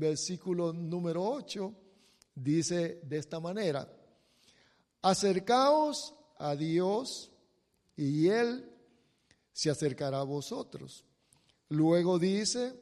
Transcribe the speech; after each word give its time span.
Versículo 0.00 0.72
número 0.72 1.22
8 1.22 1.72
dice 2.34 3.00
de 3.04 3.18
esta 3.18 3.38
manera, 3.38 3.88
acercaos 5.02 6.14
a 6.38 6.56
Dios 6.56 7.30
y 7.96 8.28
Él 8.28 8.68
se 9.52 9.70
acercará 9.70 10.20
a 10.20 10.24
vosotros. 10.24 11.04
Luego 11.68 12.18
dice, 12.18 12.74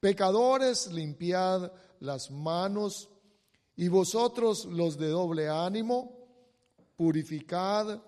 pecadores, 0.00 0.92
limpiad 0.92 1.72
las 2.00 2.30
manos 2.30 3.08
y 3.76 3.88
vosotros 3.88 4.64
los 4.66 4.98
de 4.98 5.08
doble 5.08 5.48
ánimo, 5.48 6.18
purificad 6.96 8.02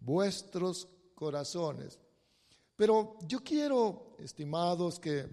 vuestros 0.00 0.88
corazones. 1.14 1.98
Pero 2.76 3.16
yo 3.28 3.40
quiero, 3.40 4.16
estimados, 4.18 4.98
que, 4.98 5.28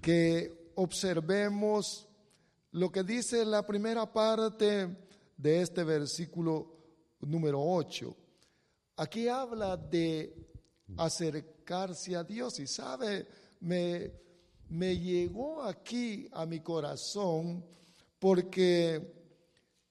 que 0.00 0.57
observemos 0.80 2.06
lo 2.70 2.92
que 2.92 3.02
dice 3.02 3.44
la 3.44 3.66
primera 3.66 4.12
parte 4.12 4.96
de 5.36 5.60
este 5.60 5.82
versículo 5.82 6.72
número 7.20 7.60
8. 7.60 8.16
Aquí 8.96 9.26
habla 9.26 9.76
de 9.76 10.32
acercarse 10.96 12.14
a 12.14 12.22
Dios 12.22 12.60
y 12.60 12.68
sabe, 12.68 13.26
me, 13.60 14.12
me 14.68 14.96
llegó 14.96 15.64
aquí 15.64 16.28
a 16.30 16.46
mi 16.46 16.60
corazón 16.60 17.64
porque 18.20 19.14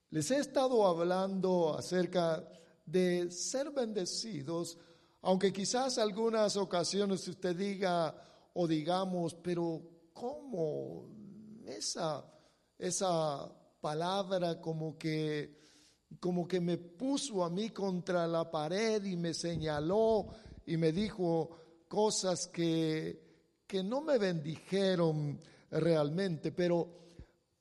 les 0.08 0.30
he 0.30 0.38
estado 0.38 0.86
hablando 0.86 1.76
acerca 1.76 2.48
de 2.86 3.30
ser 3.30 3.72
bendecidos, 3.72 4.78
aunque 5.20 5.52
quizás 5.52 5.98
algunas 5.98 6.56
ocasiones 6.56 7.28
usted 7.28 7.54
diga 7.54 8.14
o 8.54 8.66
digamos, 8.66 9.34
pero 9.34 9.97
¿cómo 10.18 11.08
esa, 11.64 12.24
esa 12.76 13.48
palabra 13.80 14.60
como 14.60 14.98
que, 14.98 15.56
como 16.18 16.48
que 16.48 16.60
me 16.60 16.76
puso 16.76 17.44
a 17.44 17.50
mí 17.50 17.70
contra 17.70 18.26
la 18.26 18.50
pared 18.50 19.04
y 19.04 19.16
me 19.16 19.32
señaló 19.32 20.26
y 20.66 20.76
me 20.76 20.90
dijo 20.90 21.84
cosas 21.86 22.48
que, 22.48 23.62
que 23.66 23.84
no 23.84 24.00
me 24.00 24.18
bendijeron 24.18 25.40
realmente, 25.70 26.50
pero 26.50 26.98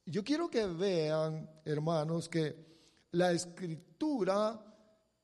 yo 0.06 0.24
quiero 0.24 0.50
que 0.50 0.66
vean, 0.66 1.62
hermanos, 1.64 2.28
que 2.28 2.56
la 3.12 3.34
escritura 3.34 4.64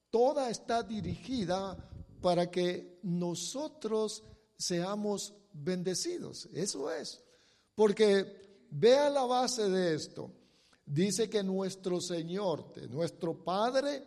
toda 0.10 0.50
está 0.50 0.84
dirigida 0.84 1.78
para 2.22 2.52
que 2.52 3.00
nosotros 3.04 4.24
seamos 4.58 5.34
bendecidos. 5.54 6.50
Eso 6.54 6.92
es. 6.92 7.23
Porque 7.76 8.68
vea 8.70 9.10
la 9.10 9.24
base 9.24 9.70
de 9.70 9.96
esto. 9.96 10.32
Dice 10.86 11.30
que 11.30 11.44
nuestro 11.44 12.02
Señor, 12.02 12.74
nuestro 12.90 13.44
Padre, 13.44 14.04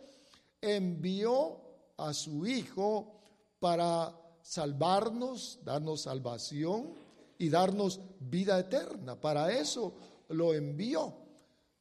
envió 0.61 1.61
a 1.97 2.13
su 2.13 2.47
Hijo 2.47 3.21
para 3.59 4.15
salvarnos, 4.43 5.59
darnos 5.65 6.03
salvación 6.03 6.95
y 7.39 7.49
darnos 7.49 8.01
vida 8.21 8.59
eterna. 8.59 9.21
Para 9.21 9.53
eso 9.53 9.95
lo 10.29 10.55
envió. 10.55 11.15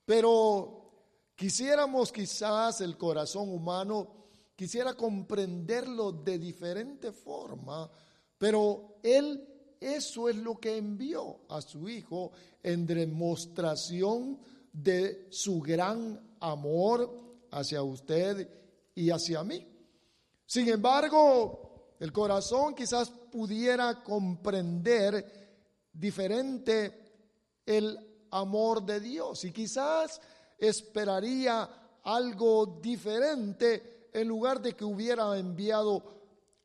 Pero 0.05 0.91
quisiéramos 1.35 2.11
quizás 2.11 2.81
el 2.81 2.97
corazón 2.97 3.49
humano 3.49 4.25
quisiera 4.55 4.93
comprenderlo 4.93 6.11
de 6.11 6.39
diferente 6.39 7.11
forma, 7.11 7.89
pero 8.37 8.99
él 9.03 9.54
eso 9.79 10.29
es 10.29 10.35
lo 10.35 10.59
que 10.59 10.77
envió 10.77 11.41
a 11.49 11.61
su 11.61 11.87
hijo 11.87 12.31
en 12.63 12.85
demostración 12.85 14.39
de 14.71 15.27
su 15.29 15.61
gran 15.61 16.35
amor 16.39 17.47
hacia 17.51 17.81
usted 17.83 18.49
y 18.93 19.09
hacia 19.09 19.43
mí. 19.43 19.65
Sin 20.45 20.69
embargo, 20.69 21.95
el 21.99 22.11
corazón 22.11 22.75
quizás 22.75 23.09
pudiera 23.09 24.03
comprender 24.03 25.89
diferente 25.91 27.05
el 27.65 27.97
amor 28.31 28.85
de 28.85 28.99
Dios 28.99 29.43
y 29.45 29.51
quizás 29.51 30.21
esperaría 30.57 31.99
algo 32.03 32.79
diferente 32.81 34.09
en 34.13 34.27
lugar 34.27 34.61
de 34.61 34.73
que 34.73 34.85
hubiera 34.85 35.37
enviado 35.37 36.03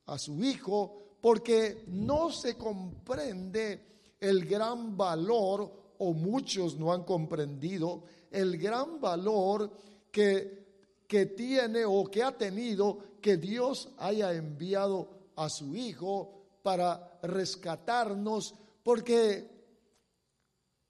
a 0.07 0.19
su 0.19 0.43
hijo, 0.45 1.00
porque 1.21 1.85
no 1.89 2.31
se 2.31 2.57
comprende 2.57 4.15
el 4.19 4.47
gran 4.47 4.97
valor, 4.97 5.95
o 5.99 6.13
muchos 6.15 6.79
no 6.79 6.93
han 6.93 7.05
comprendido, 7.05 8.05
el 8.31 8.57
gran 8.57 9.01
valor 9.01 9.71
que, 10.11 11.03
que 11.07 11.27
tiene 11.27 11.85
o 11.85 12.05
que 12.05 12.23
ha 12.23 12.37
tenido 12.37 12.99
que 13.21 13.37
Dios 13.37 13.91
haya 13.99 14.33
enviado 14.33 15.33
a 15.37 15.49
su 15.49 15.75
Hijo 15.75 16.59
para 16.63 17.19
rescatarnos, 17.23 18.55
porque, 18.83 19.49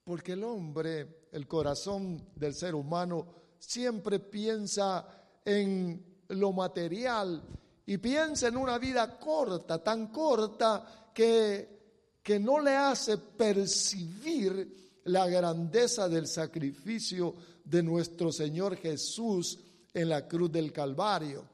porque 0.04 0.32
el 0.32 0.44
hombre, 0.44 1.26
el 1.32 1.46
corazón 1.46 2.28
del 2.36 2.54
ser 2.54 2.74
humano, 2.74 3.26
siempre 3.58 4.20
piensa 4.20 5.06
en 5.44 6.22
lo 6.28 6.52
material 6.52 7.42
y 7.86 7.98
piensa 7.98 8.48
en 8.48 8.56
una 8.56 8.78
vida 8.78 9.18
corta, 9.18 9.82
tan 9.82 10.08
corta 10.08 11.10
que, 11.14 12.18
que 12.22 12.38
no 12.38 12.60
le 12.60 12.76
hace 12.76 13.18
percibir 13.18 15.00
la 15.04 15.26
grandeza 15.26 16.08
del 16.08 16.26
sacrificio 16.26 17.34
de 17.64 17.82
nuestro 17.82 18.32
Señor 18.32 18.76
Jesús 18.76 19.58
en 19.92 20.08
la 20.08 20.26
cruz 20.28 20.52
del 20.52 20.72
Calvario. 20.72 21.44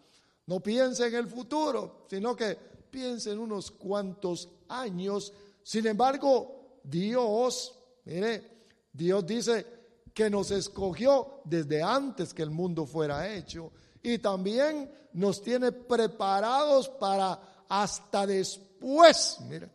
No 0.47 0.61
piensa 0.61 1.07
en 1.07 1.15
el 1.15 1.27
futuro, 1.27 2.07
sino 2.09 2.37
que 2.37 2.57
piensa 2.91 3.31
en 3.31 3.39
unos 3.39 3.71
cuantos 3.71 4.49
años. 4.69 5.33
Sin 5.63 5.87
embargo, 5.87 6.81
Dios, 6.83 7.75
mire, 8.05 8.51
Dios 8.93 9.27
dice 9.27 9.67
que 10.15 10.31
nos 10.31 10.51
escogió 10.51 11.41
desde 11.45 11.83
antes 11.83 12.33
que 12.33 12.43
el 12.43 12.51
mundo 12.51 12.87
fuera 12.87 13.33
hecho 13.35 13.73
y 14.07 14.19
también 14.19 14.89
nos 15.15 15.43
tiene 15.43 15.73
preparados 15.73 16.89
para 16.89 17.65
hasta 17.69 18.25
después. 18.25 19.39
Mire, 19.49 19.69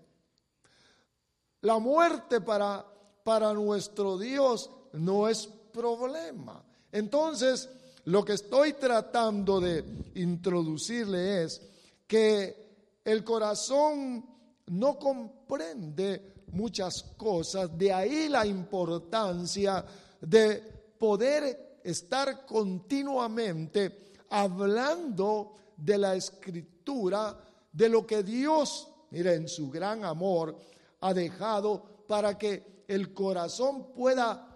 la 1.59 1.79
muerte 1.79 2.39
para, 2.39 2.85
para 3.25 3.53
nuestro 3.53 4.17
Dios 4.17 4.69
no 4.93 5.27
es 5.27 5.47
problema. 5.73 6.63
Entonces, 6.93 7.69
lo 8.05 8.23
que 8.23 8.33
estoy 8.33 8.71
tratando 8.73 9.59
de 9.59 9.83
introducirle 10.15 11.43
es 11.43 11.61
que 12.07 13.01
el 13.03 13.25
corazón 13.25 14.25
no 14.67 14.97
comprende 14.97 16.35
muchas 16.53 17.03
cosas, 17.17 17.77
de 17.77 17.91
ahí 17.91 18.29
la 18.29 18.45
importancia 18.45 19.83
de 20.21 20.93
poder 20.97 21.79
estar 21.83 22.45
continuamente 22.45 24.01
hablando 24.31 25.53
de 25.77 25.97
la 25.99 26.15
escritura, 26.15 27.37
de 27.71 27.87
lo 27.87 28.05
que 28.05 28.23
Dios, 28.23 28.87
mire, 29.11 29.35
en 29.35 29.47
su 29.47 29.69
gran 29.69 30.03
amor, 30.03 30.57
ha 31.01 31.13
dejado 31.13 32.03
para 32.07 32.37
que 32.37 32.83
el 32.87 33.13
corazón 33.13 33.93
pueda 33.93 34.47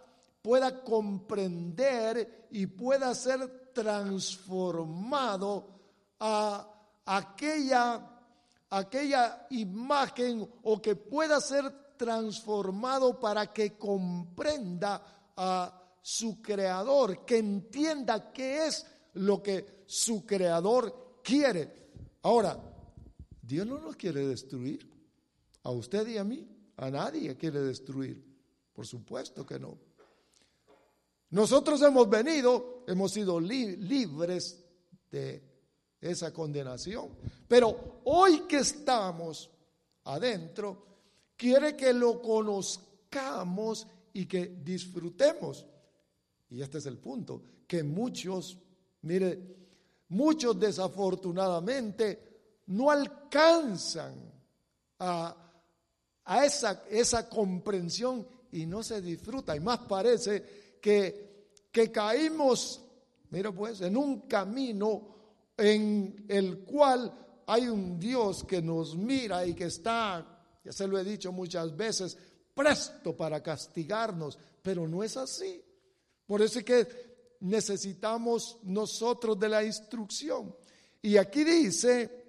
pueda 0.46 0.84
comprender 0.84 2.46
y 2.52 2.68
pueda 2.68 3.16
ser 3.16 3.72
transformado 3.74 5.68
a 6.20 6.70
aquella, 7.04 8.00
aquella 8.70 9.48
imagen 9.50 10.48
o 10.62 10.80
que 10.80 10.96
pueda 10.96 11.42
ser 11.42 11.96
transformado 11.98 13.20
para 13.20 13.52
que 13.52 13.76
comprenda 13.76 15.02
a 15.36 15.82
su 16.00 16.40
creador, 16.44 17.26
que 17.26 17.40
entienda 17.40 18.32
qué 18.32 18.68
es 18.68 18.86
lo 19.16 19.42
que 19.42 19.84
su 19.86 20.26
creador 20.26 21.20
quiere. 21.24 21.90
Ahora, 22.22 22.58
Dios 23.42 23.68
no 23.68 23.80
nos 23.80 23.96
quiere 23.96 24.26
destruir. 24.26 24.90
A 25.64 25.72
usted 25.72 26.08
y 26.08 26.18
a 26.18 26.24
mí, 26.24 26.48
a 26.78 26.90
nadie 26.90 27.36
quiere 27.36 27.62
destruir. 27.62 28.24
Por 28.74 28.86
supuesto 28.86 29.46
que 29.46 29.60
no. 29.60 29.78
Nosotros 31.32 31.82
hemos 31.82 32.10
venido, 32.10 32.84
hemos 32.88 33.12
sido 33.12 33.40
libres 33.40 34.64
de 35.12 35.44
esa 36.02 36.32
condenación. 36.32 37.10
Pero 37.48 38.02
hoy 38.06 38.42
que 38.42 38.58
estamos 38.58 39.50
adentro, 40.04 40.86
quiere 41.36 41.76
que 41.76 41.94
lo 41.94 42.22
conozcamos 42.22 43.88
y 44.14 44.26
que 44.26 44.48
disfrutemos. 44.64 45.66
Y 46.50 46.62
este 46.62 46.78
es 46.78 46.86
el 46.86 46.98
punto, 46.98 47.42
que 47.68 47.84
muchos, 47.84 48.58
mire, 49.06 49.40
muchos 50.10 50.60
desafortunadamente 50.60 52.26
no 52.68 52.92
alcanzan 52.92 54.14
a, 55.00 55.36
a 56.26 56.46
esa, 56.46 56.84
esa 56.90 57.30
comprensión 57.30 58.28
y 58.52 58.66
no 58.66 58.84
se 58.84 59.02
disfruta. 59.02 59.56
Y 59.56 59.60
más 59.60 59.80
parece 59.80 60.78
que, 60.82 61.50
que 61.72 61.92
caímos, 61.92 62.82
mire 63.30 63.52
pues, 63.52 63.82
en 63.82 63.98
un 63.98 64.22
camino 64.22 65.16
en 65.58 66.26
el 66.28 66.60
cual 66.60 67.44
hay 67.48 67.68
un 67.68 68.00
Dios 68.00 68.44
que 68.44 68.62
nos 68.62 68.96
mira 68.96 69.46
y 69.46 69.54
que 69.54 69.66
está, 69.66 70.26
ya 70.64 70.72
se 70.72 70.88
lo 70.88 70.98
he 70.98 71.04
dicho 71.04 71.32
muchas 71.32 71.76
veces, 71.76 72.18
presto 72.54 73.16
para 73.16 73.44
castigarnos, 73.44 74.38
pero 74.62 74.88
no 74.88 75.04
es 75.04 75.18
así. 75.18 75.62
Por 76.26 76.42
eso 76.42 76.60
es 76.60 76.66
que 76.66 77.15
necesitamos 77.46 78.58
nosotros 78.64 79.40
de 79.40 79.50
la 79.50 79.64
instrucción. 79.64 80.56
Y 81.02 81.18
aquí 81.18 81.44
dice 81.44 82.26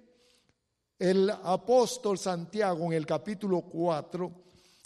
el 0.99 1.29
apóstol 1.29 2.17
Santiago 2.19 2.85
en 2.85 2.93
el 2.93 3.05
capítulo 3.05 3.61
4 3.61 4.31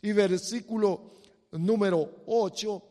y 0.01 0.11
versículo 0.13 1.11
número 1.51 2.23
8, 2.27 2.83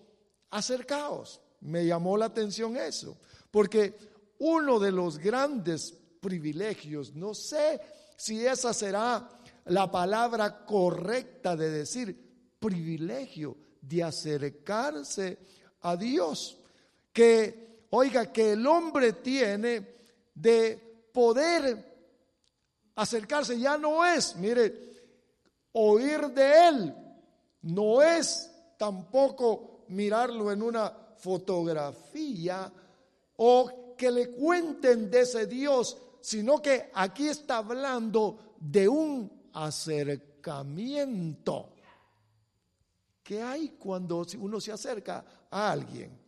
acercaos. 0.51 1.41
Me 1.63 1.87
llamó 1.87 2.17
la 2.17 2.27
atención 2.27 2.77
eso, 2.77 3.17
porque 3.51 3.97
uno 4.39 4.79
de 4.79 4.93
los 4.93 5.19
grandes 5.19 5.95
privilegios, 6.21 7.15
no 7.15 7.35
sé 7.35 7.81
si 8.17 8.45
esa 8.45 8.75
será 8.75 9.29
la 9.67 9.91
palabra 9.91 10.65
correcta 10.65 11.57
de 11.57 11.71
decir 11.71 12.55
privilegio, 12.59 13.57
de 13.81 14.03
acercarse 14.03 15.39
a 15.81 15.97
Dios, 15.97 16.60
que, 17.13 17.87
oiga, 17.91 18.33
que 18.33 18.53
el 18.53 18.67
hombre 18.67 19.13
tiene 19.15 19.97
de 20.35 21.09
poder 21.13 21.91
acercarse, 22.95 23.59
ya 23.59 23.77
no 23.79 24.05
es, 24.05 24.37
mire, 24.37 24.91
oír 25.73 26.29
de 26.29 26.69
Él, 26.69 26.95
no 27.63 28.03
es 28.03 28.51
tampoco 28.77 29.85
mirarlo 29.89 30.53
en 30.53 30.63
una 30.63 30.93
fotografía 31.19 32.71
o 33.37 33.95
que 33.97 34.11
le 34.11 34.31
cuenten 34.31 35.11
de 35.11 35.21
ese 35.21 35.47
Dios, 35.47 35.97
sino 36.21 36.61
que 36.63 36.91
aquí 36.95 37.29
está 37.29 37.59
hablando 37.59 38.57
de 38.59 38.89
un 38.89 39.31
acercamiento. 39.53 41.75
¿Qué 43.23 43.43
hay 43.43 43.69
cuando 43.79 44.25
uno 44.39 44.59
se 44.61 44.73
acerca 44.73 45.23
a 45.51 45.71
alguien? 45.71 46.19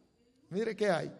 Mire 0.53 0.77
qué 0.77 0.91
hay. 0.91 1.11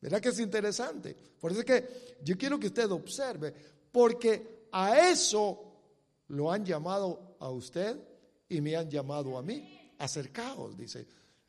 ¿Verdad 0.00 0.20
que 0.20 0.28
es 0.28 0.38
interesante? 0.38 1.16
Por 1.40 1.50
eso 1.50 1.60
es 1.60 1.66
que 1.66 2.16
yo 2.22 2.38
quiero 2.38 2.60
que 2.60 2.68
usted 2.68 2.88
observe, 2.90 3.52
porque 3.90 4.68
a 4.70 5.10
eso 5.10 5.72
lo 6.28 6.52
han 6.52 6.64
llamado 6.64 7.36
a 7.40 7.50
usted 7.50 7.98
y 8.48 8.60
me 8.60 8.76
han 8.76 8.88
llamado 8.88 9.36
a 9.36 9.42
mí. 9.42 9.92
Acercaos, 9.98 10.76
dice. 10.76 11.06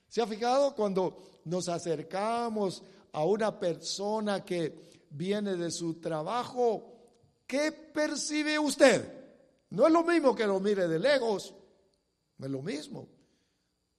¿Se 0.08 0.22
ha 0.22 0.28
fijado 0.28 0.74
cuando 0.74 1.42
nos 1.46 1.70
acercamos 1.70 2.82
a 3.12 3.24
una 3.26 3.60
persona 3.60 4.44
que 4.44 5.06
viene 5.12 5.56
de 5.58 5.70
su 5.70 5.96
trabajo? 5.96 6.94
¿Qué 7.46 7.72
percibe 7.72 8.58
usted? 8.58 9.08
No 9.70 9.86
es 9.86 9.94
lo 9.94 10.04
mismo 10.04 10.34
que 10.34 10.48
lo 10.48 10.60
mire 10.60 10.88
de 10.88 10.98
lejos. 10.98 11.54
No 12.38 12.46
es 12.48 12.52
lo 12.52 12.62
mismo, 12.64 13.08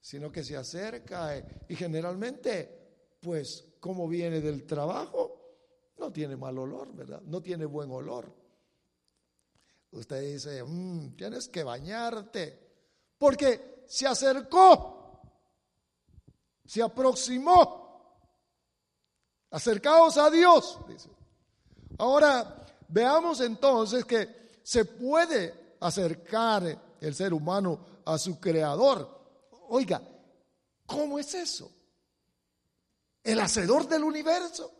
sino 0.06 0.30
que 0.30 0.44
se 0.44 0.56
acerca 0.56 1.36
y 1.68 1.74
generalmente, 1.74 3.16
pues, 3.20 3.64
como 3.80 4.06
viene 4.06 4.40
del 4.40 4.64
trabajo, 4.64 5.56
no 5.98 6.12
tiene 6.12 6.36
mal 6.36 6.56
olor, 6.58 6.94
¿verdad? 6.94 7.22
No 7.22 7.42
tiene 7.42 7.64
buen 7.64 7.90
olor. 7.90 8.32
Usted 9.90 10.20
dice, 10.32 10.62
mm, 10.62 11.16
tienes 11.16 11.48
que 11.48 11.64
bañarte, 11.64 12.56
porque 13.18 13.82
se 13.88 14.06
acercó, 14.06 15.22
se 16.64 16.84
aproximó. 16.84 18.22
Acercaos 19.50 20.18
a 20.18 20.30
Dios, 20.30 20.78
dice. 20.86 21.10
Ahora, 21.98 22.64
veamos 22.86 23.40
entonces 23.40 24.04
que 24.04 24.50
se 24.62 24.84
puede 24.84 25.74
acercar 25.80 26.96
el 27.00 27.12
ser 27.12 27.34
humano 27.34 28.02
a 28.04 28.16
su 28.18 28.38
creador. 28.38 29.15
Oiga, 29.68 30.02
¿cómo 30.86 31.18
es 31.18 31.34
eso? 31.34 31.70
El 33.22 33.40
hacedor 33.40 33.88
del 33.88 34.04
universo. 34.04 34.72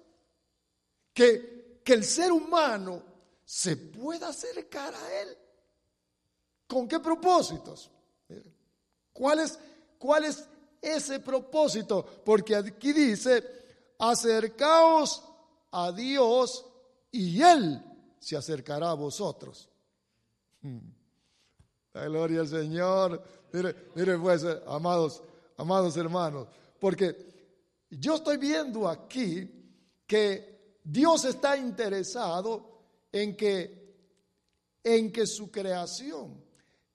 Que, 1.13 1.81
que 1.83 1.95
el 1.95 2.05
ser 2.05 2.31
humano 2.31 3.03
se 3.45 3.77
pueda 3.77 4.29
acercar 4.29 4.95
a 4.95 5.21
él. 5.23 5.39
¿Con 6.67 6.87
qué 6.89 7.01
propósitos? 7.01 7.91
¿Cuál 9.13 9.41
es, 9.41 9.59
¿Cuál 9.99 10.25
es 10.25 10.47
ese 10.83 11.21
propósito? 11.21 12.05
Porque 12.25 12.55
aquí 12.55 12.93
dice, 12.93 13.43
acercaos 13.99 15.23
a 15.71 15.91
Dios 15.93 16.67
y 17.11 17.41
Él 17.41 17.83
se 18.19 18.37
acercará 18.37 18.91
a 18.91 18.95
vosotros. 18.95 19.71
Hmm. 20.61 20.79
La 21.95 22.05
gloria 22.05 22.41
al 22.41 22.49
Señor. 22.49 23.23
Mire, 23.53 23.75
mire 23.95 24.19
pues, 24.19 24.45
eh, 24.45 24.61
amados, 24.67 25.23
amados 25.57 25.97
hermanos, 25.97 26.49
porque 26.79 27.17
yo 27.91 28.17
estoy 28.17 28.37
viendo 28.37 28.89
aquí 28.89 29.49
que 30.07 30.79
Dios 30.83 31.25
está 31.25 31.57
interesado 31.57 32.77
en 33.11 33.37
que, 33.37 33.97
en 34.83 35.11
que 35.11 35.27
su 35.27 35.51
creación, 35.51 36.45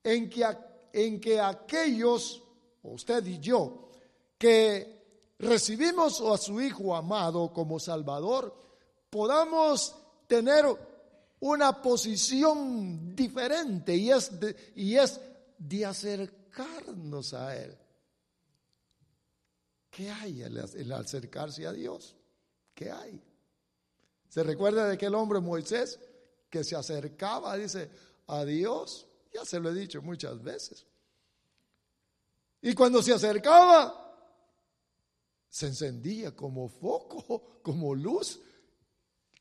en 0.04 0.30
que, 0.30 0.46
en 0.94 1.20
que 1.20 1.40
aquellos, 1.40 2.42
usted 2.84 3.26
y 3.26 3.40
yo, 3.40 3.90
que 4.38 5.36
recibimos 5.40 6.22
a 6.22 6.38
su 6.38 6.62
Hijo 6.62 6.96
amado 6.96 7.52
como 7.52 7.80
Salvador, 7.80 8.56
podamos 9.10 9.96
tener 10.28 10.66
una 11.42 11.82
posición 11.82 13.16
diferente 13.16 13.96
y 13.96 14.12
es 14.12 14.40
de, 14.40 14.56
y 14.76 14.96
es 14.96 15.20
de 15.58 15.86
acercarnos 16.52 17.34
a 17.34 17.56
Él. 17.56 17.78
¿Qué 19.90 20.10
hay 20.10 20.42
el, 20.42 20.92
acercarse 20.92 21.66
a 21.68 21.74
Dios? 21.74 22.16
¿Qué 22.74 22.92
hay? 22.92 23.22
¿Se 24.30 24.44
recuerda 24.44 24.88
de 24.88 24.94
aquel 24.94 25.14
hombre 25.16 25.40
Moisés 25.40 26.00
que 26.50 26.64
se 26.64 26.76
acercaba, 26.76 27.58
dice, 27.58 27.90
a 28.28 28.46
Dios? 28.46 29.08
Ya 29.34 29.44
se 29.46 29.60
lo 29.60 29.70
he 29.70 29.74
dicho 29.74 30.02
muchas 30.02 30.42
veces. 30.42 30.86
Y 32.62 32.74
cuando 32.74 33.02
se 33.02 33.14
acercaba, 33.14 33.98
se 35.50 35.68
encendía 35.68 36.36
como 36.36 36.70
foco, 36.70 37.60
como 37.62 37.94
luz. 37.94 38.40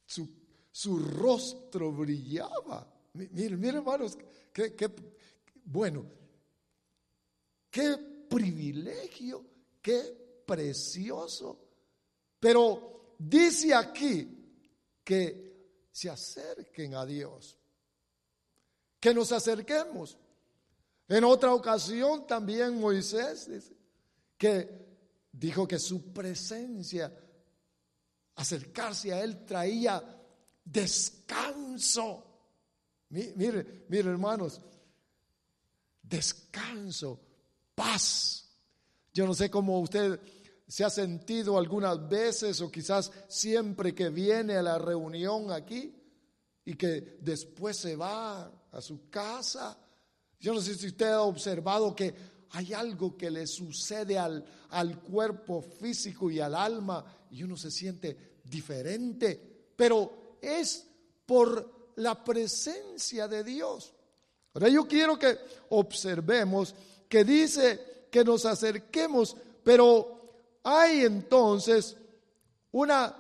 Su 0.07 0.41
su 0.71 0.99
rostro 0.99 1.93
brillaba. 1.93 2.87
Miren, 3.15 3.61
miren 3.61 3.77
hermanos, 3.77 4.17
qué, 4.53 4.75
bueno, 5.65 6.07
qué 7.71 7.97
privilegio, 8.29 9.45
qué 9.81 10.43
precioso. 10.47 11.59
Pero 12.39 13.15
dice 13.19 13.75
aquí 13.75 14.29
que 15.05 15.89
se 15.93 16.09
acerquen 16.09 16.95
a 16.95 17.05
Dios, 17.05 17.59
que 18.99 19.13
nos 19.15 19.33
acerquemos. 19.33 20.19
En 21.09 21.25
otra 21.25 21.53
ocasión 21.55 22.27
también 22.27 22.81
Moisés 22.81 23.51
dice 23.51 23.77
que 24.39 24.81
dijo 25.33 25.67
que 25.69 25.79
su 25.79 26.13
presencia, 26.13 27.13
acercarse 28.37 29.13
a 29.13 29.23
él 29.23 29.45
traía 29.45 30.03
descanso. 30.65 32.27
Mire, 33.11 33.85
mire 33.89 34.11
hermanos, 34.11 34.61
descanso, 36.03 37.21
paz. 37.81 38.45
Yo 39.15 39.27
no 39.27 39.33
sé 39.33 39.51
cómo 39.51 39.81
usted 39.81 40.21
se 40.69 40.85
ha 40.85 40.91
sentido 40.91 41.57
algunas 41.57 42.07
veces 42.11 42.61
o 42.61 42.71
quizás 42.71 43.11
siempre 43.27 43.95
que 43.95 44.11
viene 44.11 44.57
a 44.57 44.63
la 44.63 44.79
reunión 44.79 45.51
aquí 45.51 45.95
y 46.63 46.75
que 46.75 47.17
después 47.23 47.79
se 47.79 47.97
va 47.97 48.53
a 48.71 48.81
su 48.83 49.09
casa. 49.09 49.79
Yo 50.39 50.53
no 50.53 50.61
sé 50.61 50.75
si 50.75 50.89
usted 50.89 51.07
ha 51.07 51.23
observado 51.23 51.97
que 51.97 52.15
hay 52.51 52.75
algo 52.75 53.17
que 53.17 53.31
le 53.31 53.47
sucede 53.47 54.19
al, 54.19 54.45
al 54.69 55.01
cuerpo 55.01 55.63
físico 55.63 56.31
y 56.31 56.39
al 56.39 56.55
alma 56.55 57.03
y 57.31 57.43
uno 57.43 57.57
se 57.57 57.71
siente 57.71 58.41
diferente, 58.45 59.73
pero 59.75 60.37
es 60.43 60.87
por 61.25 61.93
la 61.97 62.23
presencia 62.23 63.27
de 63.27 63.43
Dios. 63.43 63.95
Ahora 64.53 64.69
yo 64.69 64.87
quiero 64.87 65.19
que 65.19 65.39
observemos 65.71 66.75
que 67.11 67.25
dice 67.25 68.07
que 68.09 68.25
nos 68.25 68.47
acerquemos, 68.47 69.37
pero 69.65 70.61
hay 70.63 71.05
entonces 71.05 71.97
una 72.71 73.15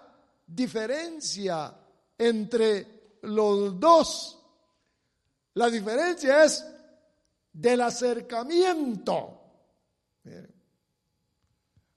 diferencia 0.46 1.76
entre 2.16 3.18
los 3.22 3.80
dos. 3.80 4.38
La 5.54 5.68
diferencia 5.68 6.44
es 6.44 6.64
del 7.52 7.80
acercamiento. 7.80 9.40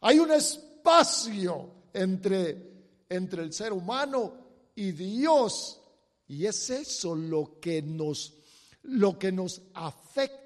Hay 0.02 0.18
un 0.18 0.32
espacio 0.32 1.70
entre, 1.94 3.04
entre 3.08 3.44
el 3.44 3.54
ser 3.54 3.72
humano 3.72 4.34
y 4.74 4.94
Dios. 4.94 5.80
Y 6.28 6.48
es 6.48 6.72
eso 6.72 7.16
lo 7.16 7.60
que 7.60 7.84
nos, 7.84 8.34
lo 8.82 9.20
que 9.20 9.32
nos 9.32 9.62
afecta. 9.76 10.43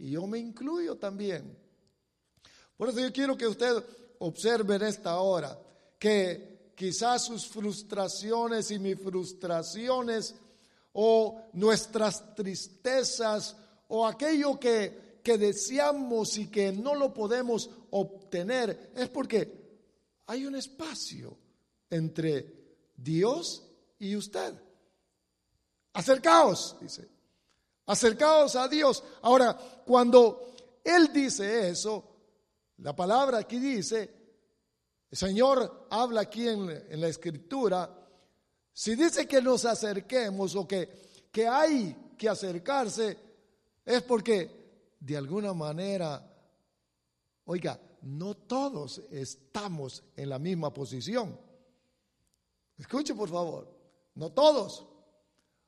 Y 0.00 0.12
yo 0.12 0.26
me 0.26 0.38
incluyo 0.38 0.96
también. 0.96 1.54
Por 2.74 2.88
eso 2.88 3.00
yo 3.00 3.12
quiero 3.12 3.36
que 3.36 3.46
usted 3.46 3.84
observe 4.20 4.76
en 4.76 4.82
esta 4.82 5.20
hora 5.20 5.58
que 5.98 6.72
quizás 6.74 7.26
sus 7.26 7.46
frustraciones 7.46 8.70
y 8.70 8.78
mis 8.78 8.98
frustraciones 8.98 10.34
o 10.94 11.50
nuestras 11.52 12.34
tristezas 12.34 13.54
o 13.88 14.06
aquello 14.06 14.58
que, 14.58 15.20
que 15.22 15.36
deseamos 15.36 16.38
y 16.38 16.46
que 16.46 16.72
no 16.72 16.94
lo 16.94 17.12
podemos 17.12 17.68
obtener 17.90 18.92
es 18.96 19.10
porque 19.10 19.52
hay 20.26 20.46
un 20.46 20.56
espacio 20.56 21.36
entre 21.90 22.78
Dios 22.96 23.66
y 23.98 24.16
usted. 24.16 24.54
Acercaos, 25.92 26.78
dice. 26.80 27.19
Acercaos 27.90 28.54
a 28.54 28.68
Dios. 28.68 29.02
Ahora, 29.22 29.52
cuando 29.84 30.54
Él 30.84 31.12
dice 31.12 31.68
eso, 31.68 32.04
la 32.78 32.94
palabra 32.94 33.38
aquí 33.38 33.58
dice, 33.58 34.08
el 35.10 35.18
Señor 35.18 35.88
habla 35.90 36.20
aquí 36.20 36.46
en, 36.46 36.70
en 36.70 37.00
la 37.00 37.08
escritura, 37.08 37.92
si 38.72 38.94
dice 38.94 39.26
que 39.26 39.42
nos 39.42 39.64
acerquemos 39.64 40.54
o 40.54 40.68
que, 40.68 41.26
que 41.32 41.48
hay 41.48 42.14
que 42.16 42.28
acercarse, 42.28 43.18
es 43.84 44.02
porque 44.02 44.94
de 45.00 45.16
alguna 45.16 45.52
manera, 45.52 46.24
oiga, 47.46 47.80
no 48.02 48.36
todos 48.36 49.02
estamos 49.10 50.04
en 50.14 50.28
la 50.28 50.38
misma 50.38 50.72
posición. 50.72 51.36
Escuche 52.78 53.16
por 53.16 53.28
favor, 53.28 53.68
no 54.14 54.30
todos. 54.30 54.86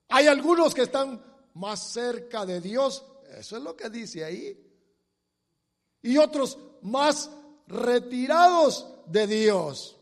Hay 0.09 0.29
algunos 0.29 0.73
que 0.73 0.83
están 0.83 1.32
más 1.55 1.93
cerca 1.93 2.45
de 2.47 2.61
Dios, 2.61 3.05
eso 3.39 3.57
es 3.57 3.63
lo 3.63 3.77
que 3.77 3.91
dice 3.91 4.25
ahí. 4.25 4.59
Y 6.03 6.17
otros 6.19 6.59
más 6.83 7.31
retirados 7.67 8.87
de 9.07 9.27
Dios. 9.27 9.97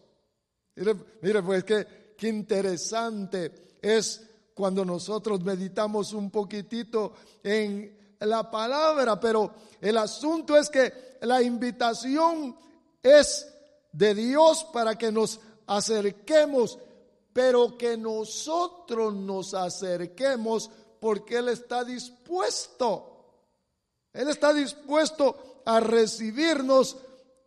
Mire, 1.21 1.42
pues 1.42 1.64
qué, 1.64 2.14
qué 2.16 2.28
interesante 2.28 3.76
es 3.83 4.26
cuando 4.54 4.85
nosotros 4.85 5.40
meditamos 5.42 6.12
un 6.12 6.30
poquitito 6.30 7.14
en 7.42 8.16
la 8.21 8.50
palabra, 8.50 9.19
pero 9.19 9.54
el 9.80 9.97
asunto 9.97 10.57
es 10.57 10.69
que 10.69 11.19
la 11.23 11.42
invitación 11.42 12.57
es 13.02 13.49
de 13.92 14.14
Dios 14.14 14.64
para 14.73 14.97
que 14.97 15.11
nos 15.11 15.40
acerquemos, 15.66 16.78
pero 17.33 17.76
que 17.78 17.97
nosotros 17.97 19.14
nos 19.14 19.54
acerquemos 19.54 20.71
porque 21.00 21.38
Él 21.38 21.49
está 21.49 21.85
dispuesto. 21.85 23.07
Él 24.12 24.28
está 24.28 24.52
dispuesto 24.52 25.62
a 25.64 25.80
recibirnos. 25.80 26.97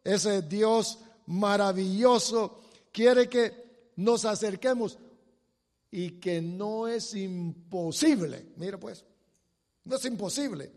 Ese 0.03 0.41
Dios 0.41 1.00
maravilloso 1.27 2.62
quiere 2.91 3.29
que 3.29 3.91
nos 3.95 4.25
acerquemos 4.25 4.98
y 5.91 6.19
que 6.19 6.41
no 6.41 6.88
es 6.88 7.13
imposible. 7.13 8.53
Mira 8.57 8.79
pues, 8.79 9.05
no 9.83 9.95
es 9.95 10.05
imposible 10.05 10.72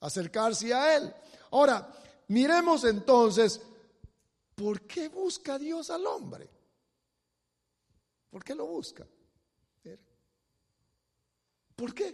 acercarse 0.00 0.72
a 0.72 0.96
Él. 0.96 1.14
Ahora, 1.50 1.92
miremos 2.28 2.84
entonces, 2.84 3.60
¿por 4.54 4.82
qué 4.82 5.08
busca 5.08 5.58
Dios 5.58 5.90
al 5.90 6.06
hombre? 6.06 6.48
¿Por 8.30 8.44
qué 8.44 8.54
lo 8.54 8.66
busca? 8.66 9.06
¿Por 11.78 11.94
qué? 11.94 12.12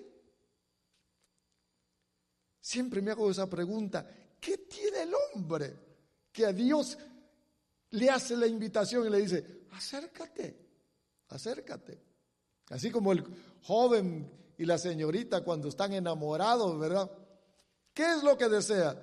Siempre 2.60 3.00
me 3.00 3.12
hago 3.12 3.30
esa 3.30 3.48
pregunta, 3.48 4.06
¿qué 4.38 4.58
tiene 4.58 5.04
el 5.04 5.14
hombre 5.14 5.74
que 6.30 6.44
a 6.44 6.52
Dios 6.52 6.98
le 7.92 8.10
hace 8.10 8.36
la 8.36 8.46
invitación 8.46 9.06
y 9.06 9.10
le 9.10 9.22
dice, 9.22 9.62
acércate, 9.70 10.54
acércate? 11.28 11.98
Así 12.68 12.90
como 12.90 13.12
el 13.12 13.24
joven 13.62 14.30
y 14.58 14.66
la 14.66 14.76
señorita 14.76 15.42
cuando 15.42 15.68
están 15.68 15.94
enamorados, 15.94 16.78
¿verdad? 16.78 17.10
¿Qué 17.94 18.02
es 18.02 18.22
lo 18.22 18.36
que 18.36 18.50
desea? 18.50 19.02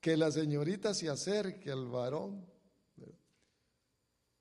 Que 0.00 0.16
la 0.16 0.32
señorita 0.32 0.94
se 0.94 1.10
acerque 1.10 1.70
al 1.70 1.88
varón. 1.88 2.46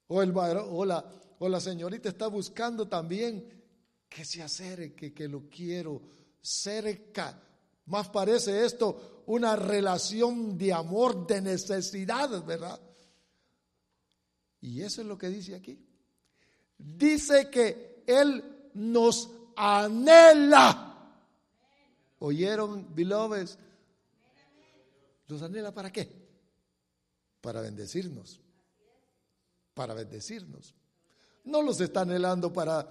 O, 0.07 0.21
el 0.21 0.31
varón, 0.31 0.67
o, 0.69 0.85
la, 0.85 1.03
o 1.39 1.49
la 1.49 1.59
señorita 1.59 2.07
está 2.07 2.27
buscando 2.27 2.87
también 2.87 3.58
que 4.09 4.25
se 4.25 4.41
acerque, 4.41 5.13
que 5.13 5.27
lo 5.27 5.47
quiero 5.49 6.01
cerca. 6.41 7.41
Más 7.85 8.09
parece 8.09 8.65
esto 8.65 9.23
una 9.27 9.55
relación 9.55 10.57
de 10.57 10.73
amor, 10.73 11.27
de 11.27 11.41
necesidad, 11.41 12.43
¿verdad? 12.43 12.79
Y 14.61 14.81
eso 14.81 15.01
es 15.01 15.07
lo 15.07 15.17
que 15.17 15.29
dice 15.29 15.55
aquí. 15.55 15.79
Dice 16.77 17.49
que 17.49 18.03
Él 18.07 18.71
nos 18.73 19.29
anhela. 19.55 21.13
¿Oyeron, 22.19 22.93
beloveds? 22.93 23.57
¿Los 25.27 25.41
anhela 25.41 25.73
para 25.73 25.91
qué? 25.91 26.09
Para 27.39 27.61
bendecirnos. 27.61 28.41
Para 29.73 29.93
bendecirnos. 29.93 30.73
No 31.43 31.61
los 31.61 31.79
está 31.79 32.01
anhelando 32.01 32.51
para, 32.51 32.89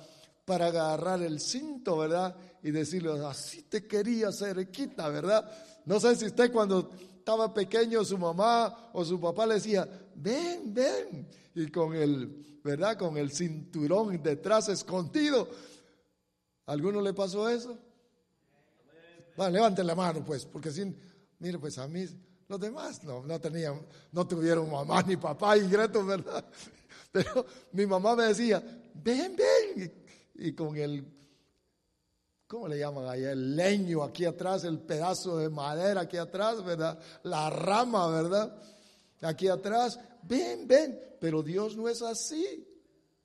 para 0.48 0.68
agarrar 0.68 1.20
el 1.20 1.40
cinto, 1.40 1.98
¿verdad? 1.98 2.34
Y 2.62 2.70
decirle, 2.70 3.10
así 3.26 3.64
te 3.64 3.86
quería 3.86 4.32
cerquita, 4.32 5.06
¿verdad? 5.10 5.46
No 5.84 6.00
sé 6.00 6.16
si 6.16 6.24
usted 6.24 6.50
cuando 6.50 6.90
estaba 7.18 7.52
pequeño, 7.52 8.02
su 8.02 8.16
mamá 8.16 8.88
o 8.94 9.04
su 9.04 9.20
papá 9.20 9.46
le 9.46 9.56
decía, 9.56 9.86
ven, 10.14 10.72
ven. 10.72 11.28
Y 11.54 11.70
con 11.70 11.94
el, 11.94 12.60
¿verdad? 12.64 12.96
Con 12.96 13.18
el 13.18 13.30
cinturón 13.30 14.22
detrás 14.22 14.70
escondido. 14.70 15.50
¿A 16.64 16.72
¿Alguno 16.72 17.02
le 17.02 17.12
pasó 17.12 17.46
eso? 17.50 17.76
Bueno, 19.36 19.52
levanten 19.52 19.86
la 19.86 19.94
mano, 19.94 20.24
pues, 20.24 20.46
porque 20.46 20.70
sin, 20.70 20.98
mire, 21.40 21.58
pues 21.58 21.76
a 21.76 21.86
mí 21.86 22.06
los 22.48 22.58
demás 22.58 23.04
no, 23.04 23.22
no 23.22 23.38
tenían, 23.38 23.86
no 24.12 24.26
tuvieron 24.26 24.70
mamá 24.70 25.02
ni 25.02 25.18
papá 25.18 25.58
y 25.58 25.68
¿verdad? 25.68 26.42
Pero 27.12 27.44
mi 27.72 27.84
mamá 27.84 28.16
me 28.16 28.24
decía, 28.24 28.62
ven, 28.94 29.36
ven. 29.36 30.07
Y, 30.38 30.52
con 30.52 30.76
el, 30.76 31.04
¿cómo 32.46 32.68
le 32.68 32.78
llaman 32.78 33.06
allá? 33.06 33.32
El 33.32 33.56
leño 33.56 34.04
aquí 34.04 34.24
atrás, 34.24 34.62
el 34.62 34.78
pedazo 34.78 35.36
de 35.38 35.48
madera 35.48 36.02
aquí 36.02 36.16
atrás, 36.16 36.64
¿verdad? 36.64 36.96
La 37.24 37.50
rama, 37.50 38.06
¿verdad? 38.06 38.56
Aquí 39.22 39.48
atrás, 39.48 39.98
ven, 40.22 40.68
ven. 40.68 41.16
Pero 41.20 41.42
Dios 41.42 41.76
no 41.76 41.88
es 41.88 42.02
así. 42.02 42.64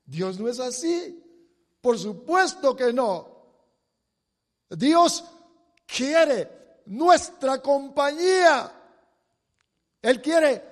Dios 0.05 0.39
no 0.39 0.49
es 0.49 0.59
así. 0.59 1.23
Por 1.79 1.99
supuesto 1.99 2.75
que 2.75 2.91
no. 2.91 3.29
Dios 4.71 5.23
quiere 5.85 6.81
nuestra 6.87 7.61
compañía. 7.61 8.71
Él 10.01 10.19
quiere 10.19 10.63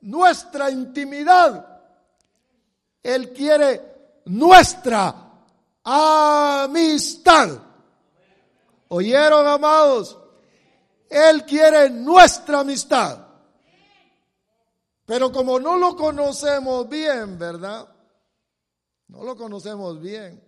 nuestra 0.00 0.72
intimidad. 0.72 1.82
Él 3.00 3.32
quiere 3.32 4.20
nuestra 4.24 5.23
amistad. 5.84 7.60
¿Oyeron, 8.88 9.46
amados? 9.46 10.18
Él 11.08 11.44
quiere 11.44 11.90
nuestra 11.90 12.60
amistad. 12.60 13.26
Pero 15.06 15.30
como 15.30 15.60
no 15.60 15.76
lo 15.76 15.94
conocemos 15.94 16.88
bien, 16.88 17.38
¿verdad? 17.38 17.88
No 19.08 19.22
lo 19.22 19.36
conocemos 19.36 20.00
bien. 20.00 20.42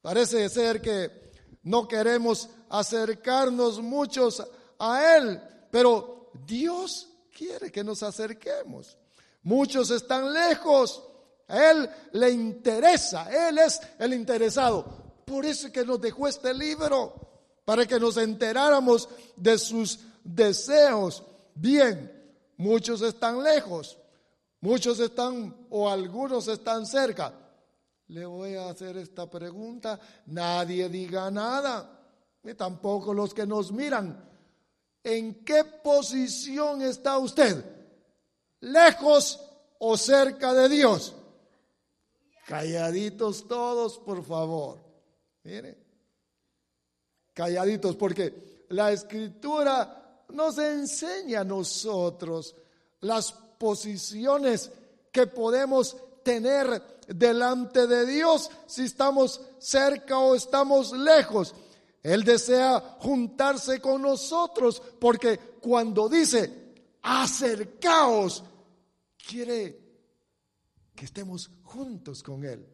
Parece 0.00 0.48
ser 0.48 0.82
que 0.82 1.30
no 1.62 1.86
queremos 1.86 2.48
acercarnos 2.68 3.80
muchos 3.80 4.42
a 4.78 5.16
Él 5.16 5.40
pero 5.72 6.30
Dios 6.46 7.08
quiere 7.34 7.72
que 7.72 7.82
nos 7.82 8.02
acerquemos. 8.02 8.98
Muchos 9.42 9.90
están 9.90 10.32
lejos. 10.32 11.02
Él 11.52 11.88
le 12.12 12.30
interesa, 12.30 13.28
Él 13.30 13.58
es 13.58 13.78
el 13.98 14.14
interesado. 14.14 14.84
Por 15.26 15.44
eso 15.44 15.66
es 15.66 15.72
que 15.72 15.84
nos 15.84 16.00
dejó 16.00 16.26
este 16.26 16.54
libro, 16.54 17.14
para 17.64 17.86
que 17.86 18.00
nos 18.00 18.16
enteráramos 18.16 19.08
de 19.36 19.58
sus 19.58 20.00
deseos. 20.24 21.22
Bien, 21.54 22.10
muchos 22.56 23.02
están 23.02 23.42
lejos, 23.42 23.98
muchos 24.62 24.98
están 24.98 25.54
o 25.68 25.90
algunos 25.90 26.48
están 26.48 26.86
cerca. 26.86 27.34
Le 28.08 28.24
voy 28.24 28.54
a 28.54 28.70
hacer 28.70 28.96
esta 28.96 29.28
pregunta, 29.28 30.00
nadie 30.26 30.88
diga 30.88 31.30
nada, 31.30 32.00
ni 32.42 32.54
tampoco 32.54 33.12
los 33.12 33.34
que 33.34 33.46
nos 33.46 33.72
miran. 33.72 34.28
¿En 35.04 35.44
qué 35.44 35.64
posición 35.64 36.80
está 36.80 37.18
usted? 37.18 37.64
¿Lejos 38.60 39.40
o 39.78 39.96
cerca 39.98 40.54
de 40.54 40.68
Dios? 40.68 41.14
Calladitos 42.52 43.48
todos, 43.48 43.98
por 43.98 44.22
favor. 44.22 44.78
Mire, 45.44 45.74
calladitos, 47.32 47.96
porque 47.96 48.66
la 48.68 48.92
escritura 48.92 50.26
nos 50.28 50.58
enseña 50.58 51.40
a 51.40 51.44
nosotros 51.44 52.54
las 53.00 53.32
posiciones 53.32 54.70
que 55.10 55.26
podemos 55.28 55.96
tener 56.22 57.00
delante 57.08 57.86
de 57.86 58.04
Dios 58.04 58.50
si 58.66 58.82
estamos 58.82 59.40
cerca 59.58 60.18
o 60.18 60.34
estamos 60.34 60.92
lejos. 60.92 61.54
Él 62.02 62.22
desea 62.22 62.98
juntarse 62.98 63.80
con 63.80 64.02
nosotros 64.02 64.82
porque 65.00 65.38
cuando 65.58 66.06
dice 66.06 66.74
acercaos, 67.00 68.44
quiere 69.26 69.80
que 70.94 71.06
estemos 71.06 71.50
juntos 71.72 72.22
con 72.22 72.44
Él. 72.44 72.66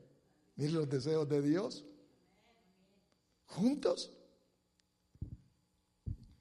Miren 0.57 0.75
los 0.75 0.89
deseos 0.89 1.29
de 1.29 1.41
Dios. 1.41 1.85
Juntos. 3.47 4.11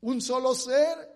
Un 0.02 0.22
solo 0.22 0.56
ser. 0.56 1.16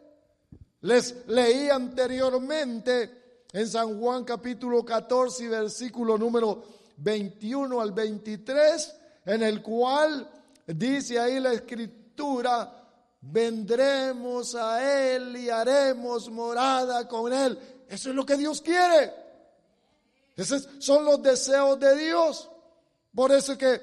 Les 0.81 1.27
leí 1.27 1.69
anteriormente 1.69 3.45
en 3.53 3.67
San 3.67 4.00
Juan 4.00 4.24
capítulo 4.24 4.83
14 4.83 5.48
versículo 5.48 6.17
número 6.17 6.63
21 6.98 7.79
al 7.79 7.91
23, 7.91 8.95
en 9.25 9.43
el 9.43 9.62
cual 9.62 10.27
dice 10.65 11.19
ahí 11.19 11.39
la 11.39 11.53
escritura, 11.53 12.81
vendremos 13.21 14.55
a 14.55 15.13
Él 15.13 15.38
y 15.38 15.50
haremos 15.50 16.29
morada 16.31 17.07
con 17.07 17.31
Él. 17.31 17.57
Eso 17.88 18.10
es 18.10 18.15
lo 18.15 18.25
que 18.25 18.38
Dios 18.38 18.62
quiere. 18.62 19.20
Esos 20.35 20.67
son 20.79 21.05
los 21.05 21.21
deseos 21.21 21.79
de 21.79 21.95
Dios. 21.97 22.50
Por 23.13 23.31
eso 23.31 23.57
que 23.57 23.81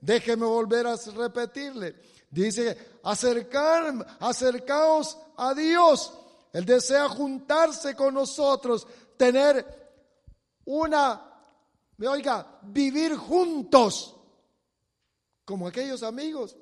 déjeme 0.00 0.46
volver 0.46 0.86
a 0.86 0.96
repetirle. 0.96 1.96
Dice, 2.30 2.76
acercar, 3.02 4.18
acercaos 4.20 5.18
a 5.36 5.54
Dios. 5.54 6.12
Él 6.52 6.64
desea 6.64 7.08
juntarse 7.08 7.94
con 7.94 8.14
nosotros, 8.14 8.86
tener 9.16 9.64
una, 10.64 11.22
me 11.96 12.08
oiga, 12.08 12.60
vivir 12.62 13.16
juntos, 13.16 14.14
como 15.44 15.66
aquellos 15.66 16.02
amigos 16.02 16.56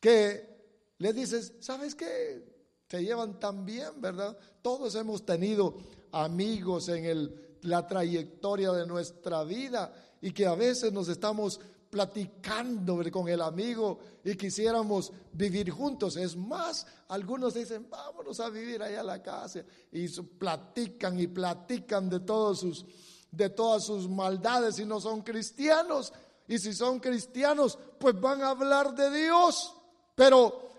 que 0.00 0.94
le 0.98 1.12
dices, 1.12 1.54
¿sabes 1.60 1.94
qué? 1.94 2.44
Te 2.86 3.02
llevan 3.02 3.38
tan 3.38 3.64
bien, 3.64 4.00
¿verdad? 4.00 4.36
Todos 4.62 4.94
hemos 4.94 5.24
tenido 5.24 5.78
amigos 6.12 6.88
en 6.88 7.04
el, 7.04 7.47
la 7.62 7.86
trayectoria 7.86 8.72
de 8.72 8.86
nuestra 8.86 9.44
vida 9.44 9.92
y 10.20 10.32
que 10.32 10.46
a 10.46 10.54
veces 10.54 10.92
nos 10.92 11.08
estamos 11.08 11.60
platicando 11.90 13.00
con 13.10 13.28
el 13.28 13.40
amigo 13.40 13.98
y 14.24 14.34
quisiéramos 14.36 15.12
vivir 15.32 15.70
juntos. 15.70 16.16
Es 16.16 16.36
más, 16.36 16.86
algunos 17.08 17.54
dicen, 17.54 17.88
vámonos 17.88 18.40
a 18.40 18.50
vivir 18.50 18.82
allá 18.82 19.00
a 19.00 19.04
la 19.04 19.22
casa 19.22 19.62
y 19.92 20.08
platican 20.08 21.18
y 21.18 21.26
platican 21.26 22.08
de, 22.08 22.20
todos 22.20 22.60
sus, 22.60 22.86
de 23.30 23.50
todas 23.50 23.84
sus 23.84 24.08
maldades 24.08 24.78
y 24.78 24.84
no 24.84 25.00
son 25.00 25.22
cristianos. 25.22 26.12
Y 26.46 26.58
si 26.58 26.72
son 26.72 26.98
cristianos, 26.98 27.78
pues 27.98 28.18
van 28.20 28.42
a 28.42 28.50
hablar 28.50 28.94
de 28.94 29.10
Dios. 29.10 29.74
Pero, 30.14 30.70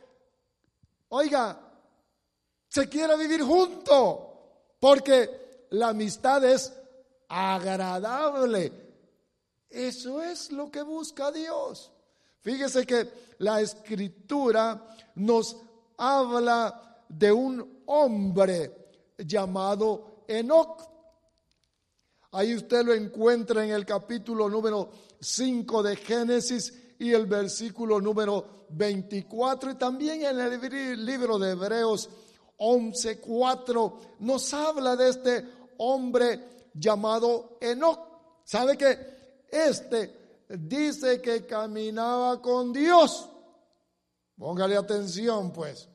oiga, 1.10 1.60
se 2.68 2.88
quiere 2.88 3.18
vivir 3.18 3.42
junto, 3.44 4.76
porque 4.80 5.39
la 5.72 5.90
amistad 5.90 6.44
es 6.46 6.74
agradable. 7.28 8.72
Eso 9.70 10.22
es 10.22 10.52
lo 10.52 10.72
que 10.72 10.82
busca 10.82 11.32
Dios. 11.32 11.92
Fíjese 12.42 12.86
que 12.86 13.36
la 13.40 13.62
escritura 13.62 14.96
nos 15.16 15.58
habla 15.98 17.04
de 17.08 17.32
un 17.32 17.84
hombre 17.86 18.88
llamado 19.18 20.24
Enoch. 20.28 20.90
Ahí 22.32 22.56
usted 22.56 22.86
lo 22.86 22.94
encuentra 22.94 23.64
en 23.64 23.72
el 23.72 23.86
capítulo 23.86 24.50
número 24.50 24.90
5 25.20 25.84
de 25.84 25.96
Génesis 25.96 26.74
y 27.00 27.12
el 27.12 27.26
versículo 27.26 28.00
número 28.00 28.66
24 28.70 29.72
y 29.72 29.76
también 29.76 30.24
en 30.24 30.40
el 30.40 31.06
libro 31.06 31.40
de 31.40 31.52
Hebreos 31.52 32.10
11:4 32.58 33.94
nos 34.20 34.54
habla 34.54 34.96
de 34.96 35.10
este 35.10 35.46
hombre 35.80 36.70
llamado 36.74 37.58
Enoch. 37.60 38.00
¿Sabe 38.44 38.78
que 38.78 39.44
este 39.50 40.46
dice 40.48 41.22
que 41.22 41.46
caminaba 41.46 42.42
con 42.42 42.72
Dios? 42.72 43.28
Póngale 44.38 44.78
atención, 44.78 45.52
pues. 45.52 45.88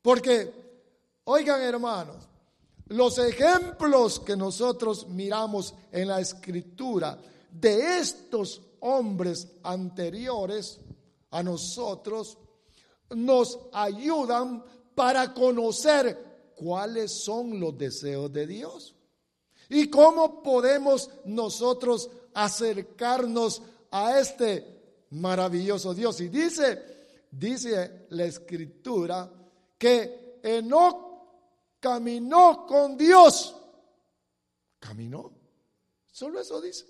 Porque, 0.00 0.52
oigan 1.24 1.60
hermanos, 1.60 2.28
los 2.86 3.18
ejemplos 3.18 4.18
que 4.20 4.36
nosotros 4.36 5.06
miramos 5.08 5.74
en 5.92 6.08
la 6.08 6.20
escritura 6.20 7.18
de 7.50 7.98
estos 7.98 8.62
hombres 8.80 9.46
anteriores 9.62 10.80
a 11.30 11.42
nosotros, 11.42 12.38
nos 13.10 13.58
ayudan 13.72 14.64
para 14.94 15.32
conocer 15.34 16.29
cuáles 16.60 17.10
son 17.10 17.58
los 17.58 17.76
deseos 17.78 18.30
de 18.30 18.46
Dios 18.46 18.94
y 19.70 19.88
cómo 19.88 20.42
podemos 20.42 21.08
nosotros 21.24 22.10
acercarnos 22.34 23.62
a 23.90 24.18
este 24.20 25.06
maravilloso 25.10 25.94
Dios. 25.94 26.20
Y 26.20 26.28
dice, 26.28 27.24
dice 27.30 28.06
la 28.10 28.24
escritura 28.26 29.32
que 29.78 30.38
Enoch 30.42 31.78
caminó 31.80 32.66
con 32.66 32.94
Dios. 32.98 33.56
Caminó. 34.78 35.32
Solo 36.12 36.40
eso 36.40 36.60
dice. 36.60 36.84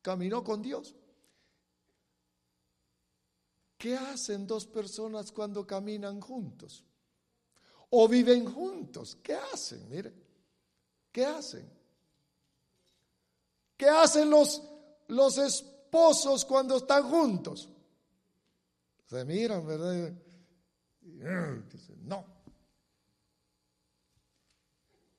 Caminó 0.00 0.42
con 0.42 0.62
Dios. 0.62 0.94
¿Qué 3.76 3.96
hacen 3.96 4.46
dos 4.46 4.66
personas 4.66 5.30
cuando 5.30 5.66
caminan 5.66 6.22
juntos? 6.22 6.86
O 7.96 8.08
viven 8.08 8.52
juntos. 8.52 9.16
¿Qué 9.22 9.34
hacen? 9.34 9.88
Mire, 9.88 10.12
¿qué 11.12 11.24
hacen? 11.24 11.64
¿Qué 13.76 13.88
hacen 13.88 14.28
los, 14.28 14.60
los 15.06 15.38
esposos 15.38 16.44
cuando 16.44 16.76
están 16.76 17.08
juntos? 17.08 17.68
Se 19.06 19.24
miran, 19.24 19.64
¿verdad? 19.64 20.12
no. 22.02 22.26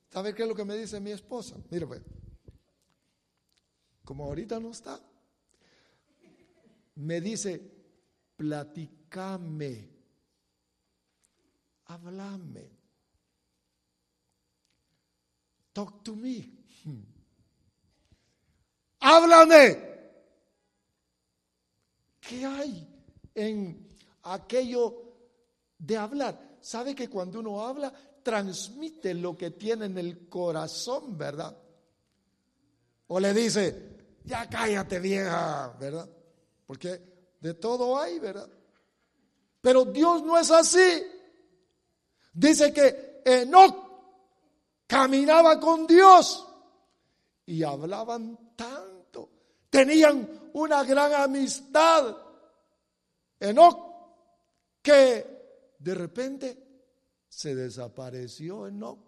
¿Sabe 0.09 0.35
qué 0.35 0.43
es 0.43 0.49
lo 0.49 0.55
que 0.55 0.65
me 0.65 0.75
dice 0.75 0.99
mi 0.99 1.11
esposa? 1.11 1.55
Mire, 1.69 1.87
pues, 1.87 2.01
como 4.03 4.25
ahorita 4.25 4.59
no 4.59 4.71
está, 4.71 4.99
me 6.95 7.21
dice, 7.21 7.61
platicame 8.35 9.94
háblame. 11.85 12.69
Talk 15.73 16.03
to 16.03 16.15
me. 16.15 16.51
Háblame. 18.99 19.95
¿Qué 22.19 22.45
hay 22.45 22.87
en 23.35 23.87
aquello 24.23 25.17
de 25.77 25.97
hablar? 25.97 26.57
¿Sabe 26.61 26.95
que 26.95 27.09
cuando 27.09 27.39
uno 27.39 27.61
habla, 27.61 27.93
transmite 28.23 29.13
lo 29.13 29.37
que 29.37 29.51
tiene 29.51 29.85
en 29.85 29.97
el 29.97 30.27
corazón, 30.27 31.17
verdad? 31.17 31.55
O 33.07 33.19
le 33.19 33.33
dice, 33.33 33.97
ya 34.23 34.49
cállate 34.49 34.99
vieja, 34.99 35.75
¿verdad? 35.79 36.09
Porque 36.65 37.35
de 37.39 37.53
todo 37.53 37.99
hay, 37.99 38.17
¿verdad? 38.17 38.49
Pero 39.61 39.85
Dios 39.85 40.23
no 40.23 40.39
es 40.39 40.49
así. 40.49 41.03
Dice 42.35 42.73
que 42.73 43.21
Enoch 43.23 43.75
caminaba 44.85 45.57
con 45.57 45.87
Dios 45.87 46.45
y 47.45 47.63
hablaban 47.63 48.53
tanto, 48.57 49.29
tenían 49.69 50.49
una 50.53 50.83
gran 50.83 51.13
amistad. 51.13 52.17
Enoch, 53.39 53.79
que 54.81 55.75
de 55.79 55.95
repente 55.95 56.65
se 57.29 57.55
desapareció 57.55 58.67
Enoch. 58.67 58.99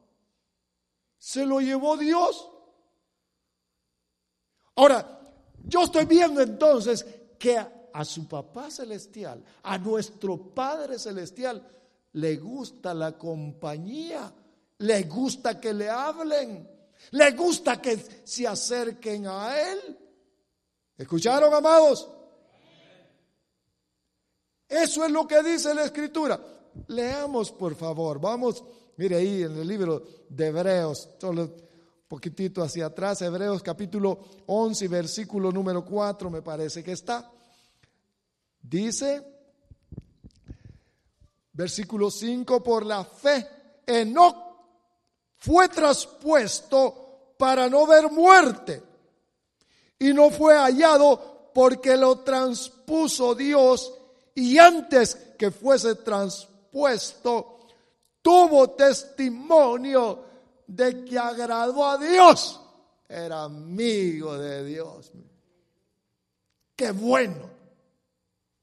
Se 1.17 1.45
lo 1.45 1.59
llevó 1.59 1.97
Dios. 1.97 2.49
Ahora, 4.75 5.19
yo 5.65 5.83
estoy 5.83 6.05
viendo 6.05 6.39
entonces 6.41 7.05
que 7.37 7.57
a, 7.57 8.05
su 8.05 8.27
papá 8.27 8.71
celestial, 8.71 9.43
a 9.63 9.77
nuestro 9.77 10.37
Padre 10.37 10.97
celestial, 10.97 11.67
le 12.13 12.37
gusta 12.37 12.93
la 12.93 13.17
compañía, 13.17 14.33
le 14.79 15.03
gusta 15.03 15.59
que 15.59 15.73
le 15.73 15.89
hablen, 15.89 16.67
le 17.11 17.31
gusta 17.31 17.81
que 17.81 17.97
se 18.23 18.47
acerquen 18.47 19.27
a 19.27 19.59
Él. 19.59 19.97
¿Escucharon, 20.97 21.53
amados? 21.53 22.09
Eso 24.67 25.05
es 25.05 25.11
lo 25.11 25.27
que 25.27 25.41
dice 25.43 25.73
la 25.73 25.85
Escritura. 25.85 26.39
Leamos, 26.87 27.51
por 27.51 27.75
favor. 27.75 28.19
Vamos, 28.19 28.63
mire 28.97 29.15
ahí 29.15 29.43
en 29.43 29.57
el 29.57 29.67
libro 29.67 30.03
de 30.29 30.47
Hebreos, 30.47 31.09
solo 31.19 31.43
un 31.43 31.53
poquitito 32.07 32.61
hacia 32.61 32.87
atrás, 32.87 33.21
Hebreos 33.21 33.61
capítulo 33.61 34.19
11, 34.45 34.87
versículo 34.87 35.51
número 35.51 35.85
4, 35.85 36.29
me 36.29 36.41
parece 36.41 36.83
que 36.83 36.93
está. 36.93 37.31
Dice, 38.61 39.36
versículo 41.57 42.11
5, 42.11 42.61
por 42.61 42.85
la 42.85 43.03
fe, 43.03 43.81
Enoch 43.87 44.37
fue 45.37 45.67
traspuesto 45.67 47.33
para 47.35 47.67
no 47.67 47.87
ver 47.87 48.11
muerte 48.11 48.83
y 49.97 50.13
no 50.13 50.29
fue 50.29 50.55
hallado 50.55 51.49
porque 51.55 51.97
lo 51.97 52.19
transpuso 52.19 53.33
Dios 53.33 53.91
y 54.35 54.59
antes 54.59 55.15
que 55.35 55.49
fuese 55.49 55.95
transpuesto 55.95 57.57
tuvo 58.21 58.69
testimonio 58.71 60.25
de 60.67 61.05
que 61.05 61.17
agradó 61.17 61.87
a 61.87 61.97
Dios. 61.97 62.61
Era 63.09 63.45
amigo 63.45 64.37
de 64.37 64.63
Dios. 64.63 65.11
Qué 66.75 66.91
bueno. 66.91 67.49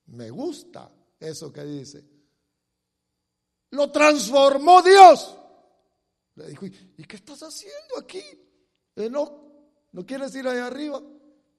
Me 0.06 0.30
gusta 0.30 0.88
eso 1.18 1.52
que 1.52 1.64
dice. 1.64 2.13
Lo 3.74 3.90
transformó 3.90 4.82
Dios. 4.82 5.36
Le 6.36 6.46
dijo, 6.46 6.66
¿y 6.66 7.04
qué 7.04 7.16
estás 7.16 7.42
haciendo 7.42 7.98
aquí? 7.98 8.22
¿No, 9.10 9.44
¿No 9.90 10.06
quieres 10.06 10.32
ir 10.36 10.46
allá 10.46 10.68
arriba? 10.68 11.02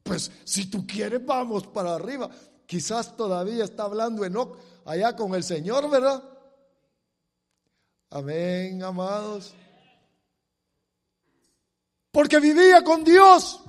Pues 0.01 0.32
si 0.45 0.69
tú 0.69 0.88
quieres, 0.88 1.25
vamos 1.25 1.67
para 1.67 1.95
arriba. 1.95 2.30
Quizás 2.65 3.17
todavía 3.17 3.65
está 3.65 3.84
hablando 3.84 4.23
Enoch 4.23 4.58
allá 4.86 5.13
con 5.13 5.36
el 5.36 5.43
Señor, 5.43 5.89
¿verdad? 5.89 6.23
Amén, 8.12 8.82
amados. 8.82 9.54
Porque 12.12 12.39
vivía 12.39 12.82
con 12.82 13.04
Dios. 13.04 13.62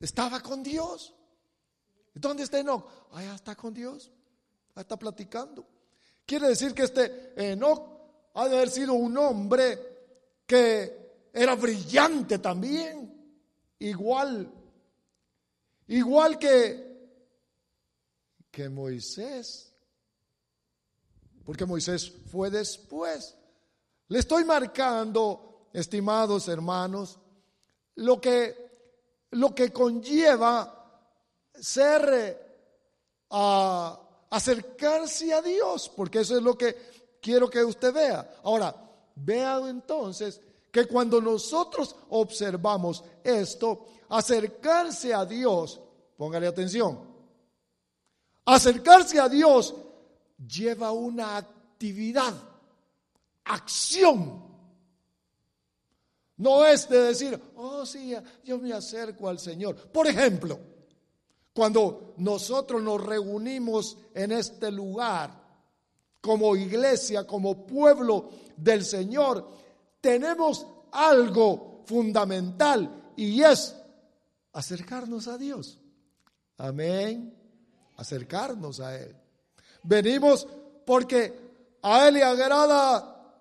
Estaba 0.00 0.40
con 0.40 0.64
Dios. 0.64 1.14
¿Dónde 2.12 2.42
está 2.42 2.58
Enoch? 2.58 2.88
Allá 3.12 3.36
está 3.36 3.54
con 3.54 3.72
Dios. 3.72 4.10
Allá 4.74 4.82
está 4.82 4.98
platicando. 4.98 5.73
Quiere 6.26 6.48
decir 6.48 6.72
que 6.74 6.84
este 6.84 7.32
Enoch 7.36 7.94
ha 8.34 8.48
de 8.48 8.56
haber 8.56 8.70
sido 8.70 8.94
un 8.94 9.16
hombre 9.18 9.78
que 10.46 11.28
era 11.32 11.54
brillante 11.54 12.38
también. 12.38 13.12
Igual. 13.78 14.50
Igual 15.88 16.38
que, 16.38 17.10
que 18.50 18.68
Moisés. 18.68 19.72
Porque 21.44 21.66
Moisés 21.66 22.10
fue 22.30 22.50
después. 22.50 23.36
Le 24.08 24.18
estoy 24.18 24.44
marcando, 24.44 25.68
estimados 25.72 26.48
hermanos, 26.48 27.18
lo 27.96 28.20
que, 28.20 28.70
lo 29.32 29.54
que 29.54 29.72
conlleva 29.72 31.10
ser 31.54 32.42
a 33.30 34.03
acercarse 34.34 35.32
a 35.32 35.40
Dios, 35.40 35.88
porque 35.94 36.18
eso 36.18 36.36
es 36.36 36.42
lo 36.42 36.58
que 36.58 36.76
quiero 37.20 37.48
que 37.48 37.62
usted 37.62 37.94
vea. 37.94 38.34
Ahora, 38.42 38.74
vea 39.14 39.60
entonces 39.68 40.40
que 40.72 40.86
cuando 40.86 41.20
nosotros 41.20 41.94
observamos 42.10 43.04
esto, 43.22 43.86
acercarse 44.08 45.14
a 45.14 45.24
Dios, 45.24 45.80
póngale 46.16 46.48
atención, 46.48 46.98
acercarse 48.44 49.20
a 49.20 49.28
Dios 49.28 49.72
lleva 50.48 50.90
una 50.90 51.36
actividad, 51.36 52.34
acción. 53.44 54.42
No 56.38 56.66
es 56.66 56.88
de 56.88 57.00
decir, 57.02 57.40
oh 57.54 57.86
sí, 57.86 58.16
yo 58.42 58.58
me 58.58 58.72
acerco 58.72 59.28
al 59.28 59.38
Señor. 59.38 59.76
Por 59.76 60.08
ejemplo, 60.08 60.58
cuando 61.54 62.14
nosotros 62.18 62.82
nos 62.82 63.02
reunimos 63.02 63.96
en 64.12 64.32
este 64.32 64.72
lugar 64.72 65.30
como 66.20 66.56
iglesia, 66.56 67.26
como 67.26 67.64
pueblo 67.64 68.28
del 68.56 68.84
Señor, 68.84 69.48
tenemos 70.00 70.66
algo 70.90 71.84
fundamental 71.86 73.12
y 73.16 73.40
es 73.42 73.76
acercarnos 74.52 75.28
a 75.28 75.38
Dios. 75.38 75.78
Amén. 76.58 77.32
Acercarnos 77.96 78.80
a 78.80 78.98
Él. 78.98 79.14
Venimos 79.84 80.48
porque 80.84 81.78
a 81.82 82.08
Él 82.08 82.14
le 82.14 82.24
agrada 82.24 83.32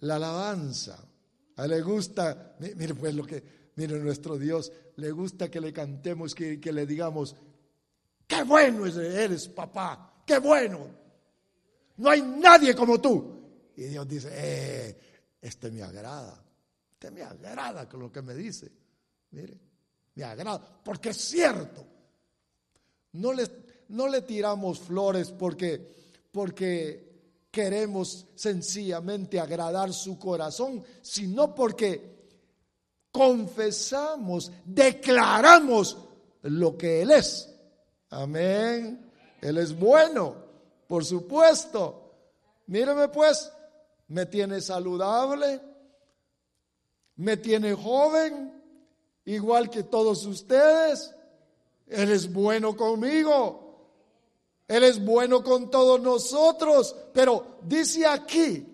la 0.00 0.16
alabanza. 0.16 0.98
A 1.56 1.64
Él 1.64 1.70
le 1.70 1.80
gusta, 1.80 2.56
mire 2.58 2.94
pues 2.94 3.14
lo 3.14 3.24
que, 3.24 3.57
mire 3.78 3.96
nuestro 4.00 4.36
Dios, 4.36 4.72
le 4.96 5.12
gusta 5.12 5.48
que 5.48 5.60
le 5.60 5.72
cantemos, 5.72 6.34
que, 6.34 6.58
que 6.60 6.72
le 6.72 6.84
digamos, 6.84 7.36
qué 8.26 8.42
bueno 8.42 8.84
eres 8.86 9.46
papá, 9.46 10.24
qué 10.26 10.40
bueno. 10.40 10.80
No 11.98 12.10
hay 12.10 12.20
nadie 12.22 12.74
como 12.74 13.00
tú. 13.00 13.70
Y 13.76 13.84
Dios 13.84 14.08
dice, 14.08 14.30
eh, 14.32 14.98
este 15.40 15.70
me 15.70 15.82
agrada, 15.82 16.44
este 16.90 17.12
me 17.12 17.22
agrada 17.22 17.88
con 17.88 18.00
lo 18.00 18.10
que 18.10 18.20
me 18.20 18.34
dice. 18.34 18.68
Mire, 19.30 19.56
me 20.16 20.24
agrada, 20.24 20.80
porque 20.82 21.10
es 21.10 21.18
cierto. 21.18 21.86
No 23.12 23.32
le, 23.32 23.46
no 23.90 24.08
le 24.08 24.22
tiramos 24.22 24.80
flores 24.80 25.30
porque, 25.30 25.88
porque 26.32 27.46
queremos 27.48 28.26
sencillamente 28.34 29.38
agradar 29.38 29.92
su 29.92 30.18
corazón, 30.18 30.82
sino 31.00 31.54
porque 31.54 32.17
confesamos, 33.18 34.52
declaramos 34.64 35.98
lo 36.42 36.78
que 36.78 37.02
Él 37.02 37.10
es. 37.10 37.52
Amén. 38.10 39.10
Él 39.40 39.58
es 39.58 39.76
bueno, 39.76 40.36
por 40.86 41.04
supuesto. 41.04 42.12
Míreme 42.68 43.08
pues, 43.08 43.50
me 44.06 44.24
tiene 44.26 44.60
saludable, 44.60 45.60
me 47.16 47.36
tiene 47.36 47.74
joven, 47.74 48.52
igual 49.24 49.68
que 49.68 49.82
todos 49.82 50.24
ustedes. 50.24 51.12
Él 51.88 52.12
es 52.12 52.32
bueno 52.32 52.76
conmigo. 52.76 53.90
Él 54.68 54.84
es 54.84 55.04
bueno 55.04 55.42
con 55.42 55.72
todos 55.72 56.00
nosotros. 56.00 56.94
Pero 57.12 57.58
dice 57.64 58.06
aquí, 58.06 58.64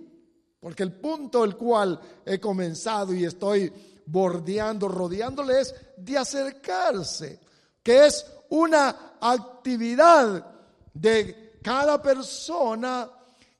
porque 0.60 0.82
el 0.82 0.92
punto 0.92 1.44
el 1.44 1.56
cual 1.56 1.98
he 2.26 2.38
comenzado 2.38 3.14
y 3.14 3.24
estoy 3.24 3.72
bordeando, 4.06 4.88
rodeándole 4.88 5.60
es 5.60 5.74
de 5.96 6.18
acercarse, 6.18 7.40
que 7.82 8.06
es 8.06 8.26
una 8.50 9.16
actividad 9.20 10.44
de 10.92 11.58
cada 11.62 12.00
persona 12.00 13.10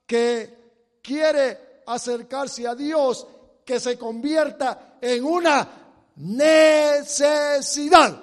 que 0.05 0.99
quiere 1.01 1.81
acercarse 1.87 2.67
a 2.67 2.75
Dios, 2.75 3.25
que 3.63 3.79
se 3.79 3.97
convierta 3.97 4.97
en 5.01 5.23
una 5.23 5.67
necesidad, 6.17 8.21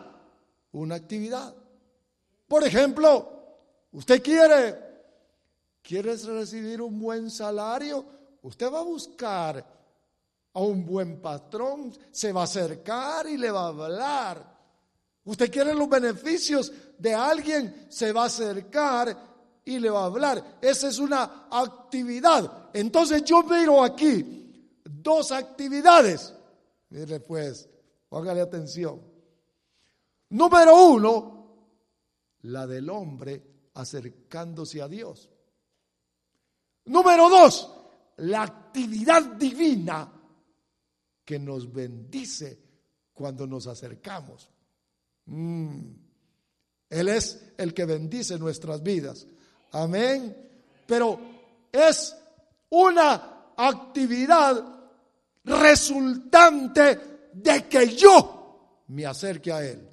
una 0.72 0.94
actividad. 0.94 1.54
Por 2.46 2.64
ejemplo, 2.64 3.28
usted 3.92 4.22
quiere, 4.22 4.78
quiere 5.82 6.16
recibir 6.16 6.80
un 6.80 7.00
buen 7.00 7.30
salario, 7.30 8.04
usted 8.42 8.72
va 8.72 8.80
a 8.80 8.84
buscar 8.84 9.81
a 10.54 10.60
un 10.60 10.84
buen 10.84 11.20
patrón, 11.20 11.92
se 12.10 12.32
va 12.32 12.42
a 12.42 12.44
acercar 12.44 13.26
y 13.26 13.36
le 13.36 13.50
va 13.50 13.64
a 13.64 13.68
hablar. 13.68 14.52
Usted 15.24 15.50
quiere 15.50 15.74
los 15.74 15.88
beneficios 15.88 16.72
de 16.98 17.14
alguien, 17.14 17.86
se 17.88 18.12
va 18.12 18.24
a 18.24 18.26
acercar 18.26 19.16
y 19.64 19.78
le 19.78 19.88
va 19.88 20.02
a 20.02 20.06
hablar. 20.06 20.58
Esa 20.60 20.88
es 20.88 20.98
una 20.98 21.46
actividad. 21.50 22.70
Entonces 22.72 23.24
yo 23.24 23.42
miro 23.44 23.82
aquí 23.82 24.72
dos 24.84 25.32
actividades. 25.32 26.34
Mire 26.90 27.20
pues, 27.20 27.68
póngale 28.08 28.40
atención. 28.40 29.00
Número 30.30 30.86
uno, 30.86 31.42
la 32.42 32.66
del 32.66 32.90
hombre 32.90 33.42
acercándose 33.74 34.82
a 34.82 34.88
Dios. 34.88 35.28
Número 36.86 37.28
dos, 37.28 37.70
la 38.16 38.42
actividad 38.42 39.22
divina 39.22 40.21
que 41.24 41.38
nos 41.38 41.72
bendice 41.72 42.58
cuando 43.12 43.46
nos 43.46 43.66
acercamos. 43.66 44.48
Mm. 45.26 45.80
Él 46.90 47.08
es 47.08 47.52
el 47.56 47.72
que 47.72 47.84
bendice 47.84 48.38
nuestras 48.38 48.82
vidas. 48.82 49.26
Amén. 49.70 50.36
Pero 50.86 51.18
es 51.72 52.14
una 52.70 53.52
actividad 53.56 54.62
resultante 55.44 56.98
de 57.32 57.68
que 57.68 57.88
yo 57.96 58.84
me 58.88 59.06
acerque 59.06 59.52
a 59.52 59.64
Él. 59.64 59.88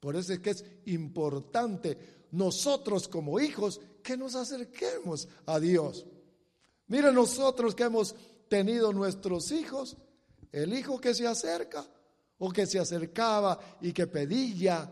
Por 0.00 0.16
eso 0.16 0.32
es 0.32 0.40
que 0.40 0.50
es 0.50 0.64
importante 0.86 2.26
nosotros 2.32 3.08
como 3.08 3.38
hijos 3.38 3.80
que 4.02 4.16
nos 4.16 4.34
acerquemos 4.34 5.28
a 5.46 5.60
Dios. 5.60 6.04
Miren 6.88 7.14
nosotros 7.14 7.74
que 7.74 7.84
hemos 7.84 8.14
tenido 8.48 8.92
nuestros 8.92 9.50
hijos, 9.52 9.96
el 10.54 10.72
hijo 10.72 10.98
que 11.00 11.12
se 11.12 11.26
acerca 11.26 11.84
o 12.38 12.48
que 12.50 12.64
se 12.64 12.78
acercaba 12.78 13.58
y 13.80 13.92
que 13.92 14.06
pedía 14.06 14.88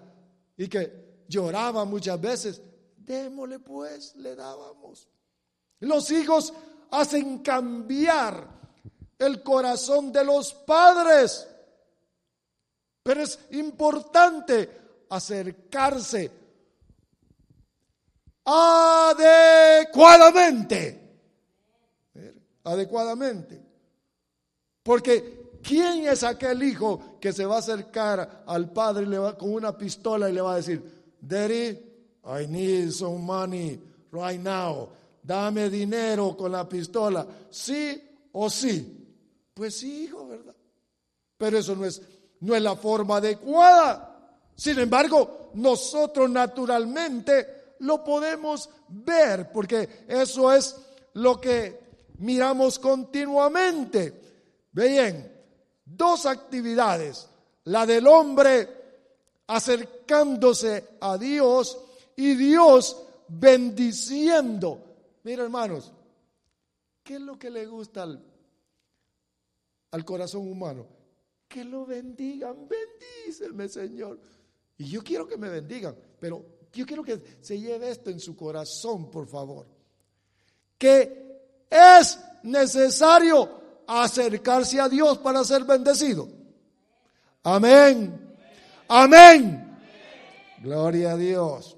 y 0.56 0.68
que 0.68 1.22
lloraba 1.28 1.84
muchas 1.84 2.20
veces, 2.20 2.60
démosle 2.96 3.60
pues, 3.60 4.16
le 4.16 4.34
dábamos. 4.34 5.06
Los 5.78 6.10
hijos 6.10 6.52
hacen 6.90 7.38
cambiar 7.38 8.44
el 9.18 9.40
corazón 9.44 10.10
de 10.10 10.24
los 10.24 10.52
padres, 10.52 11.46
pero 13.04 13.22
es 13.22 13.38
importante 13.52 15.04
acercarse 15.10 16.28
adecuadamente. 18.44 20.98
Adecuadamente. 22.64 23.62
Porque 24.82 25.41
¿quién 25.62 26.06
es 26.06 26.22
aquel 26.22 26.62
hijo 26.62 27.18
que 27.20 27.32
se 27.32 27.46
va 27.46 27.56
a 27.56 27.58
acercar 27.60 28.44
al 28.46 28.70
padre 28.72 29.06
con 29.38 29.52
una 29.52 29.76
pistola 29.76 30.28
y 30.28 30.32
le 30.32 30.40
va 30.40 30.54
a 30.54 30.56
decir, 30.56 30.82
Daddy, 31.20 31.78
I 32.24 32.46
need 32.48 32.90
some 32.90 33.24
money 33.24 33.80
right 34.10 34.40
now. 34.40 34.88
Dame 35.22 35.70
dinero 35.70 36.36
con 36.36 36.52
la 36.52 36.68
pistola. 36.68 37.26
¿Sí 37.50 38.02
o 38.32 38.50
sí? 38.50 38.98
Pues 39.54 39.76
sí, 39.76 40.04
hijo, 40.04 40.26
¿verdad? 40.26 40.54
Pero 41.38 41.58
eso 41.58 41.76
no 41.76 41.84
es, 41.84 42.02
no 42.40 42.54
es 42.54 42.62
la 42.62 42.76
forma 42.76 43.16
adecuada. 43.16 44.08
Sin 44.54 44.78
embargo, 44.78 45.50
nosotros 45.54 46.30
naturalmente 46.30 47.74
lo 47.80 48.02
podemos 48.04 48.68
ver 48.88 49.50
porque 49.50 50.04
eso 50.08 50.52
es 50.52 50.76
lo 51.14 51.40
que 51.40 51.80
miramos 52.18 52.78
continuamente. 52.78 54.20
Bien, 54.72 55.31
dos 55.84 56.26
actividades, 56.26 57.28
la 57.64 57.86
del 57.86 58.06
hombre 58.06 58.82
acercándose 59.46 60.96
a 61.00 61.18
Dios 61.18 61.78
y 62.16 62.34
Dios 62.34 62.96
bendiciendo. 63.28 64.82
Mira 65.24 65.44
hermanos, 65.44 65.92
¿qué 67.02 67.14
es 67.14 67.20
lo 67.20 67.38
que 67.38 67.50
le 67.50 67.66
gusta 67.66 68.02
al, 68.02 70.04
corazón 70.04 70.50
humano? 70.50 70.86
Que 71.48 71.64
lo 71.64 71.86
bendigan, 71.86 72.68
bendíceme 72.68 73.68
Señor. 73.68 74.18
Y 74.78 74.86
yo 74.86 75.02
quiero 75.02 75.26
que 75.26 75.36
me 75.36 75.48
bendigan, 75.48 75.96
pero 76.18 76.44
yo 76.72 76.86
quiero 76.86 77.02
que 77.02 77.38
se 77.40 77.60
lleve 77.60 77.90
esto 77.90 78.10
en 78.10 78.20
su 78.20 78.34
corazón, 78.34 79.10
por 79.10 79.26
favor. 79.26 79.66
Que 80.78 81.66
es 81.68 82.18
necesario 82.42 83.61
acercarse 83.86 84.80
a 84.80 84.88
Dios 84.88 85.18
para 85.18 85.44
ser 85.44 85.64
bendecido. 85.64 86.28
Amén. 87.42 88.36
Amén. 88.88 89.78
Gloria 90.60 91.12
a 91.12 91.16
Dios. 91.16 91.76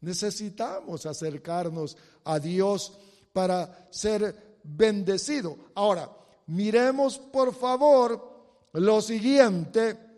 Necesitamos 0.00 1.06
acercarnos 1.06 1.96
a 2.24 2.38
Dios 2.38 2.98
para 3.32 3.88
ser 3.90 4.58
bendecido. 4.62 5.56
Ahora, 5.74 6.10
miremos 6.46 7.18
por 7.18 7.54
favor 7.54 8.68
lo 8.72 9.00
siguiente 9.00 10.08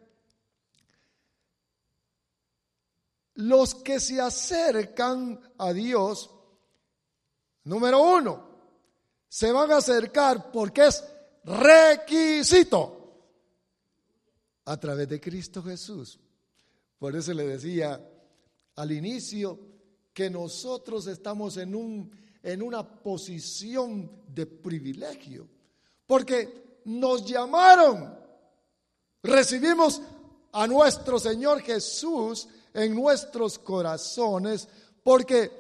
los 3.41 3.75
que 3.75 4.01
se 4.01 4.21
acercan 4.21 5.41
a 5.59 5.73
Dios, 5.73 6.31
número 7.65 8.01
uno, 8.03 8.51
se 9.29 9.53
van 9.53 9.71
a 9.73 9.79
acercar 9.79 10.51
porque 10.51 10.87
es 10.87 11.05
requisito. 11.59 12.97
A 14.67 14.79
través 14.79 15.09
de 15.09 15.21
Cristo 15.21 15.63
Jesús. 15.63 16.19
Por 16.99 17.17
eso 17.17 17.33
le 17.33 17.47
decía 17.47 18.01
al 18.77 18.93
inicio 18.93 19.59
que 20.13 20.31
nosotros 20.31 21.07
estamos 21.07 21.57
en, 21.57 21.75
un, 21.75 22.11
en 22.43 22.63
una 22.63 22.87
posición 22.87 24.23
de 24.29 24.47
privilegio, 24.47 25.49
porque 26.07 26.81
nos 26.85 27.25
llamaron, 27.25 28.17
recibimos 29.23 30.01
a 30.53 30.67
nuestro 30.67 31.19
Señor 31.19 31.61
Jesús, 31.63 32.49
en 32.75 32.95
nuestros 32.95 33.59
corazones, 33.59 34.69
porque 35.03 35.51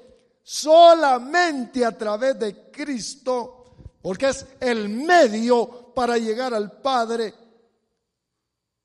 solamente 0.42 1.84
a 1.84 1.96
través 1.96 2.38
de 2.38 2.70
Cristo, 2.70 3.59
porque 4.02 4.28
es 4.28 4.46
el 4.60 4.88
medio 4.88 5.92
para 5.94 6.18
llegar 6.18 6.54
al 6.54 6.80
Padre, 6.80 7.34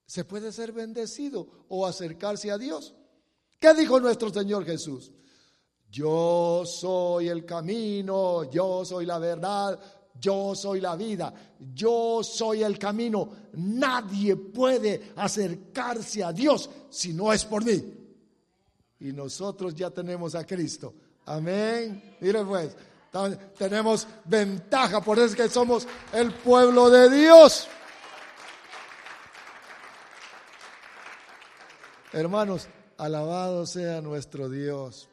se 0.05 0.25
puede 0.25 0.51
ser 0.51 0.71
bendecido 0.71 1.65
o 1.69 1.85
acercarse 1.85 2.51
a 2.51 2.57
Dios. 2.57 2.93
¿Qué 3.59 3.73
dijo 3.73 3.99
nuestro 3.99 4.31
Señor 4.31 4.65
Jesús? 4.65 5.11
Yo 5.89 6.63
soy 6.65 7.29
el 7.29 7.45
camino, 7.45 8.49
yo 8.49 8.83
soy 8.83 9.05
la 9.05 9.17
verdad, 9.17 9.79
yo 10.19 10.53
soy 10.53 10.81
la 10.81 10.95
vida, 10.95 11.33
yo 11.73 12.21
soy 12.23 12.63
el 12.63 12.77
camino. 12.77 13.29
Nadie 13.53 14.35
puede 14.35 15.13
acercarse 15.15 16.23
a 16.23 16.33
Dios 16.33 16.69
si 16.89 17.13
no 17.13 17.31
es 17.31 17.45
por 17.45 17.63
mí 17.63 17.95
y 18.99 19.11
nosotros 19.11 19.75
ya 19.75 19.89
tenemos 19.91 20.35
a 20.35 20.45
Cristo. 20.45 20.93
Amén. 21.25 22.15
Mire 22.19 22.43
pues, 22.43 22.75
tenemos 23.57 24.07
ventaja, 24.25 25.01
por 25.01 25.17
eso 25.17 25.27
es 25.27 25.35
que 25.35 25.49
somos 25.49 25.87
el 26.11 26.33
pueblo 26.33 26.89
de 26.89 27.09
Dios. 27.09 27.67
Hermanos, 32.11 32.67
alabado 32.97 33.65
sea 33.65 34.01
nuestro 34.01 34.49
Dios. 34.49 35.09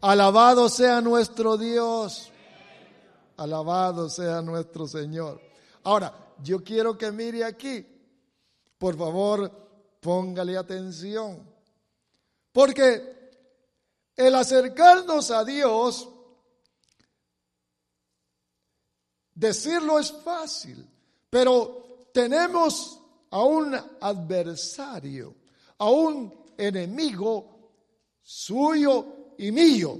Alabado 0.00 0.68
sea 0.68 1.00
nuestro 1.00 1.56
Dios. 1.56 2.30
Alabado 3.36 4.08
sea 4.08 4.40
nuestro 4.42 4.86
Señor. 4.86 5.40
Ahora, 5.84 6.14
yo 6.42 6.62
quiero 6.62 6.96
que 6.96 7.12
mire 7.12 7.44
aquí. 7.44 7.86
Por 8.78 8.96
favor, 8.96 9.50
póngale 10.00 10.56
atención. 10.56 11.46
Porque 12.52 13.30
el 14.16 14.34
acercarnos 14.34 15.30
a 15.30 15.44
Dios, 15.44 16.08
decirlo 19.38 19.98
es 19.98 20.12
fácil, 20.12 20.84
pero 21.30 22.08
tenemos 22.12 23.00
a 23.30 23.42
un 23.42 23.74
adversario, 24.00 25.34
a 25.78 25.90
un 25.90 26.34
enemigo 26.56 27.70
suyo 28.22 29.34
y 29.38 29.52
mío. 29.52 29.98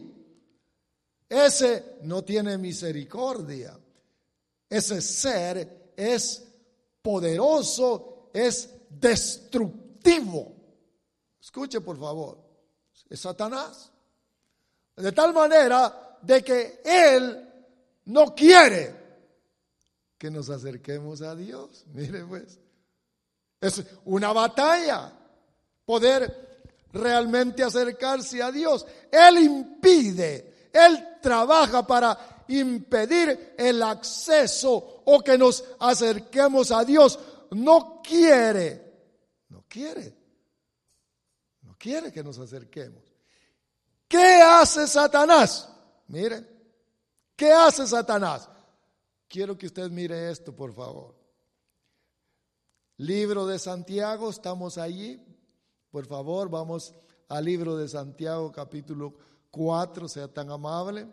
Ese 1.28 1.98
no 2.02 2.24
tiene 2.24 2.58
misericordia. 2.58 3.78
Ese 4.68 5.00
ser 5.00 5.92
es 5.96 6.44
poderoso, 7.00 8.30
es 8.32 8.68
destructivo. 8.90 10.52
Escuche 11.40 11.80
por 11.80 11.98
favor 11.98 12.48
es 13.08 13.20
Satanás. 13.20 13.90
De 14.96 15.12
tal 15.12 15.32
manera 15.32 16.18
de 16.22 16.42
que 16.42 16.80
Él 16.84 17.48
no 18.06 18.34
quiere 18.34 18.97
que 20.18 20.30
nos 20.30 20.50
acerquemos 20.50 21.22
a 21.22 21.34
Dios. 21.34 21.84
Mire 21.94 22.24
pues, 22.24 22.58
es 23.60 23.84
una 24.04 24.32
batalla 24.32 25.12
poder 25.84 26.48
realmente 26.92 27.62
acercarse 27.62 28.42
a 28.42 28.50
Dios. 28.50 28.84
Él 29.10 29.38
impide, 29.38 30.70
Él 30.72 31.18
trabaja 31.22 31.86
para 31.86 32.44
impedir 32.48 33.54
el 33.56 33.82
acceso 33.82 35.02
o 35.04 35.20
que 35.20 35.38
nos 35.38 35.64
acerquemos 35.80 36.70
a 36.72 36.84
Dios. 36.84 37.18
No 37.50 38.02
quiere, 38.02 39.00
no 39.48 39.64
quiere, 39.68 40.14
no 41.62 41.76
quiere 41.78 42.12
que 42.12 42.22
nos 42.22 42.38
acerquemos. 42.38 43.04
¿Qué 44.06 44.40
hace 44.42 44.86
Satanás? 44.86 45.68
Mire, 46.08 46.44
¿qué 47.36 47.52
hace 47.52 47.86
Satanás? 47.86 48.48
Quiero 49.28 49.58
que 49.58 49.66
usted 49.66 49.90
mire 49.90 50.30
esto, 50.30 50.56
por 50.56 50.72
favor. 50.72 51.14
Libro 52.96 53.46
de 53.46 53.58
Santiago, 53.58 54.30
estamos 54.30 54.78
allí. 54.78 55.22
Por 55.90 56.06
favor, 56.06 56.48
vamos 56.48 56.94
al 57.28 57.44
libro 57.44 57.76
de 57.76 57.88
Santiago, 57.88 58.50
capítulo 58.50 59.14
4, 59.50 60.08
sea 60.08 60.28
tan 60.28 60.50
amable. 60.50 61.06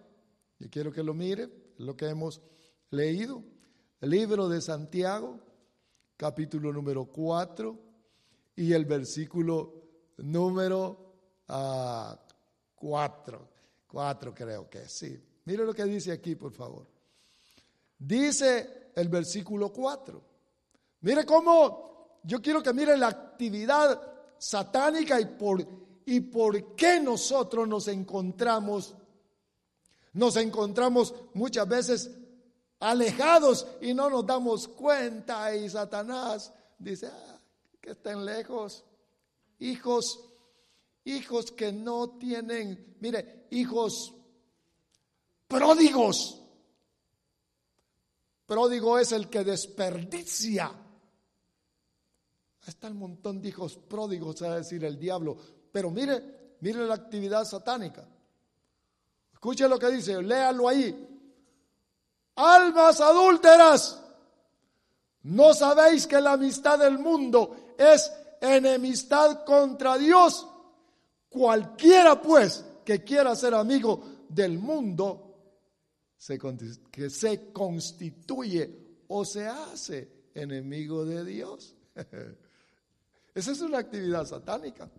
Yo 0.60 0.69
quiero 0.69 0.91
que 0.91 1.04
lo 1.04 1.13
mire, 1.13 1.49
lo 1.78 1.95
que 1.95 2.08
hemos 2.08 2.41
leído. 2.89 3.43
Libro 3.99 4.47
de 4.47 4.62
Santiago, 4.62 5.39
capítulo 6.15 6.71
número 6.71 7.06
4 7.06 7.78
y 8.56 8.71
el 8.71 8.86
versículo 8.86 9.84
número 10.17 11.13
4. 11.45 11.45
Ah, 11.49 12.19
4 13.88 14.34
creo 14.34 14.69
que 14.69 14.88
sí. 14.88 15.21
Mire 15.45 15.65
lo 15.65 15.73
que 15.73 15.84
dice 15.84 16.12
aquí, 16.12 16.36
por 16.36 16.54
favor. 16.54 16.94
Dice 17.97 18.91
el 18.95 19.10
versículo 19.10 19.71
4. 19.71 20.21
Mire 21.01 21.25
cómo 21.25 22.19
yo 22.23 22.41
quiero 22.41 22.63
que 22.63 22.73
mire 22.73 22.97
la 22.97 23.08
actividad 23.08 24.01
satánica 24.38 25.19
y 25.19 25.25
por, 25.25 25.65
y 26.05 26.19
por 26.21 26.75
qué 26.75 26.99
nosotros 26.99 27.67
nos 27.67 27.88
encontramos, 27.88 28.95
nos 30.13 30.36
encontramos 30.38 31.13
muchas 31.34 31.67
veces 31.67 32.12
alejados 32.79 33.67
y 33.81 33.93
no 33.93 34.10
nos 34.10 34.25
damos 34.25 34.67
cuenta 34.67 35.55
y 35.55 35.69
Satanás 35.69 36.51
dice 36.79 37.08
ah, 37.08 37.39
que 37.79 37.91
estén 37.91 38.25
lejos, 38.25 38.84
hijos, 39.60 40.19
hijos 41.03 41.51
que 41.51 41.71
no 41.71 42.17
tienen, 42.17 42.97
mire, 42.99 43.45
hijos 43.51 44.13
pródigos 45.47 46.41
Pródigo 48.45 48.99
es 48.99 49.12
el 49.12 49.29
que 49.29 49.43
desperdicia. 49.43 50.71
está 52.65 52.88
el 52.88 52.95
montón 52.95 53.41
de 53.41 53.49
hijos 53.49 53.77
pródigos, 53.77 54.41
a 54.41 54.55
decir 54.55 54.84
el 54.86 54.97
diablo. 54.99 55.38
Pero 55.71 55.91
mire, 55.91 56.58
mire 56.62 56.86
la 56.86 56.95
actividad 56.95 57.45
satánica. 57.45 58.08
Escuche 59.34 59.67
lo 59.67 59.77
que 59.77 59.91
dice, 59.91 60.21
léalo 60.21 60.67
ahí. 60.67 61.08
Almas 62.36 62.99
adúlteras, 62.99 64.01
¿no 65.23 65.53
sabéis 65.53 66.05
que 66.05 66.19
la 66.19 66.34
amistad 66.34 66.79
del 66.79 66.99
mundo 66.99 67.75
es 67.77 68.12
enemistad 68.41 69.43
contra 69.45 69.97
Dios? 69.97 70.47
Cualquiera 71.29 72.21
pues 72.21 72.63
que 72.84 73.03
quiera 73.03 73.36
ser 73.36 73.53
amigo 73.53 74.01
del 74.29 74.60
mundo 74.60 75.24
que 76.91 77.10
se 77.10 77.51
constituye 77.51 79.04
o 79.08 79.23
se 79.25 79.47
hace 79.47 80.30
enemigo 80.34 81.06
de 81.06 81.23
Dios. 81.23 81.75
Esa 83.34 83.51
es 83.51 83.62
una 83.62 83.80
actividad 83.80 84.25
satánica. 84.25 84.89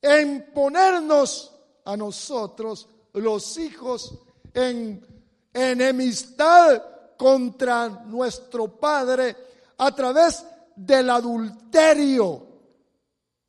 En 0.00 0.52
ponernos 0.52 1.52
a 1.84 1.96
nosotros, 1.96 2.88
los 3.14 3.58
hijos, 3.58 4.18
en 4.54 5.04
enemistad 5.52 7.16
contra 7.16 7.88
nuestro 7.88 8.78
Padre 8.78 9.36
a 9.78 9.94
través 9.94 10.44
del 10.74 11.10
adulterio 11.10 12.46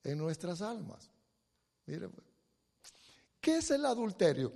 en 0.03 0.17
nuestras 0.17 0.61
almas. 0.61 1.09
Mire, 1.85 2.09
pues. 2.09 2.26
¿Qué 3.47 3.59
es 3.59 3.71
el 3.71 3.85
adulterio? 3.85 4.51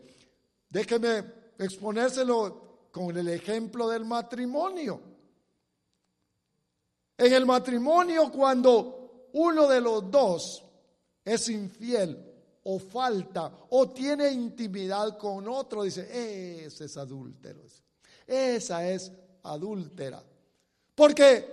Déjeme 0.70 1.24
exponérselo 1.58 2.90
con 2.92 3.18
el 3.18 3.30
ejemplo 3.30 3.88
del 3.88 4.04
matrimonio. 4.04 5.00
En 7.18 7.32
el 7.32 7.46
matrimonio, 7.46 8.30
cuando 8.30 9.30
uno 9.32 9.70
de 9.70 9.80
los 9.80 10.12
dos 10.12 10.66
es 11.24 11.48
infiel 11.48 12.22
o 12.64 12.80
falta 12.80 13.60
o 13.70 13.88
tiene 13.92 14.30
intimidad 14.30 15.18
con 15.18 15.48
otro, 15.48 15.84
dice, 15.84 16.66
ese 16.66 16.84
es 16.84 16.98
adúltero. 16.98 17.62
Esa 18.28 18.90
es 18.90 19.10
adúltera. 19.44 20.22
Porque, 20.94 21.46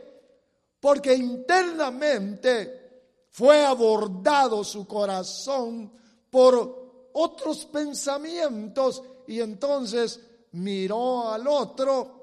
porque 0.80 1.14
internamente 1.14 3.04
fue 3.30 3.64
abordado 3.64 4.64
su 4.64 4.88
corazón 4.88 5.92
por 6.28 6.87
otros 7.12 7.66
pensamientos 7.66 9.02
y 9.26 9.40
entonces 9.40 10.20
miró 10.52 11.30
al 11.30 11.46
otro 11.46 12.18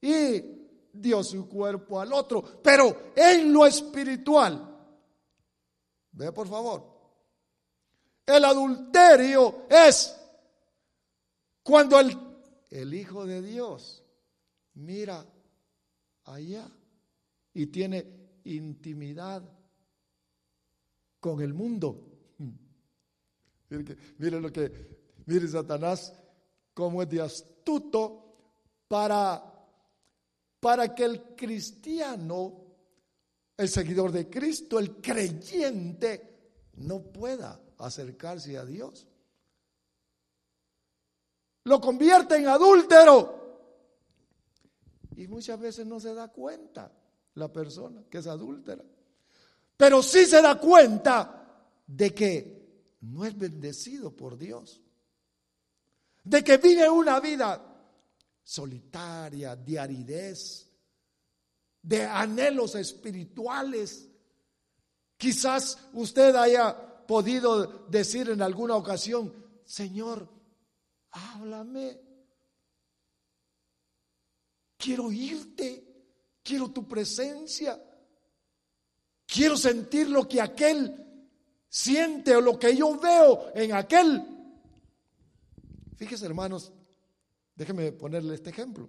y 0.00 0.56
dio 0.92 1.22
su 1.22 1.48
cuerpo 1.48 2.00
al 2.00 2.12
otro. 2.12 2.42
Pero 2.62 3.12
en 3.14 3.52
lo 3.52 3.66
espiritual, 3.66 4.76
ve 6.12 6.32
por 6.32 6.48
favor, 6.48 6.96
el 8.24 8.44
adulterio 8.44 9.66
es 9.68 10.16
cuando 11.62 11.98
el, 12.00 12.16
el 12.70 12.94
Hijo 12.94 13.26
de 13.26 13.42
Dios 13.42 14.02
mira 14.74 15.24
allá 16.24 16.68
y 17.54 17.66
tiene 17.66 18.40
intimidad 18.44 19.42
con 21.20 21.40
el 21.40 21.54
mundo. 21.54 22.15
Mire, 23.68 24.40
lo 24.40 24.52
que, 24.52 24.70
mire 25.26 25.48
Satanás, 25.48 26.12
cómo 26.72 27.02
es 27.02 27.08
de 27.08 27.20
astuto 27.20 28.36
para, 28.88 29.42
para 30.60 30.94
que 30.94 31.04
el 31.04 31.34
cristiano, 31.34 32.64
el 33.56 33.68
seguidor 33.68 34.12
de 34.12 34.28
Cristo, 34.30 34.78
el 34.78 35.00
creyente, 35.00 36.36
no 36.74 37.00
pueda 37.00 37.60
acercarse 37.78 38.56
a 38.56 38.64
Dios. 38.64 39.06
Lo 41.64 41.80
convierte 41.80 42.36
en 42.36 42.46
adúltero. 42.46 43.34
Y 45.16 45.26
muchas 45.26 45.58
veces 45.58 45.86
no 45.86 45.98
se 45.98 46.14
da 46.14 46.28
cuenta 46.28 46.92
la 47.34 47.50
persona 47.52 48.04
que 48.08 48.18
es 48.18 48.26
adúltera. 48.26 48.84
Pero 49.76 50.02
sí 50.02 50.26
se 50.26 50.40
da 50.40 50.60
cuenta 50.60 51.72
de 51.86 52.14
que 52.14 52.65
no 53.00 53.24
es 53.24 53.36
bendecido 53.36 54.14
por 54.14 54.36
Dios. 54.36 54.80
De 56.24 56.42
que 56.42 56.56
vive 56.56 56.88
una 56.88 57.20
vida 57.20 57.76
solitaria, 58.42 59.56
de 59.56 59.78
aridez, 59.78 60.68
de 61.82 62.04
anhelos 62.04 62.74
espirituales. 62.74 64.08
Quizás 65.16 65.78
usted 65.92 66.34
haya 66.34 67.06
podido 67.06 67.86
decir 67.88 68.30
en 68.30 68.42
alguna 68.42 68.76
ocasión, 68.76 69.32
Señor, 69.64 70.28
háblame. 71.10 72.00
Quiero 74.76 75.10
irte, 75.10 75.86
quiero 76.42 76.70
tu 76.70 76.86
presencia, 76.86 77.82
quiero 79.26 79.56
sentir 79.56 80.08
lo 80.08 80.28
que 80.28 80.40
aquel 80.40 81.05
siente 81.68 82.40
lo 82.40 82.58
que 82.58 82.76
yo 82.76 82.98
veo 82.98 83.52
en 83.54 83.72
aquel. 83.72 84.22
Fíjese, 85.96 86.26
hermanos, 86.26 86.72
déjeme 87.54 87.92
ponerle 87.92 88.34
este 88.34 88.50
ejemplo. 88.50 88.88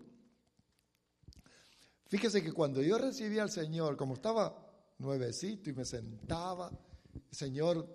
Fíjese 2.07 2.41
que 2.43 2.53
cuando 2.53 2.82
yo 2.82 2.97
recibí 2.97 3.39
al 3.39 3.51
Señor, 3.51 3.97
como 3.97 4.13
estaba 4.13 4.55
nuevecito 4.99 5.69
y 5.69 5.73
me 5.73 5.86
sentaba, 5.86 6.71
el 7.13 7.36
Señor 7.36 7.88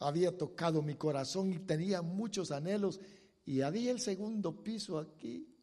había 0.00 0.36
tocado 0.36 0.82
mi 0.82 0.94
corazón 0.94 1.52
y 1.52 1.58
tenía 1.60 2.02
muchos 2.02 2.50
anhelos 2.50 3.00
y 3.44 3.62
había 3.62 3.90
el 3.90 4.00
segundo 4.00 4.62
piso 4.62 4.98
aquí 4.98 5.54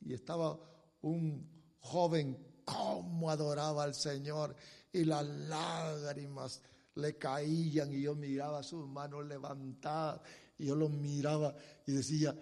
y 0.00 0.12
estaba 0.12 0.58
un 1.02 1.48
joven 1.80 2.36
como 2.64 3.30
adoraba 3.30 3.84
al 3.84 3.94
Señor 3.94 4.54
y 4.92 5.04
las 5.04 5.26
lágrimas 5.26 6.62
le 6.96 7.16
caían 7.16 7.92
y 7.92 8.02
yo 8.02 8.14
miraba 8.14 8.62
sus 8.62 8.86
manos 8.88 9.26
levantadas 9.26 10.20
y 10.58 10.66
yo 10.66 10.74
los 10.74 10.90
miraba 10.90 11.54
y 11.86 11.92
decía, 11.92 12.34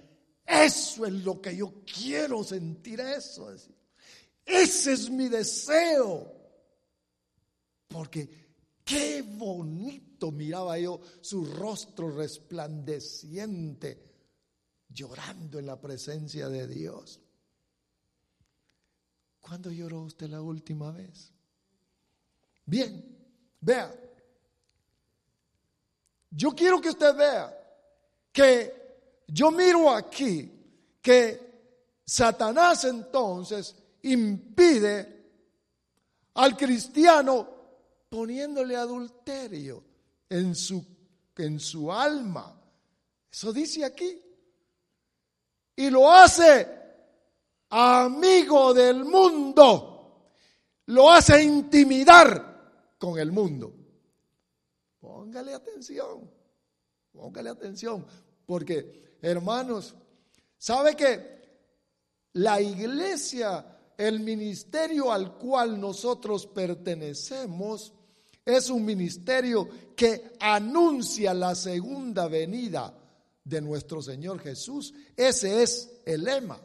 eso 0.47 1.07
es 1.07 1.13
lo 1.13 1.41
que 1.41 1.57
yo 1.57 1.83
quiero 1.85 2.43
sentir 2.43 3.01
eso. 3.01 3.55
Ese 4.45 4.93
es 4.93 5.11
mi 5.11 5.29
deseo. 5.29 6.33
Porque 7.89 8.45
Qué 8.85 9.23
bonito 9.23 10.31
miraba 10.31 10.79
yo 10.79 11.01
su 11.23 11.47
rostro 11.47 12.11
resplandeciente, 12.11 14.13
llorando 14.91 15.59
en 15.59 15.67
la 15.67 15.81
presencia 15.81 16.51
de 16.51 16.69
Dios. 16.69 17.19
¿Cuándo 19.41 19.71
lloró 19.71 20.03
usted 20.03 20.29
la 20.29 20.43
última 20.43 20.93
vez? 20.93 21.33
Bien, 22.67 23.17
vea. 23.61 24.04
Yo 26.37 26.51
quiero 26.51 26.81
que 26.81 26.89
usted 26.91 27.15
vea 27.15 27.57
que 28.33 29.23
yo 29.29 29.51
miro 29.53 29.91
aquí 29.91 30.51
que 31.01 32.01
Satanás 32.05 32.85
entonces 32.85 33.75
impide 34.03 35.15
al 36.35 36.57
cristiano 36.57 37.49
poniéndole 38.09 38.75
adulterio 38.75 39.85
en 40.29 40.55
su, 40.57 40.85
en 41.37 41.61
su 41.61 41.93
alma. 41.93 42.61
Eso 43.31 43.53
dice 43.53 43.85
aquí. 43.85 44.21
Y 45.77 45.91
lo 45.91 46.11
hace 46.11 46.69
amigo 47.71 48.75
del 48.75 49.05
mundo. 49.05 50.31
Lo 50.87 51.11
hace 51.11 51.43
intimidar 51.43 52.97
con 52.99 53.19
el 53.19 53.31
mundo. 53.31 53.84
Póngale 55.05 55.53
atención. 55.53 56.31
Póngale 57.13 57.51
atención. 57.51 58.07
Porque, 58.47 59.19
hermanos, 59.21 59.95
¿sabe 60.57 60.97
que 60.97 61.35
la 62.33 62.59
iglesia, 62.59 63.67
el 63.99 64.21
ministerio 64.21 65.13
al 65.13 65.37
cual 65.37 65.79
nosotros 65.79 66.47
pertenecemos, 66.47 67.93
es 68.47 68.71
un 68.71 68.83
ministerio 68.83 69.69
que 69.95 70.33
anuncia 70.41 71.35
la 71.35 71.55
segunda 71.55 72.27
venida 72.27 72.95
de 73.45 73.61
nuestro 73.61 74.01
Señor 74.01 74.41
Jesús. 74.41 74.95
Ese 75.15 75.63
es 75.63 76.01
el 76.07 76.25
lema, 76.25 76.59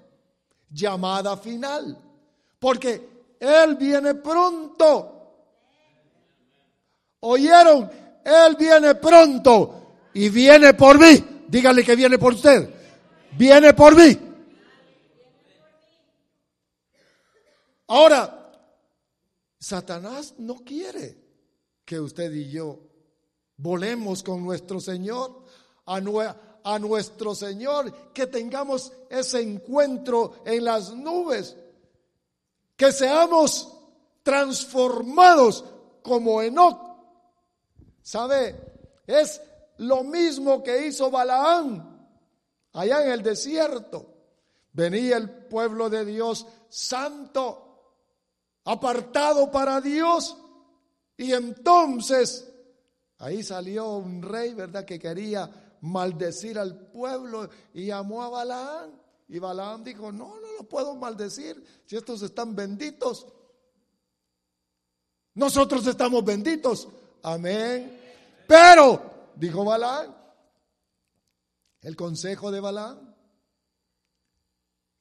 llamada 0.70 1.36
final, 1.36 1.98
porque 2.58 3.36
Él 3.38 3.76
viene 3.76 4.16
pronto. 4.16 5.16
¿Oyeron? 7.20 8.09
Él 8.24 8.56
viene 8.58 8.96
pronto 8.96 9.96
y 10.14 10.30
viene 10.30 10.74
por 10.74 11.00
mí. 11.00 11.44
Dígale 11.48 11.84
que 11.84 11.96
viene 11.96 12.18
por 12.18 12.34
usted. 12.34 12.70
Viene 13.38 13.74
por 13.74 13.96
mí. 13.96 14.18
Ahora, 17.88 18.52
Satanás 19.60 20.36
no 20.38 20.56
quiere 20.64 21.18
que 21.84 22.00
usted 22.00 22.32
y 22.32 22.50
yo 22.50 22.80
volemos 23.58 24.24
con 24.24 24.44
nuestro 24.44 24.80
Señor, 24.80 25.44
a, 25.86 26.80
nuestro 26.80 27.34
Señor, 27.34 27.92
que 28.14 28.28
tengamos 28.28 28.94
ese 29.10 29.42
encuentro 29.42 30.44
en 30.46 30.64
las 30.66 30.94
nubes, 30.94 31.58
que 32.78 32.92
seamos 32.92 33.74
transformados 34.24 35.66
como 36.04 36.42
Enoch. 36.42 36.89
¿Sabe? 38.10 38.56
Es 39.06 39.40
lo 39.78 40.04
mismo 40.04 40.64
que 40.64 40.88
hizo 40.88 41.12
Balaán 41.12 42.10
allá 42.74 43.04
en 43.04 43.12
el 43.12 43.22
desierto. 43.22 44.04
Venía 44.72 45.18
el 45.18 45.30
pueblo 45.30 45.92
de 45.92 46.06
Dios 46.06 46.48
santo, 46.70 47.94
apartado 48.66 49.52
para 49.52 49.80
Dios, 49.80 50.36
y 51.18 51.34
entonces 51.34 52.52
ahí 53.20 53.44
salió 53.44 53.98
un 53.98 54.24
rey, 54.24 54.56
¿verdad?, 54.56 54.86
que 54.86 54.98
quería 54.98 55.78
maldecir 55.82 56.58
al 56.58 56.90
pueblo 56.90 57.48
y 57.76 57.86
llamó 57.86 58.24
a 58.24 58.30
Balaam. 58.30 58.90
Y 59.28 59.38
Balaam 59.38 59.84
dijo, 59.84 60.12
no, 60.12 60.30
no 60.40 60.52
lo 60.58 60.64
puedo 60.68 60.96
maldecir 60.96 61.64
si 61.86 61.96
estos 61.96 62.24
están 62.24 62.56
benditos. 62.56 63.28
Nosotros 65.36 65.86
estamos 65.86 66.26
benditos. 66.26 66.88
Amén. 67.24 68.00
Pero, 68.48 69.32
dijo 69.36 69.64
Balaam, 69.64 70.16
el 71.82 71.96
consejo 71.96 72.52
de 72.52 72.60
Balaam, 72.60 73.16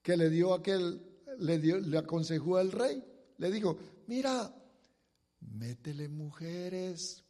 que 0.02 0.16
le 0.16 0.30
dio 0.30 0.54
aquel, 0.54 1.22
le, 1.38 1.58
dio, 1.58 1.78
le 1.78 1.98
aconsejó 1.98 2.56
al 2.56 2.72
rey, 2.72 3.02
le 3.38 3.50
dijo, 3.50 3.76
mira, 4.06 4.54
métele 5.40 6.08
mujeres, 6.08 7.24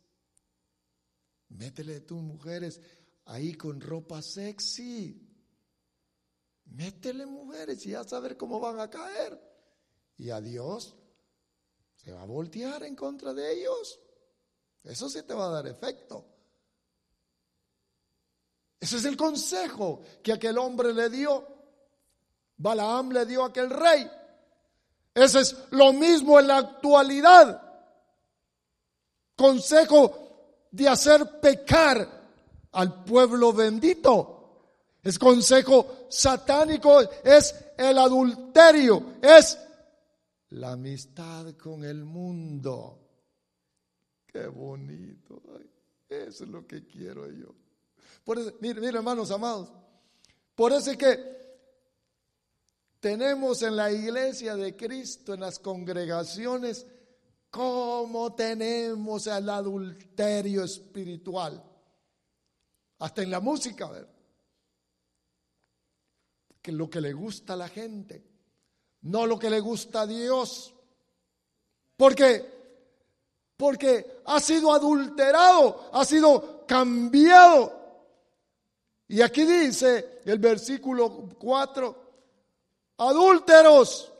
métele 1.49 2.01
tus 2.01 2.23
mujeres 2.23 2.81
ahí 3.27 3.55
con 3.55 3.81
ropa 3.81 4.23
sexy. 4.23 5.25
Métele 6.65 7.25
mujeres 7.27 7.85
y 7.87 7.91
ya 7.91 8.05
saber 8.05 8.37
cómo 8.37 8.61
van 8.61 8.81
a 8.81 8.91
caer. 8.91 9.41
Y 10.19 10.31
a 10.31 10.41
Dios 10.41 10.97
se 11.95 12.13
va 12.13 12.23
a 12.23 12.27
voltear 12.27 12.83
en 12.83 12.95
contra 12.95 13.33
de 13.33 13.53
ellos. 13.53 13.99
Eso 14.85 15.09
sí 15.09 15.23
te 15.23 15.35
va 15.35 15.47
a 15.47 15.51
dar 15.51 15.67
efecto. 15.67 16.25
Ese 18.81 18.97
es 18.97 19.05
el 19.05 19.17
consejo 19.17 20.03
que 20.23 20.33
aquel 20.33 20.57
hombre 20.59 20.93
le 20.93 21.11
dio. 21.11 21.47
Balaam 22.57 23.11
le 23.13 23.27
dio 23.27 23.45
a 23.45 23.49
aquel 23.49 23.71
rey. 23.71 24.11
Ese 25.15 25.41
es 25.41 25.57
lo 25.71 25.93
mismo 25.93 26.39
en 26.39 26.47
la 26.47 26.59
actualidad 26.59 27.69
consejo 29.39 30.67
de 30.73 30.89
hacer 30.89 31.41
pecar 31.41 32.07
al 32.73 33.05
pueblo 33.05 33.53
bendito. 33.53 34.35
Es 35.01 35.17
consejo 35.19 36.07
satánico, 36.11 37.01
es 37.23 37.55
el 37.79 37.97
adulterio, 37.99 39.15
es 39.23 39.57
la 40.51 40.73
amistad 40.73 41.55
con 41.55 41.85
el 41.85 42.05
mundo. 42.05 43.08
Bonito. 44.47 45.43
eso 46.09 46.45
es 46.45 46.51
lo 46.51 46.67
que 46.67 46.87
quiero 46.87 47.31
yo. 47.31 47.55
Por 48.25 48.39
eso, 48.39 48.55
mire, 48.61 48.81
mire, 48.81 48.99
hermanos 48.99 49.31
amados. 49.31 49.73
Por 50.55 50.73
eso 50.73 50.91
es 50.91 50.97
que 50.97 51.39
tenemos 53.01 53.63
en 53.63 53.77
la 53.77 53.93
iglesia 53.93 54.57
de 54.57 54.77
Cristo, 54.77 55.35
en 55.35 55.41
las 55.41 55.59
congregaciones, 55.59 56.87
cómo 57.51 58.35
tenemos 58.35 59.27
el 59.27 59.49
adulterio 59.49 60.65
espiritual. 60.65 61.63
Hasta 62.99 63.23
en 63.23 63.31
la 63.31 63.41
música, 63.41 63.89
ver. 63.89 64.09
Que 66.61 66.73
lo 66.73 66.91
que 66.91 67.01
le 67.01 67.13
gusta 67.13 67.53
a 67.53 67.57
la 67.57 67.69
gente, 67.69 68.25
no 69.03 69.27
lo 69.27 69.39
que 69.39 69.49
le 69.49 69.61
gusta 69.61 70.03
a 70.03 70.07
Dios. 70.07 70.75
Porque 71.97 72.58
porque 73.59 74.23
ha 74.25 74.41
sido 74.41 74.73
adulterado, 74.73 75.91
ha 75.93 76.03
sido 76.07 76.65
cambiado. 76.67 77.77
Y 79.09 79.21
aquí 79.21 79.45
dice 79.45 80.21
el 80.25 80.39
versículo 80.39 81.29
4, 81.39 81.97
adúlteros, 82.97 84.13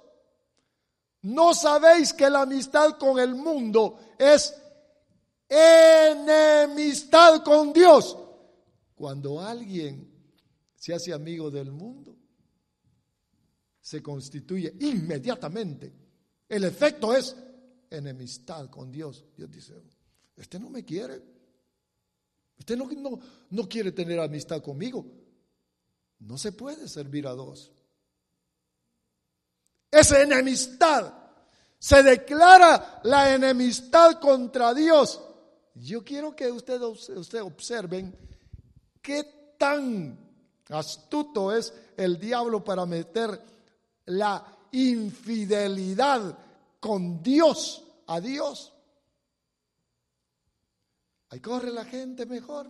¿No 1.23 1.53
sabéis 1.53 2.13
que 2.13 2.31
la 2.31 2.43
amistad 2.43 2.97
con 2.97 3.19
el 3.19 3.35
mundo 3.35 3.99
es 4.19 4.55
enemistad 5.49 7.43
con 7.43 7.73
Dios? 7.73 8.17
Cuando 8.95 9.41
alguien 9.41 10.09
se 10.77 10.95
hace 10.95 11.13
amigo 11.13 11.51
del 11.51 11.73
mundo, 11.73 12.17
se 13.81 14.01
constituye 14.03 14.75
inmediatamente. 14.81 15.93
El 16.49 16.65
efecto 16.65 17.15
es 17.15 17.37
enemistad 17.91 18.69
con 18.71 18.91
Dios. 18.91 19.25
Dios 19.37 19.51
dice, 19.51 19.75
este 20.37 20.59
no 20.59 20.71
me 20.71 20.85
quiere. 20.85 21.23
Este 22.59 22.77
no, 22.77 22.89
no, 22.97 23.19
no 23.51 23.69
quiere 23.69 23.93
tener 23.93 24.19
amistad 24.21 24.63
conmigo. 24.63 25.05
No 26.21 26.37
se 26.37 26.53
puede 26.53 26.89
servir 26.89 27.27
a 27.27 27.33
dos. 27.33 27.71
Es 29.91 30.11
enemistad. 30.13 31.15
Se 31.79 32.03
declara 32.03 33.01
la 33.05 33.35
enemistad 33.35 34.19
contra 34.21 34.75
Dios. 34.75 35.21
Yo 35.75 36.05
quiero 36.05 36.35
que 36.35 36.51
ustedes 36.51 37.09
usted 37.09 37.43
observen 37.43 38.15
qué 39.01 39.55
tan 39.57 40.19
astuto 40.69 41.57
es 41.57 41.73
el 41.97 42.19
diablo 42.19 42.65
para 42.65 42.85
meter 42.85 43.41
la 44.07 44.59
infidelidad 44.73 46.37
con 46.81 47.23
Dios, 47.23 47.85
a 48.07 48.21
Dios. 48.21 48.75
Ahí 51.31 51.41
corre 51.41 51.71
la 51.71 51.85
gente 51.85 52.27
mejor. 52.27 52.69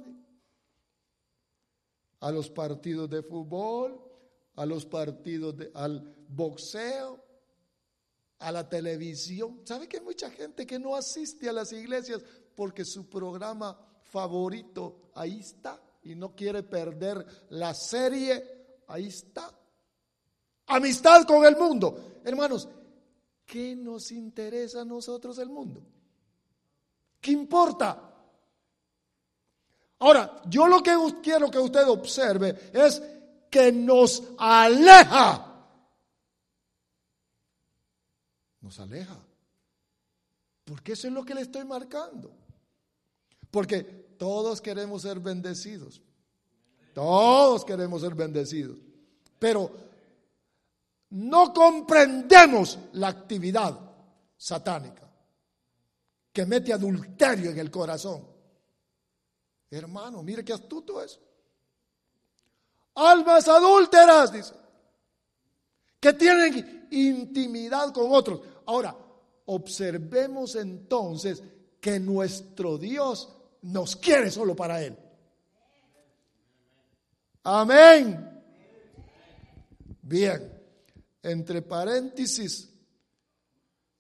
A 2.21 2.33
los 2.33 2.51
partidos 2.51 3.09
de 3.09 3.23
fútbol, 3.23 4.03
a 4.57 4.67
los 4.67 4.85
partidos 4.87 5.57
de, 5.57 5.71
al 5.75 6.15
boxeo. 6.29 7.25
a 8.41 8.53
la 8.53 8.69
televisión. 8.69 9.63
¿Sabe 9.65 9.89
que 9.89 9.99
hay 9.99 10.05
mucha 10.05 10.31
gente 10.31 10.67
que 10.67 10.79
no 10.79 10.95
asiste 10.95 11.49
a 11.49 11.53
las 11.53 11.73
iglesias 11.73 12.23
porque 12.55 12.85
su 12.85 13.09
programa 13.09 13.77
favorito 14.03 15.11
ahí 15.15 15.41
está 15.41 15.81
y 16.03 16.15
no 16.15 16.35
quiere 16.35 16.63
perder 16.63 17.25
la 17.51 17.75
serie? 17.75 18.83
Ahí 18.87 19.09
está. 19.09 19.53
Amistad 20.67 21.25
con 21.25 21.45
el 21.45 21.57
mundo. 21.57 22.21
Hermanos, 22.25 22.69
¿qué 23.49 23.75
nos 23.75 24.13
interesa 24.13 24.83
a 24.83 24.85
nosotros 24.85 25.39
el 25.39 25.49
mundo? 25.49 25.83
¿Qué 27.19 27.33
importa? 27.33 28.05
Ahora, 30.01 30.43
yo 30.47 30.69
lo 30.69 30.83
que 30.83 30.95
quiero 31.23 31.51
que 31.51 31.59
usted 31.59 31.89
observe 31.89 32.71
es 32.75 33.03
que 33.51 33.73
nos 33.73 34.23
aleja. 34.37 35.67
Nos 38.61 38.79
aleja. 38.79 39.19
Porque 40.65 40.93
eso 40.93 41.09
es 41.09 41.15
lo 41.15 41.25
que 41.25 41.35
le 41.35 41.41
estoy 41.41 41.65
marcando. 41.65 42.31
Porque 43.51 43.83
todos 43.83 44.61
queremos 44.61 45.03
ser 45.03 45.21
bendecidos. 45.21 46.03
Todos 46.93 47.65
queremos 47.65 48.03
ser 48.03 48.15
bendecidos. 48.15 48.79
Pero 49.39 49.88
no 51.11 51.53
comprendemos 51.53 52.79
la 52.93 53.09
actividad 53.09 53.79
satánica 54.37 55.09
que 56.33 56.47
mete 56.47 56.73
adulterio 56.73 57.51
en 57.51 57.59
el 57.59 57.71
corazón. 57.71 58.27
Hermano, 59.71 60.23
mire 60.23 60.45
qué 60.45 60.53
astuto 60.53 61.03
es. 61.03 61.19
Almas 62.95 63.49
adúlteras, 63.49 64.33
dice, 64.33 64.55
que 66.01 66.13
tienen 66.13 66.89
intimidad 66.91 67.93
con 67.93 68.13
otros. 68.13 68.41
Ahora, 68.67 68.97
observemos 69.47 70.55
entonces 70.57 71.43
que 71.81 71.99
nuestro 71.99 72.77
Dios 72.79 73.35
nos 73.63 73.97
quiere 73.97 74.31
solo 74.31 74.55
para 74.55 74.83
Él. 74.83 74.97
Amén. 77.45 78.43
Bien, 80.03 80.58
entre 81.23 81.63
paréntesis, 81.63 82.69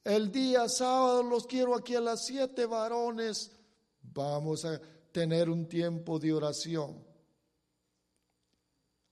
el 0.05 0.33
día 0.33 0.69
sábado 0.69 1.23
los 1.23 1.47
quiero 1.47 1.75
aquí 1.75 1.95
a 1.95 2.01
las 2.01 2.25
siete 2.25 2.65
varones. 2.67 3.53
Vamos 4.01 4.65
a 4.65 4.81
tener 5.13 5.51
un 5.51 5.69
tiempo 5.69 6.19
de 6.19 6.33
oración. 6.33 7.05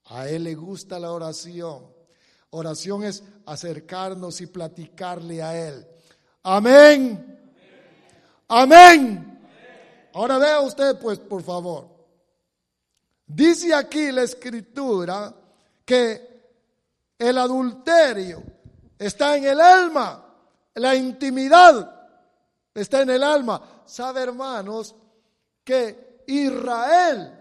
A 0.07 0.29
Él 0.29 0.45
le 0.45 0.55
gusta 0.55 0.99
la 0.99 1.13
oración. 1.13 1.93
Oración 2.51 3.05
es 3.05 3.23
acercarnos 3.45 4.41
y 4.41 4.47
platicarle 4.47 5.43
a 5.43 5.69
Él. 5.69 5.87
Amén. 6.43 7.53
Amén. 8.49 9.49
Ahora 10.15 10.39
vea 10.39 10.61
usted, 10.61 10.99
pues, 10.99 11.19
por 11.19 11.43
favor. 11.43 11.89
Dice 13.27 13.75
aquí 13.75 14.13
la 14.13 14.23
escritura 14.23 15.35
que 15.85 16.36
el 17.19 17.39
adulterio 17.39 18.43
está 18.99 19.37
en 19.37 19.45
el 19.45 19.61
alma, 19.61 20.35
la 20.75 20.95
intimidad 20.95 22.09
está 22.75 23.03
en 23.03 23.11
el 23.11 23.23
alma. 23.23 23.83
¿Sabe, 23.87 24.23
hermanos, 24.23 24.95
que 25.65 26.23
Israel, 26.27 27.33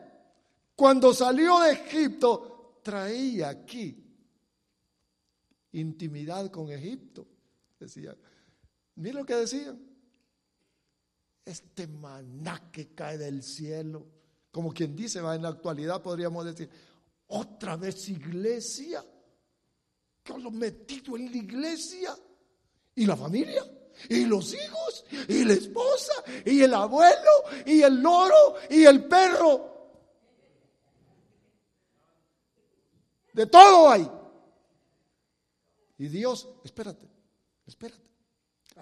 cuando 0.76 1.14
salió 1.14 1.60
de 1.60 1.72
Egipto, 1.74 2.80
traía 2.84 3.50
aquí 3.50 4.02
intimidad 5.74 6.50
con 6.50 6.72
Egipto? 6.72 7.28
Decía, 7.80 8.16
mira 8.96 9.20
lo 9.20 9.26
que 9.26 9.36
decían. 9.36 9.80
Este 11.44 11.86
maná 11.86 12.72
que 12.72 12.96
cae 12.96 13.20
del 13.20 13.44
cielo, 13.44 14.08
como 14.52 14.74
quien 14.74 14.96
dice, 14.96 15.22
va 15.22 15.36
en 15.36 15.44
la 15.44 15.50
actualidad 15.50 16.02
podríamos 16.02 16.46
decir, 16.46 16.70
otra 17.28 17.76
vez 17.76 18.10
iglesia, 18.10 19.06
lo 20.34 20.52
metido 20.52 21.16
en 21.16 21.32
la 21.32 21.38
iglesia 21.38 22.16
y 22.96 23.06
la 23.06 23.16
familia 23.16 23.64
y 24.10 24.26
los 24.26 24.54
hijos, 24.54 25.06
y 25.28 25.44
la 25.46 25.54
esposa, 25.54 26.14
y 26.46 26.62
el 26.62 26.74
abuelo, 26.74 27.32
y 27.66 27.82
el 27.82 28.02
loro, 28.02 28.56
y 28.70 28.84
el 28.84 29.06
perro. 29.06 29.74
De 33.34 33.46
todo 33.48 33.90
hay. 33.90 34.10
Y 35.98 36.08
Dios, 36.08 36.48
espérate, 36.64 37.08
espérate. 37.66 38.04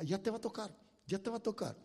Ya 0.03 0.21
te 0.21 0.31
va 0.31 0.37
a 0.37 0.41
tocar, 0.41 0.75
ya 1.05 1.19
te 1.19 1.29
va 1.29 1.37
a 1.37 1.43
tocar. 1.43 1.75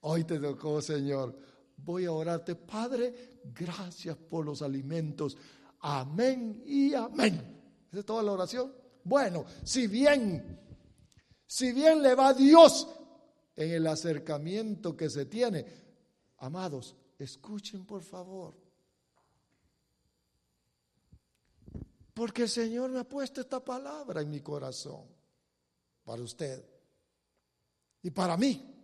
Hoy 0.00 0.24
te 0.24 0.38
tocó, 0.38 0.80
Señor. 0.80 1.36
Voy 1.76 2.06
a 2.06 2.12
orarte, 2.12 2.54
Padre, 2.54 3.40
gracias 3.44 4.16
por 4.16 4.44
los 4.44 4.62
alimentos. 4.62 5.36
Amén 5.80 6.62
y 6.66 6.94
amén. 6.94 7.57
¿Esa 7.90 8.00
es 8.00 8.06
toda 8.06 8.22
la 8.22 8.32
oración? 8.32 8.72
Bueno, 9.04 9.44
si 9.64 9.86
bien 9.86 10.58
si 11.48 11.72
bien 11.72 12.02
le 12.02 12.14
va 12.14 12.28
a 12.28 12.34
Dios 12.34 12.86
en 13.56 13.70
el 13.70 13.86
acercamiento 13.86 14.94
que 14.94 15.08
se 15.08 15.24
tiene, 15.24 15.64
amados, 16.36 16.94
escuchen 17.18 17.86
por 17.86 18.02
favor. 18.02 18.54
Porque 22.12 22.42
el 22.42 22.50
Señor 22.50 22.90
me 22.90 22.98
ha 22.98 23.08
puesto 23.08 23.40
esta 23.40 23.64
palabra 23.64 24.20
en 24.20 24.30
mi 24.30 24.42
corazón 24.42 25.06
para 26.04 26.22
usted 26.22 26.62
y 28.02 28.10
para 28.10 28.36
mí. 28.36 28.74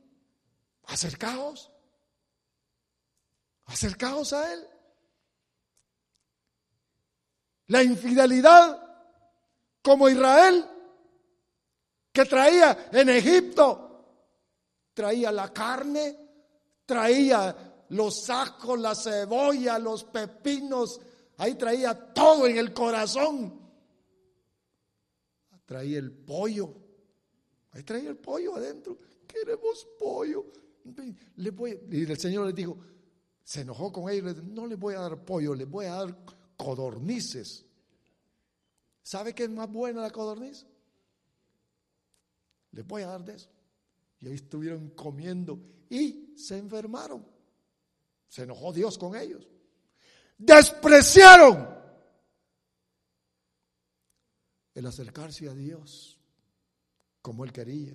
Acercaos. 0.85 1.71
Acercaos 3.67 4.33
a 4.33 4.55
Él. 4.55 4.67
La 7.67 7.83
infidelidad 7.83 8.84
como 9.85 10.09
Israel 10.09 10.65
que 12.11 12.25
traía 12.25 12.89
en 12.91 13.11
Egipto. 13.11 13.81
Traía 14.95 15.31
la 15.31 15.53
carne, 15.53 16.17
traía 16.87 17.85
los 17.91 18.31
ajos, 18.31 18.79
la 18.79 18.95
cebolla, 18.95 19.79
los 19.79 20.05
pepinos, 20.05 21.01
ahí 21.37 21.57
traía 21.57 22.15
todo 22.15 22.47
en 22.47 22.57
el 22.57 22.73
corazón. 22.73 23.61
Traía 25.67 25.99
el 25.99 26.13
pollo, 26.13 26.73
ahí 27.73 27.83
traía 27.83 28.09
el 28.09 28.17
pollo 28.17 28.57
adentro. 28.57 28.97
Queremos 29.27 29.87
pollo. 29.99 30.47
Le 31.37 31.53
y 31.91 32.11
el 32.11 32.19
Señor 32.19 32.47
le 32.47 32.53
dijo, 32.53 32.79
se 33.43 33.63
enojó 33.63 33.93
con 33.93 34.09
ellos, 34.09 34.43
no 34.45 34.67
le 34.67 34.77
voy 34.77 34.95
a 34.95 35.01
dar 35.01 35.25
pollo, 35.25 35.55
le 35.55 35.65
voy 35.65 35.87
a 35.87 35.95
dar 35.95 36.17
codornices. 36.57 37.64
¿Sabe 39.05 39.35
qué 39.35 39.45
es 39.45 39.51
más 39.51 39.71
buena 39.71 40.01
la 40.01 40.11
codorniz? 40.11 40.67
Les 42.73 42.87
voy 42.87 43.03
a 43.03 43.09
dar 43.09 43.23
de 43.23 43.35
eso. 43.35 43.51
Y 44.21 44.29
ahí 44.29 44.35
estuvieron 44.35 44.89
comiendo 44.91 45.61
y 45.91 46.35
se 46.37 46.57
enfermaron. 46.57 47.25
Se 48.27 48.45
enojó 48.45 48.73
Dios 48.73 48.97
con 48.97 49.15
ellos. 49.15 49.47
Despreciaron 50.39 51.69
el 54.73 54.87
acercarse 54.87 55.51
a 55.51 55.55
Dios 55.55 56.19
como 57.21 57.45
Él 57.45 57.53
quería. 57.53 57.95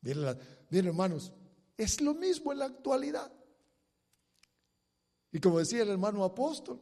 Miren, 0.00 0.86
hermanos, 0.86 1.34
es 1.76 2.00
lo 2.00 2.14
mismo 2.14 2.50
en 2.52 2.60
la 2.60 2.64
actualidad. 2.64 3.30
Y 5.32 5.38
como 5.38 5.58
decía 5.58 5.82
el 5.82 5.90
hermano 5.90 6.24
apóstol, 6.24 6.80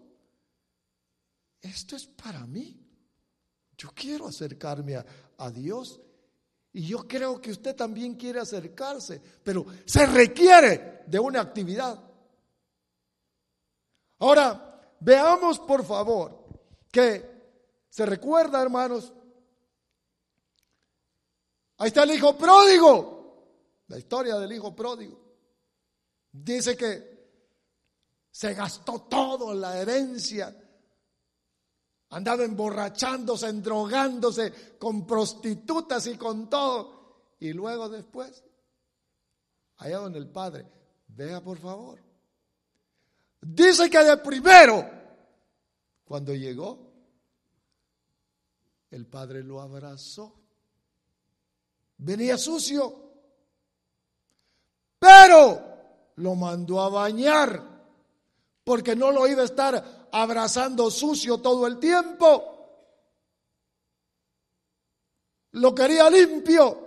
esto 1.61 1.97
es 1.97 2.07
para 2.07 2.47
mí. 2.47 2.88
Yo 3.79 3.91
quiero 3.95 4.27
acercarme 4.27 4.97
a, 4.97 5.07
a 5.39 5.51
Dios 5.51 6.01
y 6.73 6.87
yo 6.87 7.09
creo 7.09 7.41
que 7.41 7.53
usted 7.53 7.75
también 7.75 8.17
quiere 8.17 8.41
acercarse, 8.41 9.21
pero 9.43 9.65
se 9.87 10.05
requiere 10.05 11.05
de 11.07 11.19
una 11.19 11.41
actividad. 11.41 11.99
Ahora, 14.19 14.95
veamos 15.01 15.61
por 15.61 15.85
favor 15.85 16.45
que 16.91 17.39
se 17.89 18.05
recuerda, 18.05 18.61
hermanos, 18.61 19.13
ahí 21.79 21.89
está 21.89 22.03
el 22.03 22.11
hijo 22.11 22.37
pródigo, 22.37 23.85
la 23.87 23.99
historia 23.99 24.37
del 24.37 24.53
hijo 24.53 24.75
pródigo. 24.75 25.19
Dice 26.33 26.77
que 26.77 27.19
se 28.31 28.55
gastó 28.55 29.03
todo 29.03 29.53
en 29.53 29.61
la 29.61 29.81
herencia 29.81 30.55
Andaba 32.11 32.45
emborrachándose, 32.45 33.49
endrogándose 33.49 34.77
con 34.79 35.07
prostitutas 35.07 36.07
y 36.07 36.17
con 36.17 36.49
todo. 36.49 37.35
Y 37.41 37.53
luego 37.53 37.89
después, 37.89 38.43
allá 39.77 39.99
donde 39.99 40.19
el 40.19 40.29
padre, 40.29 40.67
vea 41.09 41.43
por 41.43 41.59
favor. 41.59 42.01
Dice 43.41 43.89
que 43.89 44.03
de 44.03 44.17
primero, 44.17 44.89
cuando 46.05 46.35
llegó, 46.35 46.93
el 48.91 49.07
padre 49.07 49.45
lo 49.45 49.61
abrazó 49.61 50.39
venía 51.99 52.39
sucio, 52.39 52.95
pero 54.99 55.63
lo 56.17 56.35
mandó 56.35 56.81
a 56.81 56.89
bañar, 56.89 57.78
porque 58.69 58.95
no 58.95 59.11
lo 59.11 59.27
iba 59.27 59.41
a 59.41 59.47
estar 59.47 60.09
abrazando 60.13 60.91
sucio 60.91 61.39
todo 61.39 61.67
el 61.67 61.79
tiempo. 61.79 62.85
Lo 65.53 65.75
quería 65.75 66.11
limpio. 66.11 66.79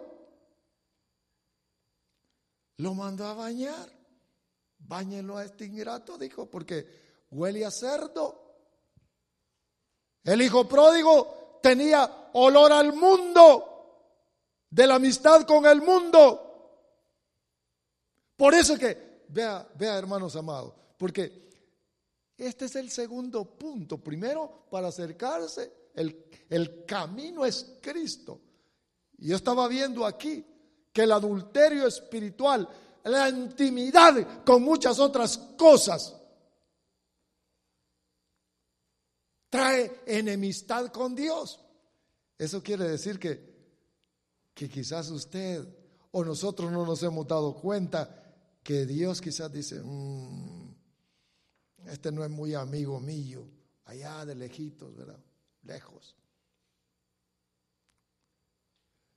Lo 2.78 2.94
mandó 2.94 3.26
a 3.26 3.34
bañar. 3.34 3.92
Báñenlo 4.78 5.38
a 5.38 5.46
este 5.46 5.66
ingrato, 5.66 6.20
dijo, 6.20 6.48
porque 6.48 7.26
huele 7.32 7.66
a 7.66 7.72
cerdo. 7.72 8.60
El 10.24 10.44
hijo 10.44 10.68
pródigo 10.68 11.58
tenía 11.64 12.30
olor 12.34 12.74
al 12.74 12.94
mundo, 12.94 14.20
de 14.70 14.86
la 14.86 14.96
amistad 14.96 15.48
con 15.48 15.66
el 15.66 15.82
mundo. 15.82 16.86
Por 18.36 18.54
eso 18.54 18.78
que, 18.78 19.24
vea, 19.30 19.68
vea 19.74 19.98
hermanos 19.98 20.36
amados, 20.36 20.76
porque 21.00 21.42
este 22.42 22.66
es 22.66 22.76
el 22.76 22.90
segundo 22.90 23.46
punto. 23.46 24.00
Primero, 24.00 24.66
para 24.72 24.88
acercarse, 24.88 25.90
el, 25.94 26.26
el 26.50 26.86
camino 26.86 27.46
es 27.46 27.78
Cristo. 27.80 28.42
Y 29.20 29.28
yo 29.28 29.36
estaba 29.36 29.68
viendo 29.68 30.04
aquí 30.04 30.44
que 30.92 31.04
el 31.04 31.12
adulterio 31.12 31.86
espiritual, 31.86 32.68
la 33.04 33.30
intimidad 33.30 34.44
con 34.44 34.64
muchas 34.64 34.98
otras 34.98 35.38
cosas, 35.56 36.16
trae 39.48 40.02
enemistad 40.08 40.88
con 40.88 41.14
Dios. 41.14 41.60
Eso 42.40 42.64
quiere 42.64 42.90
decir 42.90 43.20
que, 43.20 43.52
que 44.56 44.68
quizás 44.68 45.12
usted 45.12 45.64
o 46.10 46.26
nosotros 46.26 46.72
no 46.72 46.88
nos 46.88 47.04
hemos 47.04 47.28
dado 47.28 47.54
cuenta 47.54 48.18
que 48.64 48.88
Dios 48.88 49.22
quizás 49.22 49.52
dice, 49.52 49.80
mm, 49.84 50.61
este 51.88 52.12
no 52.12 52.24
es 52.24 52.30
muy 52.30 52.54
amigo 52.54 53.00
mío, 53.00 53.48
allá 53.86 54.26
de 54.26 54.36
lejitos, 54.36 54.96
¿verdad? 54.96 55.20
Lejos. 55.64 56.16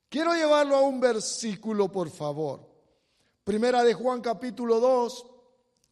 Quiero 0.09 0.33
llevarlo 0.33 0.77
a 0.77 0.83
un 0.83 1.01
versículo, 1.01 1.91
por 1.91 2.09
favor. 2.09 2.71
Primera 3.43 3.83
de 3.83 3.95
Juan 3.95 4.21
capítulo 4.21 4.79
2. 4.79 5.27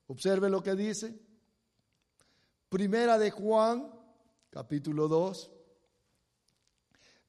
Observe 0.07 0.49
lo 0.49 0.63
que 0.63 0.75
dice. 0.75 1.19
Primera 2.69 3.19
de 3.19 3.31
Juan 3.31 3.93
capítulo 4.51 5.09
2. 5.09 5.51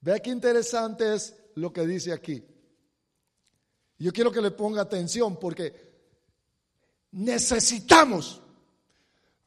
Vea 0.00 0.20
qué 0.20 0.30
interesante 0.30 1.14
es 1.14 1.34
lo 1.56 1.72
que 1.72 1.86
dice 1.86 2.12
aquí. 2.12 2.46
Yo 3.98 4.12
quiero 4.12 4.30
que 4.30 4.40
le 4.40 4.50
ponga 4.50 4.82
atención 4.82 5.38
porque 5.38 5.74
necesitamos. 7.10 8.43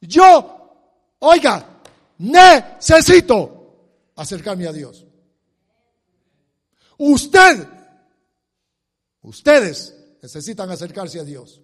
Yo, 0.00 1.16
oiga, 1.20 1.82
necesito 2.18 4.10
acercarme 4.16 4.66
a 4.66 4.72
Dios. 4.72 5.04
Usted, 6.98 7.68
ustedes 9.22 9.94
necesitan 10.20 10.70
acercarse 10.70 11.20
a 11.20 11.24
Dios. 11.24 11.60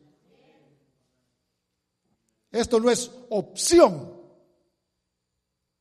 Esto 2.50 2.78
no 2.78 2.90
es 2.90 3.10
opción. 3.30 4.22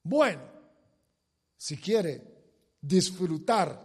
Bueno, 0.02 0.42
si 1.56 1.78
quiere 1.78 2.22
disfrutar, 2.82 3.80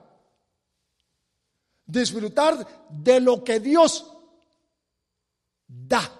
disfrutar 1.84 2.88
de 2.90 3.20
lo 3.20 3.44
que 3.44 3.60
Dios 3.60 4.10
da 5.66 6.17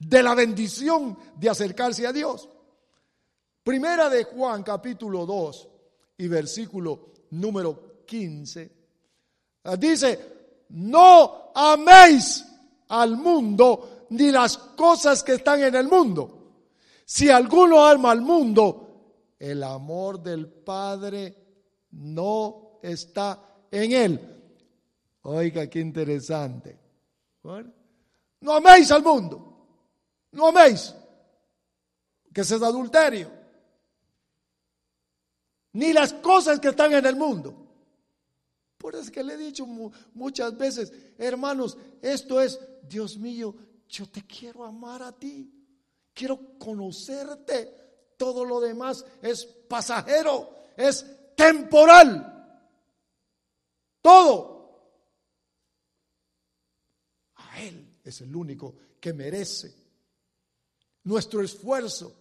de 0.00 0.22
la 0.22 0.34
bendición 0.34 1.16
de 1.36 1.48
acercarse 1.48 2.06
a 2.06 2.12
Dios. 2.12 2.48
Primera 3.62 4.08
de 4.08 4.24
Juan 4.24 4.62
capítulo 4.62 5.26
2 5.26 5.68
y 6.18 6.26
versículo 6.26 7.12
número 7.30 8.02
15. 8.06 8.72
Ah, 9.64 9.76
dice, 9.76 10.66
no 10.70 11.52
améis 11.54 12.44
al 12.88 13.16
mundo 13.16 14.06
ni 14.10 14.30
las 14.30 14.56
cosas 14.56 15.22
que 15.22 15.34
están 15.34 15.62
en 15.62 15.74
el 15.74 15.86
mundo. 15.86 16.38
Si 17.04 17.28
alguno 17.28 17.84
ama 17.84 18.10
al 18.10 18.22
mundo, 18.22 19.34
el 19.38 19.62
amor 19.62 20.22
del 20.22 20.48
Padre 20.48 21.36
no 21.92 22.78
está 22.82 23.66
en 23.70 23.92
él. 23.92 24.42
Oiga, 25.22 25.66
qué 25.68 25.80
interesante. 25.80 26.78
No 28.40 28.52
améis 28.52 28.90
al 28.90 29.02
mundo. 29.02 29.50
No 30.32 30.46
améis, 30.48 30.94
que 32.32 32.42
es 32.42 32.52
adulterio, 32.52 33.30
ni 35.72 35.92
las 35.92 36.12
cosas 36.14 36.60
que 36.60 36.68
están 36.68 36.92
en 36.92 37.04
el 37.04 37.16
mundo. 37.16 37.56
Por 38.78 38.94
eso 38.94 39.10
que 39.10 39.22
le 39.22 39.34
he 39.34 39.36
dicho 39.36 39.66
muchas 40.14 40.56
veces, 40.56 40.92
hermanos, 41.18 41.76
esto 42.00 42.40
es, 42.40 42.58
Dios 42.82 43.18
mío, 43.18 43.54
yo 43.88 44.08
te 44.08 44.26
quiero 44.26 44.64
amar 44.64 45.02
a 45.02 45.12
ti, 45.12 45.52
quiero 46.14 46.58
conocerte, 46.58 48.14
todo 48.16 48.44
lo 48.44 48.60
demás 48.60 49.04
es 49.20 49.44
pasajero, 49.44 50.56
es 50.76 51.04
temporal, 51.36 52.62
todo. 54.00 54.60
A 57.34 57.60
Él 57.62 57.98
es 58.04 58.20
el 58.20 58.34
único 58.34 58.74
que 59.00 59.12
merece 59.12 59.79
nuestro 61.04 61.42
esfuerzo. 61.42 62.14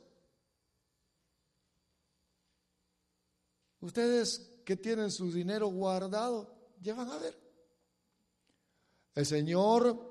Ustedes 3.81 4.61
que 4.65 4.75
tienen 4.75 5.09
su 5.11 5.31
dinero 5.31 5.67
guardado, 5.67 6.53
llevan 6.81 7.09
a 7.09 7.17
ver. 7.17 7.37
El 9.15 9.25
Señor 9.25 10.09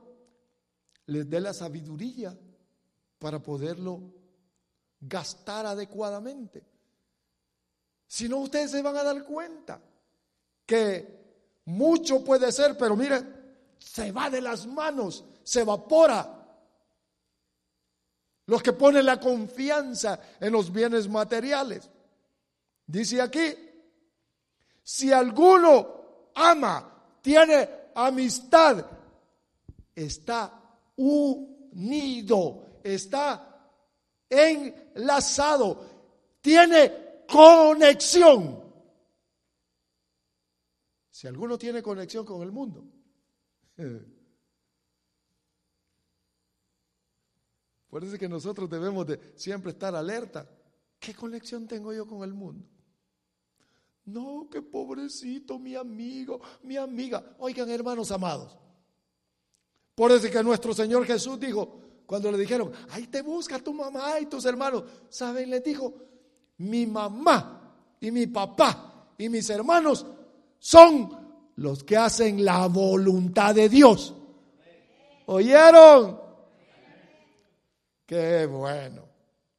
les 1.06 1.28
dé 1.28 1.40
la 1.40 1.54
sabiduría 1.54 2.36
para 3.18 3.42
poderlo 3.42 4.02
gastar 5.00 5.66
adecuadamente. 5.66 6.64
Si 8.06 8.28
no, 8.28 8.38
ustedes 8.38 8.70
se 8.70 8.82
van 8.82 8.96
a 8.96 9.04
dar 9.04 9.24
cuenta 9.24 9.80
que 10.64 11.60
mucho 11.66 12.24
puede 12.24 12.50
ser, 12.52 12.76
pero 12.76 12.96
mire, 12.96 13.22
se 13.78 14.12
va 14.12 14.30
de 14.30 14.40
las 14.40 14.66
manos, 14.66 15.24
se 15.42 15.60
evapora 15.60 16.37
los 18.48 18.62
que 18.62 18.72
ponen 18.72 19.04
la 19.04 19.20
confianza 19.20 20.18
en 20.40 20.52
los 20.52 20.72
bienes 20.72 21.06
materiales. 21.06 21.88
Dice 22.86 23.20
aquí, 23.20 23.54
si 24.82 25.12
alguno 25.12 26.30
ama, 26.34 27.18
tiene 27.20 27.68
amistad, 27.94 28.86
está 29.94 30.62
unido, 30.96 32.80
está 32.82 33.70
enlazado, 34.30 35.84
tiene 36.40 37.24
conexión. 37.30 38.64
Si 41.10 41.26
alguno 41.26 41.58
tiene 41.58 41.82
conexión 41.82 42.24
con 42.24 42.40
el 42.40 42.50
mundo, 42.50 42.82
Es 48.04 48.18
que 48.18 48.28
nosotros 48.28 48.68
debemos 48.68 49.06
de 49.06 49.18
siempre 49.34 49.72
estar 49.72 49.94
alerta. 49.94 50.48
¿Qué 50.98 51.14
conexión 51.14 51.66
tengo 51.66 51.92
yo 51.92 52.06
con 52.06 52.22
el 52.22 52.32
mundo? 52.32 52.64
No, 54.04 54.48
qué 54.50 54.62
pobrecito 54.62 55.58
mi 55.58 55.74
amigo, 55.74 56.40
mi 56.62 56.76
amiga. 56.76 57.36
Oigan, 57.38 57.68
hermanos 57.70 58.10
amados. 58.10 58.56
Por 59.94 60.12
eso 60.12 60.26
es 60.26 60.32
que 60.32 60.42
nuestro 60.42 60.72
Señor 60.72 61.04
Jesús 61.04 61.38
dijo, 61.38 61.80
cuando 62.06 62.32
le 62.32 62.38
dijeron, 62.38 62.72
ahí 62.90 63.06
te 63.06 63.20
busca 63.20 63.58
tu 63.58 63.74
mamá 63.74 64.18
y 64.20 64.26
tus 64.26 64.44
hermanos, 64.44 64.84
¿saben? 65.10 65.50
Les 65.50 65.62
dijo, 65.62 65.94
mi 66.58 66.86
mamá 66.86 67.74
y 68.00 68.10
mi 68.10 68.26
papá 68.26 69.12
y 69.18 69.28
mis 69.28 69.50
hermanos 69.50 70.06
son 70.58 71.52
los 71.56 71.84
que 71.84 71.96
hacen 71.96 72.44
la 72.44 72.66
voluntad 72.66 73.54
de 73.54 73.68
Dios. 73.68 74.14
¿Oyeron? 75.26 76.27
Qué 78.08 78.46
bueno. 78.46 79.06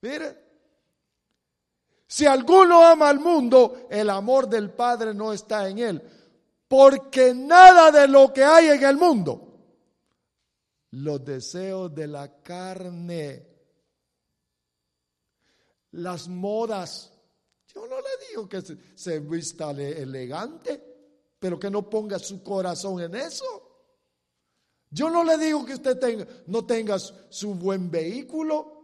Mire, 0.01 0.37
si 2.07 2.25
alguno 2.25 2.83
ama 2.83 3.07
al 3.09 3.19
mundo, 3.19 3.85
el 3.91 4.09
amor 4.09 4.49
del 4.49 4.71
Padre 4.71 5.13
no 5.13 5.31
está 5.31 5.69
en 5.69 5.77
él. 5.77 6.01
Porque 6.67 7.35
nada 7.35 7.91
de 7.91 8.07
lo 8.07 8.33
que 8.33 8.43
hay 8.43 8.69
en 8.69 8.83
el 8.83 8.97
mundo, 8.97 9.53
los 10.91 11.23
deseos 11.23 11.93
de 11.93 12.07
la 12.07 12.41
carne, 12.41 13.47
las 15.91 16.27
modas, 16.27 17.13
yo 17.71 17.85
no 17.85 17.97
le 17.97 18.27
digo 18.29 18.49
que 18.49 18.63
se, 18.95 19.19
vista 19.19 19.69
elegante, 19.69 20.83
pero 21.37 21.59
que 21.59 21.69
no 21.69 21.87
ponga 21.87 22.17
su 22.17 22.41
corazón 22.41 22.99
en 22.99 23.13
eso. 23.13 23.68
Yo 24.91 25.09
no 25.09 25.23
le 25.23 25.37
digo 25.37 25.65
que 25.65 25.75
usted 25.75 25.99
tenga, 25.99 26.25
no 26.47 26.65
tenga 26.65 26.97
su 26.97 27.53
buen 27.53 27.91
vehículo, 27.91 28.79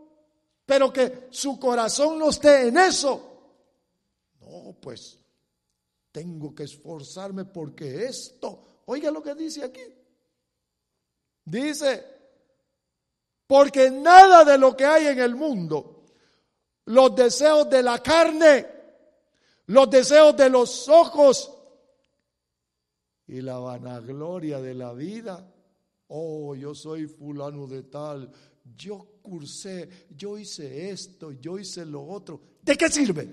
pero 0.66 0.91
que 0.93 1.28
su 1.32 1.60
corazón 1.60 2.20
no 2.20 2.30
esté 2.30 2.68
en 2.68 2.78
eso. 2.78 3.32
No, 4.41 4.76
pues 4.80 5.18
tengo 6.12 6.53
que 6.53 6.64
esforzarme 6.64 7.45
porque 7.45 8.06
esto, 8.06 8.82
oiga 8.86 9.12
lo 9.12 9.22
que 9.22 9.36
dice 9.36 9.64
aquí. 9.64 9.84
Dice, 11.43 12.06
porque 13.47 13.91
nada 13.91 14.43
de 14.43 14.58
lo 14.58 14.76
que 14.76 14.86
hay 14.86 15.08
en 15.08 15.20
el 15.20 15.36
mundo, 15.36 16.03
los 16.86 17.16
deseos 17.16 17.70
de 17.70 17.84
la 17.84 18.01
carne, 18.01 18.68
los 19.68 19.89
deseos 19.89 20.38
de 20.38 20.49
los 20.49 20.88
ojos 20.88 21.51
y 23.28 23.41
la 23.41 23.58
vanagloria 23.58 24.62
de 24.62 24.74
la 24.74 24.93
vida. 24.93 25.51
Oh, 26.08 26.56
yo 26.56 26.76
soy 26.76 27.08
fulano 27.08 27.68
de 27.68 27.84
tal, 27.84 28.32
yo 28.78 29.20
cursé, 29.22 30.08
yo 30.10 30.38
hice 30.38 30.89
esto, 30.89 31.32
yo 31.32 31.58
hice 31.58 31.86
lo 31.86 32.03
otro. 32.03 32.41
¿De 32.62 32.78
qué 32.78 32.89
sirve? 32.89 33.28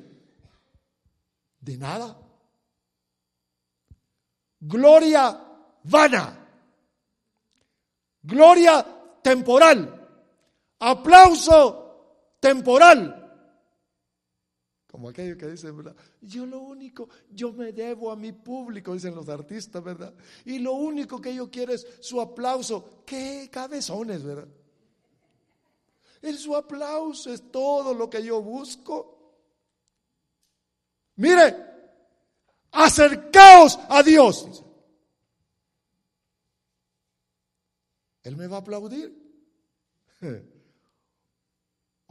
De 1.61 1.77
nada. 1.77 2.19
Gloria 4.61 5.39
vana. 5.85 6.39
Gloria 8.23 8.87
temporal. 9.23 10.09
Aplauso 10.79 12.37
temporal. 12.41 13.22
Como 14.93 15.09
aquello 15.09 15.39
que 15.39 15.47
dicen, 15.47 15.75
¿verdad? 15.75 15.97
Yo 16.21 16.45
lo 16.45 16.61
único, 16.61 17.09
yo 17.31 17.51
me 17.51 17.73
debo 17.73 18.13
a 18.13 18.17
mi 18.17 18.33
público, 18.33 18.93
dicen 18.93 19.15
los 19.15 19.27
artistas, 19.31 19.83
¿verdad? 19.83 20.13
Y 20.45 20.59
lo 20.59 20.75
único 20.75 21.19
que 21.19 21.35
yo 21.35 21.51
quiero 21.51 21.73
es 21.73 21.87
su 22.01 22.21
aplauso. 22.21 23.03
Qué 23.07 23.49
cabezones, 23.51 24.23
¿verdad? 24.23 24.49
El 26.21 26.37
su 26.37 26.55
aplauso 26.55 27.33
es 27.33 27.51
todo 27.51 27.95
lo 27.95 28.11
que 28.11 28.23
yo 28.23 28.43
busco. 28.43 29.39
Mire, 31.17 31.57
acercaos 32.73 33.79
a 33.89 34.03
Dios. 34.03 34.63
Él 38.25 38.37
me 38.37 38.47
va 38.47 38.59
a 38.59 38.61
aplaudir. 38.61 39.19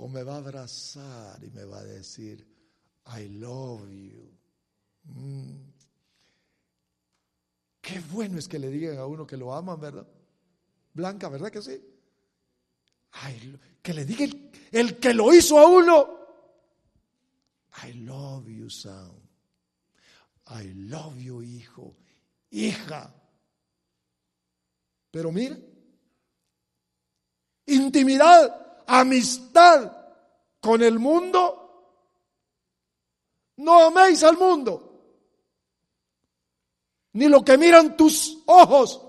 O 0.03 0.07
me 0.07 0.23
va 0.23 0.33
a 0.33 0.37
abrazar 0.37 1.43
y 1.43 1.51
me 1.51 1.63
va 1.63 1.77
a 1.77 1.83
decir, 1.83 2.50
I 3.07 3.27
love 3.29 3.89
you. 3.89 4.31
Mm. 5.05 5.71
Qué 7.81 7.99
bueno 8.11 8.37
es 8.37 8.47
que 8.47 8.59
le 8.59 8.69
digan 8.69 8.97
a 8.99 9.05
uno 9.05 9.25
que 9.25 9.37
lo 9.37 9.53
aman, 9.53 9.79
¿verdad? 9.79 10.07
Blanca, 10.93 11.29
¿verdad 11.29 11.51
que 11.51 11.61
sí? 11.61 11.81
Que 13.81 13.93
le 13.93 14.05
diga 14.05 14.25
el, 14.71 14.99
que 14.99 15.13
lo 15.13 15.33
hizo 15.33 15.59
a 15.59 15.67
uno. 15.67 16.19
I 17.83 17.93
love 17.93 18.47
you, 18.47 18.69
son. 18.69 19.11
I 20.47 20.73
love 20.73 21.17
you, 21.17 21.41
hijo, 21.41 21.95
hija. 22.49 23.13
Pero 25.09 25.31
mire, 25.31 25.57
intimidad, 27.65 28.83
amistad 28.87 29.91
con 30.59 30.81
el 30.83 30.99
mundo. 30.99 31.60
No 33.61 33.85
améis 33.85 34.23
al 34.23 34.37
mundo, 34.37 34.73
ni 37.13 37.27
lo 37.27 37.45
que 37.45 37.59
miran 37.59 37.95
tus 37.95 38.41
ojos, 38.47 38.99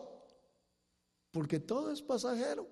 porque 1.31 1.59
todo 1.59 1.91
es 1.91 2.03
pasajero. 2.03 2.69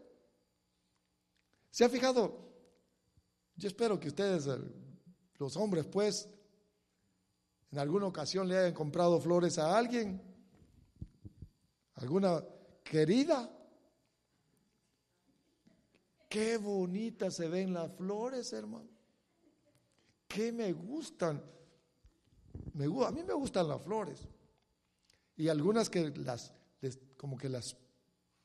¿Se 1.70 1.82
ha 1.82 1.88
fijado? 1.88 2.52
Yo 3.56 3.68
espero 3.68 3.98
que 3.98 4.08
ustedes, 4.08 4.46
eh, 4.46 4.58
los 5.38 5.56
hombres, 5.56 5.86
pues, 5.86 6.28
en 7.72 7.78
alguna 7.78 8.08
ocasión 8.08 8.46
le 8.46 8.58
hayan 8.58 8.74
comprado 8.74 9.18
flores 9.18 9.58
a 9.58 9.74
alguien, 9.78 10.20
alguna 11.94 12.44
querida. 12.84 13.50
Qué 16.28 16.58
bonitas 16.58 17.36
se 17.36 17.48
ven 17.48 17.72
las 17.72 17.90
flores, 17.96 18.52
hermano. 18.52 18.90
Qué 20.28 20.52
me 20.52 20.74
gustan. 20.74 21.42
Me, 22.74 22.84
a 22.84 23.10
mí 23.10 23.22
me 23.22 23.34
gustan 23.34 23.68
las 23.68 23.82
flores. 23.82 24.20
Y 25.36 25.48
algunas 25.48 25.88
que 25.88 26.10
las, 26.10 26.52
como 27.16 27.36
que 27.36 27.48
las 27.48 27.76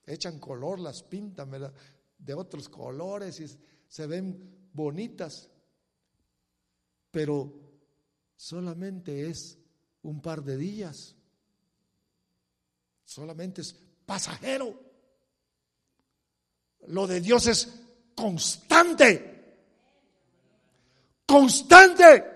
echan 0.06 0.40
color, 0.40 0.80
las 0.80 1.04
pintan. 1.04 1.52
De 2.18 2.34
otros 2.34 2.70
colores 2.70 3.40
y 3.40 3.46
se 3.88 4.08
ven 4.08 4.70
bonitas. 4.74 5.50
Pero 7.12 7.54
solamente 8.36 9.30
es 9.30 9.58
un 10.04 10.22
par 10.22 10.44
de 10.44 10.58
días. 10.58 11.16
Solamente 13.04 13.62
es 13.62 13.76
pasajero. 14.06 14.80
Lo 16.88 17.08
de 17.08 17.22
Dios 17.22 17.48
es 17.48 17.82
constante. 18.16 19.58
Constante. 21.26 22.35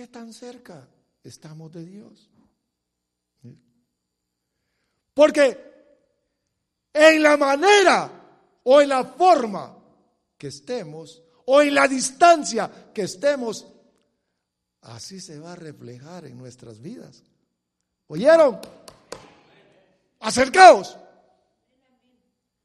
¿Qué 0.00 0.08
tan 0.08 0.32
cerca 0.32 0.88
estamos 1.22 1.70
de 1.70 1.84
Dios? 1.84 2.30
Porque 5.12 5.60
en 6.90 7.22
la 7.22 7.36
manera 7.36 8.10
o 8.64 8.80
en 8.80 8.88
la 8.88 9.04
forma 9.04 9.76
que 10.38 10.46
estemos, 10.46 11.22
o 11.44 11.60
en 11.60 11.74
la 11.74 11.86
distancia 11.86 12.90
que 12.94 13.02
estemos, 13.02 13.66
así 14.80 15.20
se 15.20 15.38
va 15.38 15.52
a 15.52 15.56
reflejar 15.56 16.24
en 16.24 16.38
nuestras 16.38 16.80
vidas. 16.80 17.22
¿Oyeron? 18.06 18.58
Acercaos. 20.20 20.96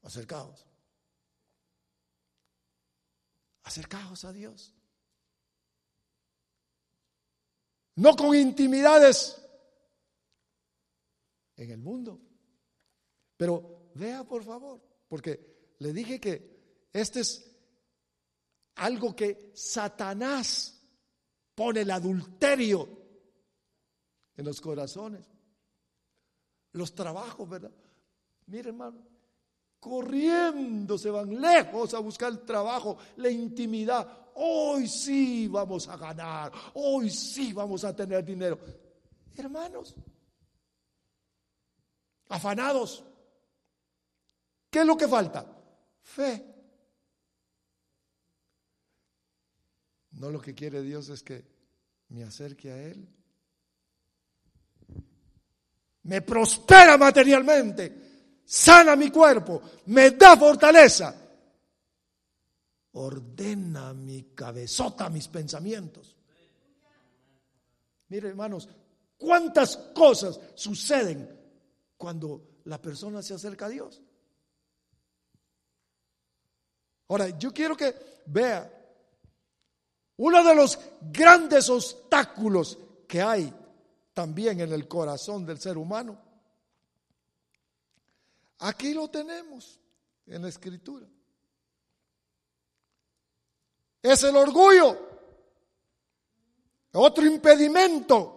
Acercaos. 0.00 0.64
Acercaos 3.62 4.24
a 4.24 4.32
Dios. 4.32 4.75
No 7.96 8.14
con 8.14 8.34
intimidades 8.34 9.40
en 11.56 11.70
el 11.70 11.78
mundo. 11.78 12.20
Pero 13.36 13.90
vea 13.94 14.24
por 14.24 14.44
favor, 14.44 14.80
porque 15.08 15.74
le 15.78 15.92
dije 15.92 16.20
que 16.20 16.88
este 16.92 17.20
es 17.20 17.50
algo 18.76 19.14
que 19.14 19.52
Satanás 19.54 20.80
pone 21.54 21.82
el 21.82 21.90
adulterio 21.90 22.88
en 24.36 24.44
los 24.44 24.60
corazones. 24.60 25.26
Los 26.72 26.94
trabajos, 26.94 27.48
¿verdad? 27.48 27.72
Mire, 28.46 28.68
hermano, 28.68 29.02
corriendo 29.80 30.98
se 30.98 31.10
van 31.10 31.40
lejos 31.40 31.94
a 31.94 31.98
buscar 31.98 32.32
el 32.32 32.40
trabajo, 32.40 32.96
la 33.16 33.30
intimidad. 33.30 34.30
Hoy 34.34 34.88
sí 34.88 35.48
vamos 35.48 35.88
a 35.88 35.96
ganar, 35.96 36.52
hoy 36.74 37.10
sí 37.10 37.52
vamos 37.52 37.84
a 37.84 37.94
tener 37.94 38.24
dinero. 38.24 38.58
Hermanos, 39.36 39.94
afanados. 42.28 43.04
¿Qué 44.70 44.80
es 44.80 44.86
lo 44.86 44.96
que 44.96 45.08
falta? 45.08 45.46
Fe. 46.02 46.54
No 50.12 50.30
lo 50.30 50.40
que 50.40 50.54
quiere 50.54 50.82
Dios 50.82 51.08
es 51.10 51.22
que 51.22 51.44
me 52.08 52.24
acerque 52.24 52.70
a 52.70 52.82
Él. 52.82 53.08
Me 56.02 56.22
prospera 56.22 56.96
materialmente, 56.96 58.15
sana 58.46 58.94
mi 58.96 59.10
cuerpo, 59.10 59.60
me 59.86 60.12
da 60.12 60.36
fortaleza, 60.36 61.14
ordena 62.92 63.92
mi 63.92 64.32
cabezota, 64.34 65.10
mis 65.10 65.28
pensamientos. 65.28 66.16
Mire, 68.08 68.28
hermanos, 68.28 68.68
cuántas 69.18 69.76
cosas 69.92 70.38
suceden 70.54 71.28
cuando 71.96 72.60
la 72.64 72.80
persona 72.80 73.20
se 73.20 73.34
acerca 73.34 73.66
a 73.66 73.70
Dios. 73.70 74.00
Ahora, 77.08 77.28
yo 77.38 77.52
quiero 77.52 77.76
que 77.76 78.22
vea 78.26 78.72
uno 80.18 80.44
de 80.44 80.54
los 80.54 80.78
grandes 81.02 81.68
obstáculos 81.68 82.78
que 83.06 83.20
hay 83.20 83.52
también 84.14 84.60
en 84.60 84.72
el 84.72 84.88
corazón 84.88 85.44
del 85.44 85.60
ser 85.60 85.76
humano. 85.76 86.25
Aquí 88.58 88.94
lo 88.94 89.08
tenemos 89.08 89.78
en 90.26 90.42
la 90.42 90.48
escritura. 90.48 91.06
Es 94.02 94.22
el 94.22 94.36
orgullo, 94.36 94.96
otro 96.92 97.26
impedimento. 97.26 98.32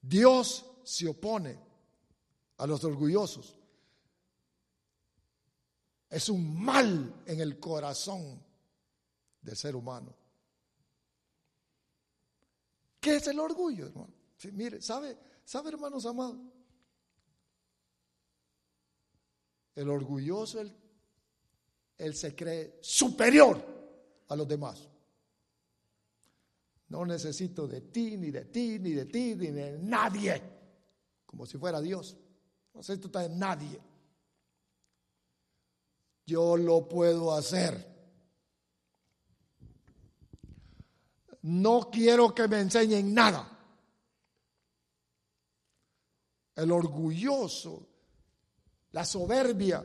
Dios 0.00 0.66
se 0.84 1.08
opone 1.08 1.58
a 2.58 2.66
los 2.66 2.84
orgullosos. 2.84 3.56
Es 6.10 6.28
un 6.28 6.62
mal 6.62 7.22
en 7.24 7.40
el 7.40 7.58
corazón 7.58 8.44
del 9.40 9.56
ser 9.56 9.74
humano. 9.74 10.14
¿Qué 13.00 13.16
es 13.16 13.26
el 13.28 13.40
orgullo, 13.40 13.86
hermano? 13.86 14.12
Mire, 14.52 14.82
¿sabe, 14.82 15.18
sabe, 15.44 15.70
hermanos 15.70 16.04
amados? 16.04 16.38
El 19.74 19.88
orgulloso, 19.88 20.60
él, 21.98 22.14
se 22.14 22.34
cree 22.34 22.78
superior 22.80 23.64
a 24.28 24.36
los 24.36 24.46
demás. 24.46 24.88
No 26.88 27.06
necesito 27.06 27.66
de 27.66 27.80
ti, 27.80 28.16
ni 28.16 28.30
de 28.30 28.44
ti, 28.46 28.78
ni 28.78 28.92
de 28.92 29.06
ti, 29.06 29.34
ni 29.34 29.46
de 29.48 29.78
nadie. 29.78 30.42
Como 31.24 31.46
si 31.46 31.56
fuera 31.56 31.80
Dios. 31.80 32.16
No 32.74 32.80
necesito 32.80 33.08
de 33.18 33.28
nadie. 33.30 33.80
Yo 36.26 36.56
lo 36.56 36.86
puedo 36.86 37.32
hacer. 37.32 37.92
no 41.42 41.90
quiero 41.90 42.34
que 42.34 42.46
me 42.48 42.60
enseñen 42.60 43.12
nada. 43.12 43.48
El 46.54 46.70
orgulloso, 46.70 47.88
la 48.92 49.04
soberbia, 49.04 49.82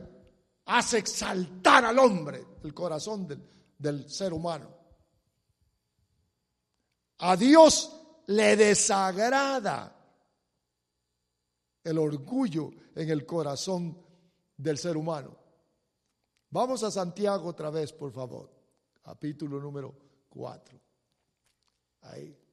hace 0.66 0.98
exaltar 0.98 1.84
al 1.84 1.98
hombre, 1.98 2.44
el 2.62 2.74
corazón 2.74 3.26
del, 3.78 4.10
ser 4.10 4.32
humano. 4.32 4.68
A 7.18 7.36
Dios 7.36 7.92
le 8.26 8.56
desagrada 8.56 9.94
el 11.82 11.98
orgullo 11.98 12.70
en 12.94 13.10
el 13.10 13.24
corazón 13.24 13.98
del 14.56 14.78
ser 14.78 14.96
humano. 14.96 15.36
Vamos 16.50 16.82
a 16.82 16.90
Santiago 16.90 17.48
otra 17.48 17.70
vez, 17.70 17.92
por 17.92 18.12
favor, 18.12 18.50
capítulo 19.02 19.60
número 19.60 19.94
4. 20.28 20.78
Ahí. 22.02 22.47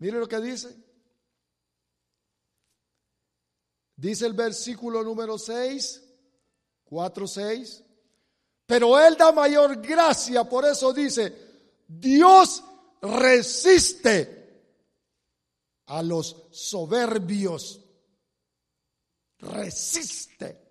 Mire 0.00 0.18
lo 0.18 0.26
que 0.26 0.40
dice. 0.40 0.76
Dice 3.96 4.26
el 4.26 4.32
versículo 4.32 5.04
número 5.04 5.38
6, 5.38 6.02
4, 6.84 7.26
6. 7.26 7.84
Pero 8.66 8.98
Él 8.98 9.16
da 9.16 9.30
mayor 9.30 9.80
gracia, 9.82 10.44
por 10.44 10.64
eso 10.64 10.92
dice, 10.92 11.82
Dios 11.86 12.64
resiste 13.02 14.64
a 15.86 16.02
los 16.02 16.46
soberbios. 16.50 17.84
Resiste. 19.38 20.66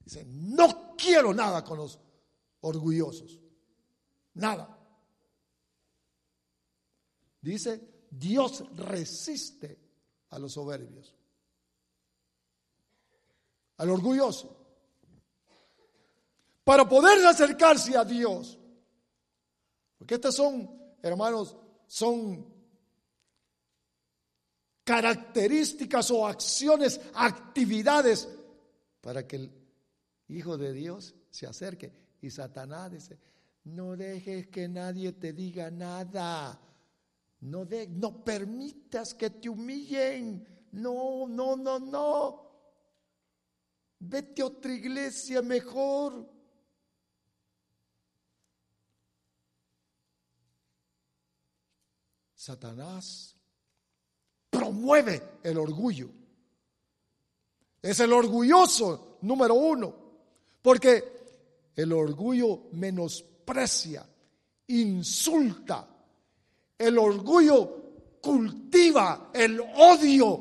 Dice, 0.00 0.24
no 0.24 0.96
quiero 0.96 1.32
nada 1.32 1.62
con 1.62 1.78
los 1.78 2.00
orgullosos. 2.62 3.38
Nada. 4.34 4.79
Dice, 7.40 8.06
Dios 8.10 8.64
resiste 8.76 9.78
a 10.30 10.38
los 10.38 10.52
soberbios. 10.52 11.14
Al 13.78 13.90
orgulloso. 13.90 14.56
Para 16.64 16.88
poder 16.88 17.24
acercarse 17.26 17.96
a 17.96 18.04
Dios. 18.04 18.58
Porque 19.98 20.14
estas 20.14 20.34
son, 20.34 20.94
hermanos, 21.02 21.56
son 21.86 22.46
características 24.84 26.10
o 26.10 26.26
acciones, 26.26 27.00
actividades 27.14 28.28
para 29.00 29.26
que 29.26 29.36
el 29.36 29.52
hijo 30.28 30.58
de 30.58 30.72
Dios 30.72 31.14
se 31.30 31.46
acerque. 31.46 31.92
Y 32.20 32.30
Satanás 32.30 32.90
dice, 32.90 33.18
no 33.64 33.96
dejes 33.96 34.48
que 34.48 34.68
nadie 34.68 35.12
te 35.12 35.32
diga 35.32 35.70
nada. 35.70 36.60
No, 37.40 37.64
de, 37.64 37.86
no 37.86 38.22
permitas 38.22 39.14
que 39.14 39.30
te 39.30 39.48
humillen. 39.48 40.46
No, 40.72 41.26
no, 41.26 41.56
no, 41.56 41.78
no. 41.78 42.50
Vete 43.98 44.42
a 44.42 44.46
otra 44.46 44.72
iglesia 44.72 45.42
mejor. 45.42 46.28
Satanás 52.34 53.36
promueve 54.48 55.40
el 55.42 55.58
orgullo. 55.58 56.10
Es 57.82 58.00
el 58.00 58.12
orgulloso 58.12 59.18
número 59.22 59.54
uno. 59.54 59.94
Porque 60.62 61.20
el 61.76 61.92
orgullo 61.92 62.68
menosprecia, 62.72 64.06
insulta. 64.68 65.89
El 66.80 66.96
orgullo 66.96 67.80
cultiva 68.22 69.30
el 69.34 69.60
odio 69.60 70.40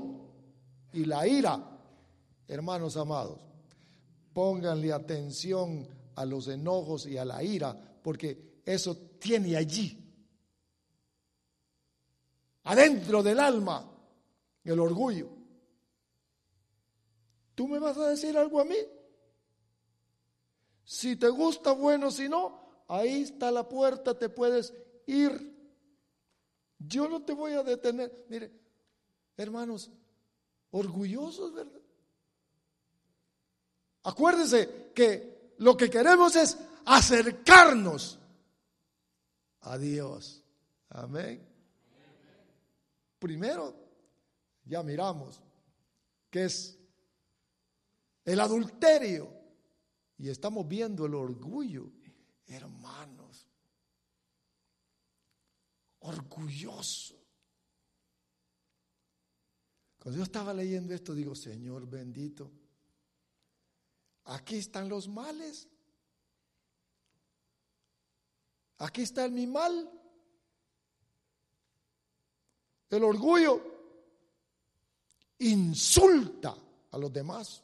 y 0.93 1.03
la 1.03 1.27
ira. 1.27 1.65
Hermanos 2.47 2.95
amados, 2.95 3.41
pónganle 4.31 4.93
atención 4.93 5.85
a 6.15 6.25
los 6.25 6.47
enojos 6.47 7.07
y 7.07 7.17
a 7.17 7.25
la 7.25 7.43
ira, 7.43 7.75
porque 8.01 8.61
eso 8.65 8.95
tiene 9.19 9.57
allí, 9.57 10.01
adentro 12.63 13.21
del 13.21 13.39
alma, 13.41 13.91
el 14.63 14.79
orgullo. 14.79 15.29
¿Tú 17.53 17.67
me 17.67 17.79
vas 17.79 17.97
a 17.97 18.07
decir 18.07 18.37
algo 18.37 18.61
a 18.61 18.65
mí? 18.65 18.77
Si 20.85 21.17
te 21.17 21.27
gusta, 21.27 21.73
bueno, 21.73 22.09
si 22.09 22.29
no, 22.29 22.85
ahí 22.87 23.23
está 23.23 23.51
la 23.51 23.67
puerta, 23.67 24.17
te 24.17 24.29
puedes 24.29 24.73
ir. 25.05 25.58
Yo 26.79 27.07
no 27.07 27.21
te 27.21 27.33
voy 27.33 27.53
a 27.53 27.63
detener. 27.63 28.25
Mire, 28.29 28.51
hermanos, 29.37 29.91
orgullosos, 30.71 31.53
¿verdad? 31.53 31.81
Acuérdese 34.03 34.91
que 34.95 35.53
lo 35.57 35.75
que 35.75 35.89
queremos 35.89 36.35
es 36.35 36.57
acercarnos 36.85 38.17
a 39.61 39.77
Dios. 39.77 40.41
Amén. 40.89 41.45
Primero, 43.19 43.75
ya 44.63 44.81
miramos 44.81 45.41
que 46.29 46.45
es 46.45 46.77
el 48.23 48.39
adulterio. 48.39 49.37
Y 50.17 50.29
estamos 50.29 50.67
viendo 50.67 51.05
el 51.05 51.15
orgullo, 51.15 51.91
hermanos. 52.47 53.47
Orgulloso. 56.09 57.15
Cuando 59.99 60.17
yo 60.17 60.23
estaba 60.23 60.53
leyendo 60.53 60.93
esto, 60.93 61.13
digo, 61.13 61.35
Señor 61.35 61.87
bendito, 61.87 62.49
aquí 64.25 64.57
están 64.57 64.89
los 64.89 65.07
males. 65.07 65.67
Aquí 68.79 69.03
está 69.03 69.27
mi 69.27 69.45
mal. 69.45 69.87
El 72.89 73.03
orgullo 73.03 73.61
insulta 75.37 76.57
a 76.89 76.97
los 76.97 77.13
demás. 77.13 77.61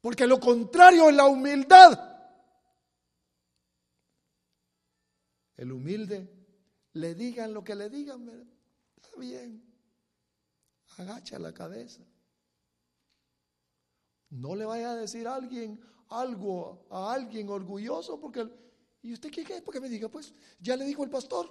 Porque 0.00 0.26
lo 0.26 0.40
contrario 0.40 1.10
es 1.10 1.14
la 1.14 1.26
humildad. 1.26 2.11
El 5.62 5.70
humilde, 5.70 6.28
le 6.94 7.14
digan 7.14 7.54
lo 7.54 7.62
que 7.62 7.76
le 7.76 7.88
digan, 7.88 8.28
está 8.96 9.16
bien. 9.16 9.62
Agacha 10.96 11.38
la 11.38 11.54
cabeza. 11.54 12.02
No 14.30 14.56
le 14.56 14.64
vaya 14.64 14.90
a 14.90 14.96
decir 14.96 15.28
a 15.28 15.36
alguien 15.36 15.80
algo 16.08 16.88
a 16.90 17.12
alguien 17.12 17.48
orgulloso 17.48 18.20
porque 18.20 18.44
¿y 19.02 19.12
usted 19.12 19.30
qué 19.30 19.42
es? 19.42 19.62
Porque 19.62 19.80
me 19.80 19.88
diga, 19.88 20.08
pues 20.08 20.34
ya 20.58 20.76
le 20.76 20.84
dijo 20.84 21.04
el 21.04 21.10
pastor. 21.10 21.48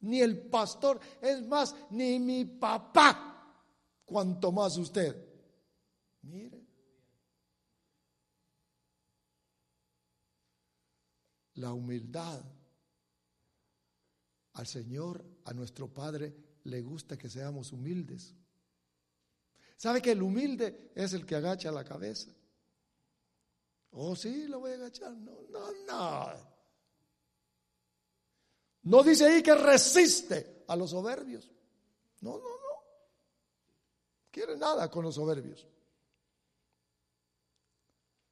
Ni 0.00 0.22
el 0.22 0.48
pastor, 0.48 0.98
es 1.22 1.46
más, 1.46 1.72
ni 1.90 2.18
mi 2.18 2.44
papá, 2.46 3.62
cuanto 4.04 4.50
más 4.50 4.76
usted. 4.76 5.24
Mire, 6.22 6.66
la 11.54 11.72
humildad. 11.72 12.55
Al 14.56 14.66
Señor, 14.66 15.22
a 15.44 15.52
nuestro 15.52 15.92
Padre, 15.92 16.34
le 16.64 16.80
gusta 16.80 17.18
que 17.18 17.28
seamos 17.28 17.72
humildes. 17.72 18.34
¿Sabe 19.76 20.00
que 20.00 20.12
el 20.12 20.22
humilde 20.22 20.92
es 20.94 21.12
el 21.12 21.26
que 21.26 21.36
agacha 21.36 21.70
la 21.70 21.84
cabeza? 21.84 22.30
Oh, 23.90 24.16
sí, 24.16 24.48
lo 24.48 24.60
voy 24.60 24.72
a 24.72 24.74
agachar. 24.74 25.12
No, 25.12 25.42
no, 25.50 25.72
no. 25.86 26.56
No 28.84 29.02
dice 29.02 29.26
ahí 29.26 29.42
que 29.42 29.54
resiste 29.54 30.64
a 30.68 30.74
los 30.74 30.90
soberbios. 30.90 31.50
No, 32.22 32.38
no, 32.38 32.38
no. 32.38 32.82
Quiere 34.30 34.56
nada 34.56 34.90
con 34.90 35.04
los 35.04 35.16
soberbios. 35.16 35.66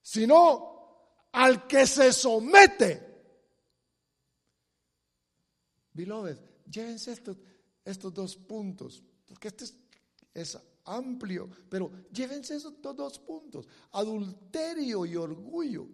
Sino 0.00 1.28
al 1.32 1.66
que 1.66 1.86
se 1.86 2.14
somete. 2.14 3.13
Beloved, 5.94 6.36
llévense 6.70 7.12
estos, 7.12 7.38
estos 7.84 8.12
dos 8.12 8.36
puntos, 8.36 9.02
porque 9.24 9.48
este 9.48 9.64
es, 10.34 10.58
amplio, 10.86 11.48
pero 11.70 11.90
llévense 12.12 12.56
esos 12.56 12.74
dos 12.82 13.18
puntos, 13.20 13.66
adulterio 13.92 15.06
y 15.06 15.16
orgullo, 15.16 15.88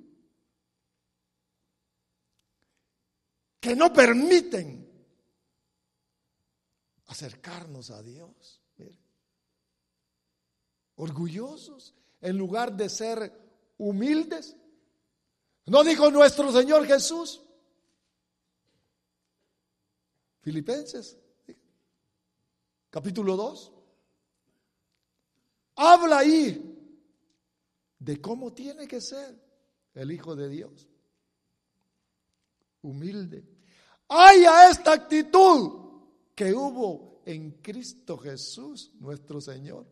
que 3.60 3.76
no 3.76 3.92
permiten 3.92 4.90
acercarnos 7.06 7.90
a 7.90 8.02
Dios. 8.02 8.60
Orgullosos, 10.96 11.94
en 12.20 12.36
lugar 12.36 12.76
de 12.76 12.88
ser 12.88 13.32
humildes. 13.78 14.56
¿No 15.66 15.82
dijo 15.84 16.10
nuestro 16.10 16.52
Señor 16.52 16.86
Jesús? 16.86 17.42
Filipenses, 20.40 21.18
capítulo 22.88 23.36
2. 23.36 23.72
Habla 25.76 26.18
ahí 26.18 26.70
de 27.98 28.20
cómo 28.20 28.52
tiene 28.52 28.88
que 28.88 29.00
ser 29.00 29.38
el 29.94 30.10
Hijo 30.12 30.34
de 30.34 30.48
Dios. 30.48 30.88
Humilde. 32.82 33.44
Haya 34.08 34.70
esta 34.70 34.92
actitud 34.92 35.80
que 36.34 36.54
hubo 36.54 37.22
en 37.26 37.60
Cristo 37.62 38.16
Jesús, 38.16 38.92
nuestro 38.98 39.40
Señor. 39.40 39.86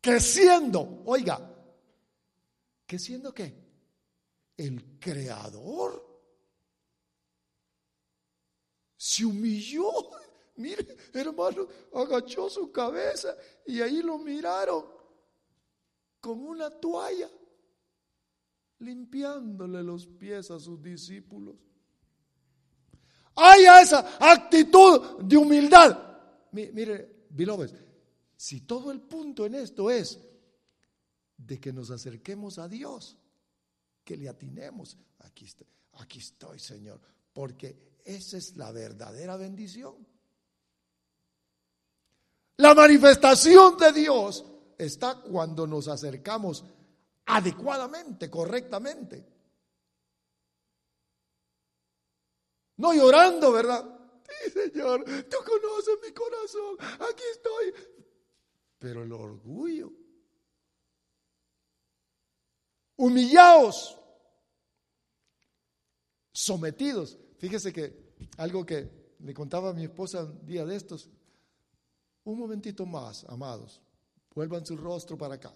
Que 0.00 0.20
siendo, 0.20 1.02
oiga, 1.06 1.54
que 2.86 2.98
siendo 2.98 3.32
qué? 3.32 3.54
El 4.56 4.98
creador. 4.98 6.15
Se 9.06 9.24
humilló 9.24 9.92
Mire, 10.56 10.96
hermano, 11.12 11.68
agachó 11.94 12.48
su 12.48 12.72
cabeza 12.72 13.36
y 13.66 13.80
ahí 13.80 14.02
lo 14.02 14.18
miraron 14.18 14.86
con 16.18 16.40
una 16.40 16.70
toalla, 16.70 17.30
limpiándole 18.78 19.82
los 19.82 20.06
pies 20.06 20.50
a 20.50 20.58
sus 20.58 20.82
discípulos. 20.82 21.56
Haya 23.36 23.82
esa 23.82 24.16
actitud 24.18 25.22
de 25.22 25.36
humildad. 25.36 26.48
Mire, 26.52 27.26
beloved, 27.28 27.70
si 28.34 28.62
todo 28.62 28.90
el 28.90 29.02
punto 29.02 29.44
en 29.44 29.56
esto 29.56 29.90
es 29.90 30.18
de 31.36 31.60
que 31.60 31.70
nos 31.70 31.90
acerquemos 31.90 32.58
a 32.58 32.66
Dios, 32.66 33.18
que 34.02 34.16
le 34.16 34.26
atinemos, 34.26 34.96
aquí 35.18 35.44
estoy, 35.44 35.66
aquí 35.92 36.18
estoy, 36.18 36.58
Señor, 36.58 36.98
porque 37.34 37.95
esa 38.06 38.36
es 38.36 38.56
la 38.56 38.70
verdadera 38.70 39.36
bendición. 39.36 40.06
La 42.58 42.74
manifestación 42.74 43.76
de 43.76 43.92
Dios 43.92 44.44
está 44.78 45.20
cuando 45.20 45.66
nos 45.66 45.88
acercamos 45.88 46.64
adecuadamente, 47.26 48.30
correctamente. 48.30 49.26
No 52.76 52.94
llorando, 52.94 53.52
¿verdad? 53.52 53.84
Sí, 54.24 54.50
Señor, 54.50 55.04
tú 55.04 55.36
conoces 55.44 55.98
mi 56.04 56.12
corazón, 56.12 56.76
aquí 57.00 57.22
estoy. 57.32 57.74
Pero 58.78 59.02
el 59.02 59.12
orgullo. 59.12 59.92
Humillados, 62.96 63.98
sometidos. 66.32 67.18
Fíjese 67.38 67.72
que 67.72 68.14
algo 68.38 68.64
que 68.64 69.14
le 69.20 69.34
contaba 69.34 69.70
a 69.70 69.72
mi 69.74 69.84
esposa 69.84 70.24
un 70.24 70.46
día 70.46 70.64
de 70.64 70.76
estos, 70.76 71.08
un 72.24 72.38
momentito 72.38 72.86
más, 72.86 73.24
amados. 73.28 73.80
Vuelvan 74.34 74.66
su 74.66 74.76
rostro 74.76 75.16
para 75.16 75.34
acá. 75.34 75.54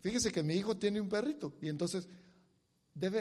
Fíjese 0.00 0.30
que 0.30 0.42
mi 0.42 0.54
hijo 0.54 0.76
tiene 0.76 1.00
un 1.00 1.08
perrito 1.08 1.54
y 1.62 1.68
entonces 1.68 2.08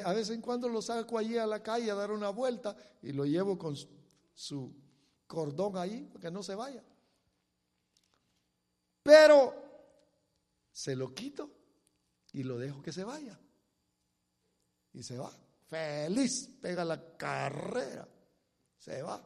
a 0.05 0.13
vez 0.13 0.29
en 0.29 0.41
cuando 0.41 0.69
lo 0.69 0.81
saco 0.81 1.17
allí 1.17 1.37
a 1.37 1.47
la 1.47 1.63
calle 1.63 1.89
a 1.89 1.95
dar 1.95 2.11
una 2.11 2.29
vuelta 2.29 2.75
y 3.01 3.11
lo 3.11 3.25
llevo 3.25 3.57
con 3.57 3.75
su 4.35 4.75
cordón 5.25 5.77
ahí 5.77 6.05
para 6.05 6.21
que 6.21 6.31
no 6.31 6.43
se 6.43 6.55
vaya. 6.55 6.83
Pero 9.01 9.53
se 10.71 10.95
lo 10.95 11.13
quito 11.13 11.49
y 12.33 12.43
lo 12.43 12.57
dejo 12.57 12.81
que 12.81 12.91
se 12.91 13.03
vaya. 13.03 13.39
Y 14.93 15.03
se 15.03 15.17
va. 15.17 15.31
Feliz, 15.73 16.51
pega 16.61 16.85
la 16.85 17.17
carrera. 17.17 18.07
Se 18.77 19.01
va. 19.01 19.19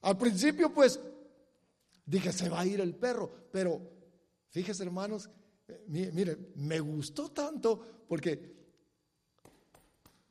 Al 0.00 0.16
principio, 0.16 0.72
pues, 0.72 0.98
dije, 2.06 2.32
se 2.32 2.48
va 2.48 2.60
a 2.60 2.66
ir 2.66 2.80
el 2.80 2.94
perro, 2.94 3.30
pero 3.52 3.78
fíjese, 4.48 4.84
hermanos, 4.84 5.28
eh, 5.68 5.84
mire, 5.86 6.52
me 6.54 6.80
gustó 6.80 7.30
tanto 7.30 8.06
porque 8.08 8.56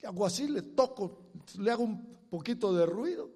hago 0.04 0.26
así, 0.26 0.48
le 0.48 0.64
toco, 0.64 1.30
le 1.60 1.70
hago 1.70 1.84
un 1.84 2.28
poquito 2.28 2.74
de 2.74 2.88
ruido. 2.88 3.30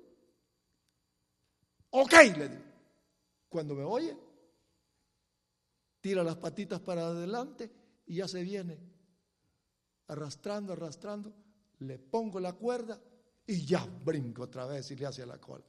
Ok, 1.91 2.14
le 2.36 2.49
digo. 2.49 2.64
Cuando 3.49 3.76
me 3.76 3.84
oye, 3.84 4.18
tira 6.01 6.24
las 6.24 6.38
patitas 6.38 6.80
para 6.80 7.05
adelante 7.05 7.72
y 8.07 8.16
ya 8.16 8.28
se 8.28 8.41
viene 8.41 8.93
arrastrando, 10.08 10.74
arrastrando, 10.74 11.34
le 11.80 11.99
pongo 11.99 12.39
la 12.39 12.54
cuerda 12.54 12.99
y 13.45 13.66
ya 13.66 13.86
brinco 13.86 14.43
otra 14.43 14.66
vez 14.66 14.89
y 14.91 14.95
le 14.95 15.06
hace 15.06 15.26
la 15.26 15.39
cola. 15.39 15.66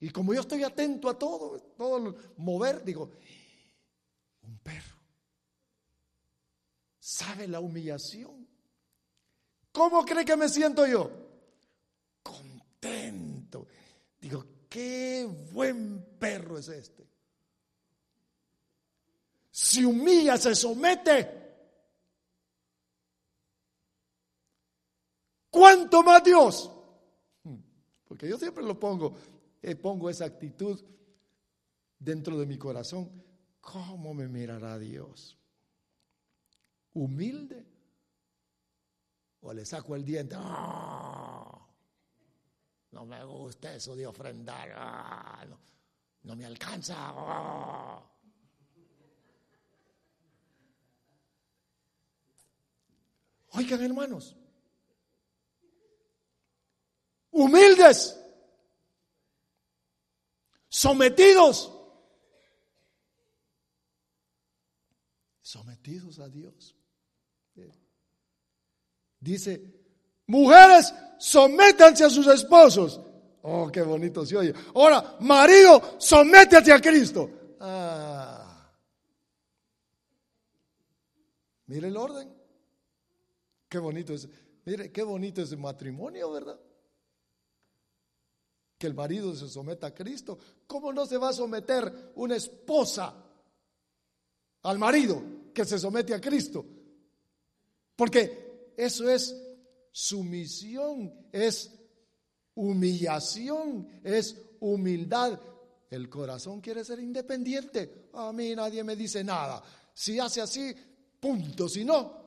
Y 0.00 0.10
como 0.10 0.34
yo 0.34 0.40
estoy 0.40 0.64
atento 0.64 1.08
a 1.08 1.18
todo, 1.18 1.60
todo 1.76 2.14
mover, 2.38 2.84
digo, 2.84 3.10
un 4.42 4.58
perro. 4.58 4.96
¿Sabe 6.98 7.46
la 7.46 7.60
humillación? 7.60 8.48
¿Cómo 9.70 10.04
cree 10.04 10.24
que 10.24 10.36
me 10.36 10.48
siento 10.48 10.86
yo? 10.86 11.10
Contento. 12.22 13.66
Digo, 14.20 14.44
qué 14.68 15.28
buen 15.52 16.16
perro 16.18 16.58
es 16.58 16.68
este. 16.68 17.06
Si 19.50 19.84
humilla, 19.84 20.36
se 20.36 20.54
somete. 20.54 21.51
¿Cuánto 25.52 26.02
más 26.02 26.24
Dios? 26.24 26.72
Hmm, 27.44 27.60
porque 28.08 28.26
yo 28.28 28.36
siempre 28.38 28.64
lo 28.64 28.80
pongo 28.80 29.14
eh, 29.62 29.76
pongo 29.76 30.10
esa 30.10 30.24
actitud 30.24 30.82
dentro 31.98 32.36
de 32.36 32.46
mi 32.46 32.58
corazón, 32.58 33.08
¿cómo 33.60 34.12
me 34.12 34.26
mirará 34.26 34.76
Dios? 34.76 35.38
¿Humilde? 36.94 37.64
¿O 39.40 39.52
le 39.52 39.64
saco 39.64 39.94
el 39.94 40.04
diente? 40.04 40.34
¡Ah! 40.36 41.64
No 42.90 43.06
me 43.06 43.24
gusta 43.24 43.74
eso 43.74 43.94
de 43.94 44.06
ofrendar. 44.06 44.72
¡Ah! 44.74 45.46
No, 46.24 46.36
me 46.36 46.44
alcanza. 46.44 46.94
¡Ah! 46.98 48.02
Oigan, 53.54 53.82
hermanos, 53.82 54.36
humildes 57.32 58.16
sometidos. 60.68 61.70
Sometidos 65.42 66.18
a 66.18 66.28
Dios. 66.28 66.76
Dice, 69.20 69.62
mujeres, 70.26 70.92
sométanse 71.18 72.04
a 72.04 72.10
sus 72.10 72.26
esposos. 72.26 73.00
Oh, 73.42 73.70
qué 73.70 73.82
bonito 73.82 74.24
se 74.24 74.36
oye. 74.36 74.54
Ahora, 74.74 75.16
marido, 75.20 75.96
sométete 75.98 76.72
a 76.72 76.80
Cristo. 76.80 77.30
Ah. 77.60 78.72
Mire 81.66 81.88
el 81.88 81.96
orden. 81.96 82.32
Qué 83.68 83.78
bonito 83.78 84.12
es. 84.12 84.28
Mire, 84.64 84.90
qué 84.90 85.02
bonito 85.02 85.42
es 85.42 85.52
el 85.52 85.58
matrimonio, 85.58 86.30
¿verdad? 86.32 86.58
Que 88.82 88.88
el 88.88 88.94
marido 88.94 89.32
se 89.32 89.48
someta 89.48 89.86
a 89.86 89.94
Cristo. 89.94 90.36
¿Cómo 90.66 90.92
no 90.92 91.06
se 91.06 91.16
va 91.16 91.28
a 91.28 91.32
someter 91.32 92.10
una 92.16 92.34
esposa 92.34 93.14
al 94.62 94.76
marido 94.76 95.22
que 95.54 95.64
se 95.64 95.78
somete 95.78 96.14
a 96.14 96.20
Cristo. 96.20 96.64
Porque 97.94 98.72
eso 98.76 99.08
es 99.08 99.36
sumisión, 99.92 101.28
es 101.30 101.70
humillación, 102.54 104.00
es 104.02 104.36
humildad. 104.58 105.38
El 105.90 106.08
corazón 106.08 106.60
quiere 106.60 106.84
ser 106.84 107.00
independiente. 107.00 108.08
A 108.14 108.32
mí 108.32 108.54
nadie 108.56 108.82
me 108.82 108.96
dice 108.96 109.22
nada. 109.22 109.62
Si 109.94 110.18
hace 110.18 110.40
así, 110.40 110.74
punto. 111.20 111.68
Si 111.68 111.84
no, 111.84 112.20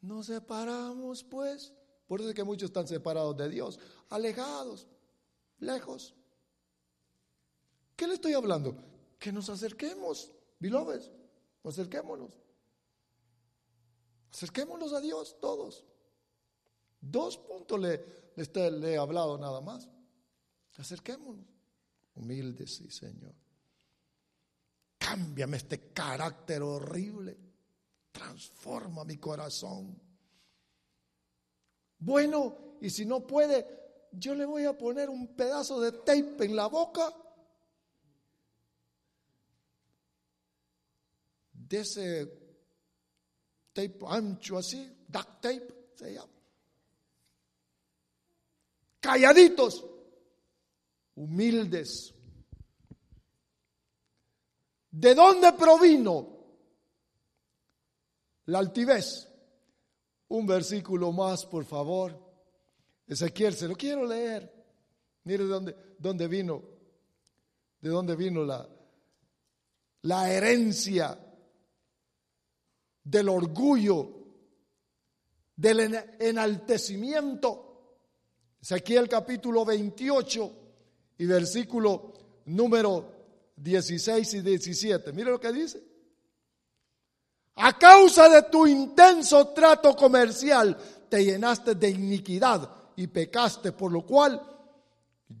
nos 0.00 0.26
separamos 0.26 1.22
pues. 1.24 1.72
Por 2.06 2.20
eso 2.20 2.30
es 2.30 2.34
que 2.34 2.42
muchos 2.42 2.70
están 2.70 2.88
separados 2.88 3.36
de 3.36 3.48
Dios, 3.48 3.78
alejados, 4.08 4.84
lejos. 5.60 6.14
¿Qué 7.96 8.06
le 8.06 8.14
estoy 8.14 8.32
hablando? 8.32 8.76
Que 9.18 9.32
nos 9.32 9.48
acerquemos, 9.48 10.32
beloved, 10.58 11.02
acerquémonos. 11.64 12.32
Acerquémonos 14.32 14.92
a 14.92 15.00
Dios 15.00 15.38
todos. 15.40 15.84
Dos 17.00 17.38
puntos 17.38 17.80
le, 17.80 18.04
le 18.36 18.92
he 18.92 18.96
hablado 18.96 19.38
nada 19.38 19.60
más. 19.60 19.88
Acerquémonos. 20.76 21.46
Humildes, 22.14 22.76
sí, 22.76 22.90
Señor. 22.90 23.34
Cámbiame 24.98 25.56
este 25.56 25.92
carácter 25.92 26.62
horrible. 26.62 27.36
Transforma 28.12 29.04
mi 29.04 29.16
corazón. 29.16 30.00
Bueno, 31.98 32.76
y 32.80 32.90
si 32.90 33.04
no 33.04 33.26
puede, 33.26 33.79
yo 34.12 34.34
le 34.34 34.44
voy 34.44 34.64
a 34.64 34.76
poner 34.76 35.08
un 35.08 35.34
pedazo 35.34 35.80
de 35.80 35.92
tape 35.92 36.44
en 36.44 36.56
la 36.56 36.66
boca. 36.66 37.14
De 41.52 41.80
ese 41.80 42.40
tape 43.72 43.98
ancho 44.08 44.58
así, 44.58 45.04
duct 45.06 45.40
tape 45.40 45.92
se 45.94 46.14
llama. 46.14 46.32
Calladitos, 49.00 49.84
humildes. 51.14 52.14
¿De 54.90 55.14
dónde 55.14 55.52
provino 55.52 56.26
la 58.46 58.58
altivez? 58.58 59.28
Un 60.28 60.46
versículo 60.46 61.12
más, 61.12 61.46
por 61.46 61.64
favor. 61.64 62.29
Ezequiel, 63.10 63.56
se 63.56 63.66
lo 63.66 63.74
quiero 63.74 64.06
leer. 64.06 64.48
Mire 65.24 65.44
dónde, 65.44 65.74
dónde 65.98 66.28
vino, 66.28 66.62
de 67.80 67.90
dónde 67.90 68.14
vino 68.14 68.44
la, 68.44 68.68
la 70.02 70.32
herencia 70.32 71.18
del 73.02 73.28
orgullo, 73.28 74.08
del 75.56 75.92
enaltecimiento. 76.20 77.98
Ezequiel 78.62 79.08
capítulo 79.08 79.64
28 79.64 80.52
y 81.18 81.26
versículo 81.26 82.12
número 82.44 83.12
16 83.56 84.34
y 84.34 84.40
17. 84.40 85.12
Mire 85.12 85.32
lo 85.32 85.40
que 85.40 85.52
dice. 85.52 85.82
A 87.56 87.76
causa 87.76 88.28
de 88.28 88.44
tu 88.44 88.68
intenso 88.68 89.48
trato 89.48 89.96
comercial, 89.96 90.78
te 91.08 91.24
llenaste 91.24 91.74
de 91.74 91.90
iniquidad 91.90 92.79
y 93.00 93.06
pecaste, 93.06 93.72
por 93.72 93.90
lo 93.90 94.04
cual 94.04 94.40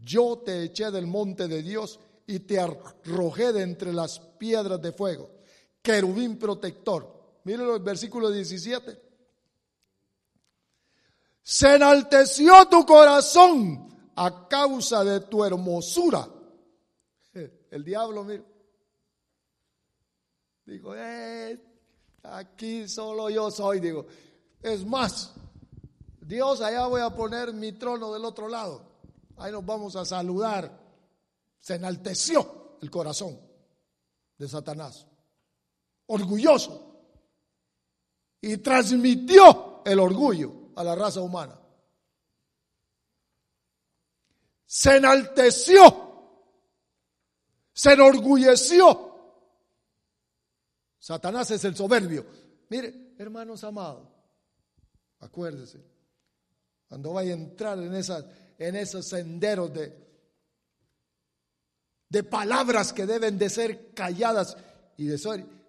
yo 0.02 0.38
te 0.38 0.64
eché 0.64 0.90
del 0.90 1.06
monte 1.06 1.46
de 1.46 1.62
Dios 1.62 2.00
y 2.26 2.40
te 2.40 2.58
arrojé 2.58 3.52
de 3.52 3.62
entre 3.62 3.92
las 3.92 4.18
piedras 4.18 4.80
de 4.80 4.92
fuego. 4.92 5.30
Querubín 5.82 6.38
protector. 6.38 7.40
Mire 7.44 7.62
el 7.62 7.82
versículo 7.82 8.30
17. 8.30 8.98
Se 11.42 11.74
enalteció 11.74 12.66
tu 12.66 12.86
corazón 12.86 14.10
a 14.16 14.48
causa 14.48 15.04
de 15.04 15.20
tu 15.20 15.44
hermosura. 15.44 16.26
El 17.70 17.84
diablo, 17.84 18.24
mire. 18.24 18.44
Digo, 20.64 20.94
eh, 20.94 21.58
Aquí 22.22 22.86
solo 22.88 23.30
yo 23.30 23.50
soy, 23.50 23.80
digo. 23.80 24.06
Es 24.62 24.84
más, 24.84 25.32
Dios, 26.30 26.60
allá 26.60 26.86
voy 26.86 27.00
a 27.00 27.10
poner 27.10 27.52
mi 27.52 27.72
trono 27.72 28.12
del 28.12 28.24
otro 28.24 28.48
lado. 28.48 28.82
Ahí 29.36 29.50
nos 29.50 29.66
vamos 29.66 29.96
a 29.96 30.04
saludar. 30.04 30.70
Se 31.60 31.74
enalteció 31.74 32.78
el 32.80 32.88
corazón 32.88 33.36
de 34.38 34.48
Satanás. 34.48 35.08
Orgulloso. 36.06 36.86
Y 38.40 38.58
transmitió 38.58 39.82
el 39.84 39.98
orgullo 39.98 40.70
a 40.76 40.84
la 40.84 40.94
raza 40.94 41.20
humana. 41.20 41.60
Se 44.66 44.98
enalteció. 44.98 46.08
Se 47.72 47.92
enorgulleció 47.92 49.10
Satanás 51.00 51.50
es 51.50 51.64
el 51.64 51.74
soberbio. 51.74 52.24
Mire, 52.68 53.14
hermanos 53.18 53.64
amados, 53.64 54.06
acuérdese, 55.18 55.82
cuando 56.90 57.12
vaya 57.12 57.34
a 57.34 57.36
entrar 57.36 57.78
en, 57.78 57.94
esas, 57.94 58.24
en 58.58 58.74
esos 58.74 59.06
senderos 59.06 59.72
de, 59.72 59.96
de 62.08 62.24
palabras 62.24 62.92
que 62.92 63.06
deben 63.06 63.38
de 63.38 63.48
ser 63.48 63.94
calladas 63.94 64.56
y 64.96 65.04
de 65.04 65.16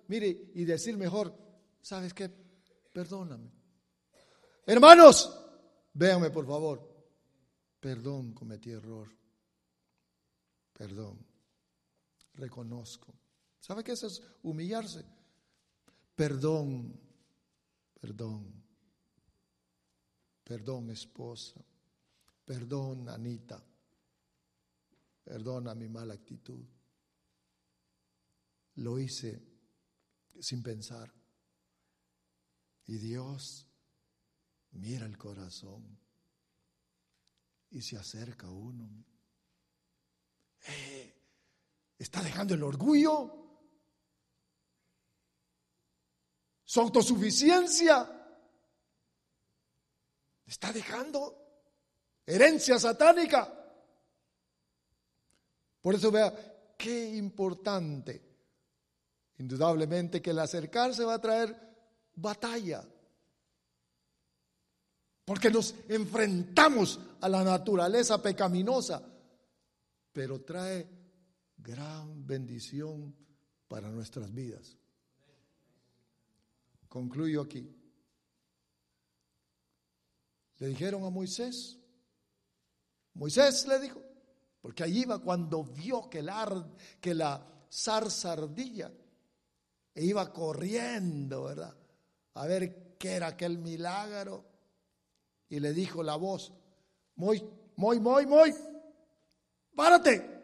mire, 0.07 0.49
y 0.55 0.65
decir 0.65 0.97
mejor, 0.97 1.31
¿sabes 1.79 2.15
qué? 2.15 2.27
Perdóname. 2.91 3.51
Hermanos, 4.65 5.31
véanme 5.93 6.31
por 6.31 6.47
favor. 6.47 6.89
Perdón, 7.79 8.33
cometí 8.33 8.71
error. 8.71 9.07
Perdón. 10.73 11.23
Reconozco. 12.33 13.13
¿Sabe 13.59 13.83
qué 13.83 13.91
es 13.91 14.01
eso? 14.01 14.23
Humillarse. 14.41 15.05
Perdón, 16.15 16.99
perdón, 17.99 18.60
perdón 20.51 20.89
esposa, 20.89 21.63
perdón 22.43 23.07
Anita, 23.07 23.63
perdona 25.23 25.73
mi 25.73 25.87
mala 25.87 26.13
actitud. 26.13 26.65
Lo 28.75 28.99
hice 28.99 29.41
sin 30.41 30.61
pensar. 30.61 31.09
Y 32.87 32.97
Dios 32.97 33.65
mira 34.71 35.05
el 35.05 35.17
corazón 35.17 35.97
y 37.69 37.81
se 37.81 37.95
acerca 37.95 38.47
a 38.47 38.51
uno. 38.51 38.89
Eh, 40.67 41.15
¿Está 41.97 42.21
dejando 42.21 42.55
el 42.55 42.63
orgullo? 42.63 43.37
su 46.65 46.79
autosuficiencia. 46.79 48.20
Está 50.51 50.73
dejando 50.73 51.33
herencia 52.25 52.77
satánica. 52.77 53.49
Por 55.79 55.95
eso 55.95 56.11
vea 56.11 56.75
qué 56.77 57.15
importante, 57.15 58.21
indudablemente, 59.37 60.21
que 60.21 60.31
el 60.31 60.39
acercarse 60.39 61.05
va 61.05 61.13
a 61.13 61.21
traer 61.21 61.55
batalla. 62.15 62.85
Porque 65.23 65.49
nos 65.49 65.73
enfrentamos 65.87 66.99
a 67.21 67.29
la 67.29 67.45
naturaleza 67.45 68.21
pecaminosa, 68.21 69.01
pero 70.11 70.41
trae 70.41 70.85
gran 71.55 72.27
bendición 72.27 73.15
para 73.69 73.87
nuestras 73.87 74.33
vidas. 74.33 74.77
Concluyo 76.89 77.39
aquí. 77.39 77.80
Le 80.61 80.67
dijeron 80.67 81.03
a 81.05 81.09
Moisés, 81.09 81.75
Moisés 83.15 83.65
le 83.65 83.79
dijo, 83.79 83.99
porque 84.61 84.83
allí 84.83 85.01
iba 85.01 85.17
cuando 85.17 85.63
vio 85.63 86.07
que 86.07 86.21
la, 86.21 86.63
que 87.01 87.17
zarza 87.67 88.33
ardilla 88.33 88.91
e 89.95 90.05
iba 90.05 90.31
corriendo, 90.31 91.45
¿verdad? 91.45 91.75
A 92.35 92.45
ver 92.45 92.95
qué 92.99 93.13
era 93.13 93.29
aquel 93.29 93.57
milagro. 93.57 94.45
Y 95.49 95.59
le 95.59 95.73
dijo 95.73 96.03
la 96.03 96.15
voz, 96.15 96.53
muy, 97.15 97.43
muy, 97.77 97.99
muy, 97.99 98.27
muy, 98.27 98.53
párate. 99.75 100.43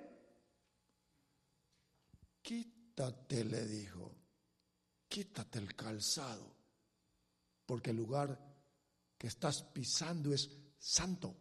Quítate, 2.42 3.44
le 3.44 3.68
dijo 3.68 4.18
quítate 5.08 5.60
el 5.60 5.76
calzado, 5.76 6.56
porque 7.68 7.92
el 7.92 7.98
lugar 7.98 8.47
que 9.18 9.28
estás 9.28 9.64
pisando 9.64 10.34
es 10.34 10.50
santo. 10.78 11.36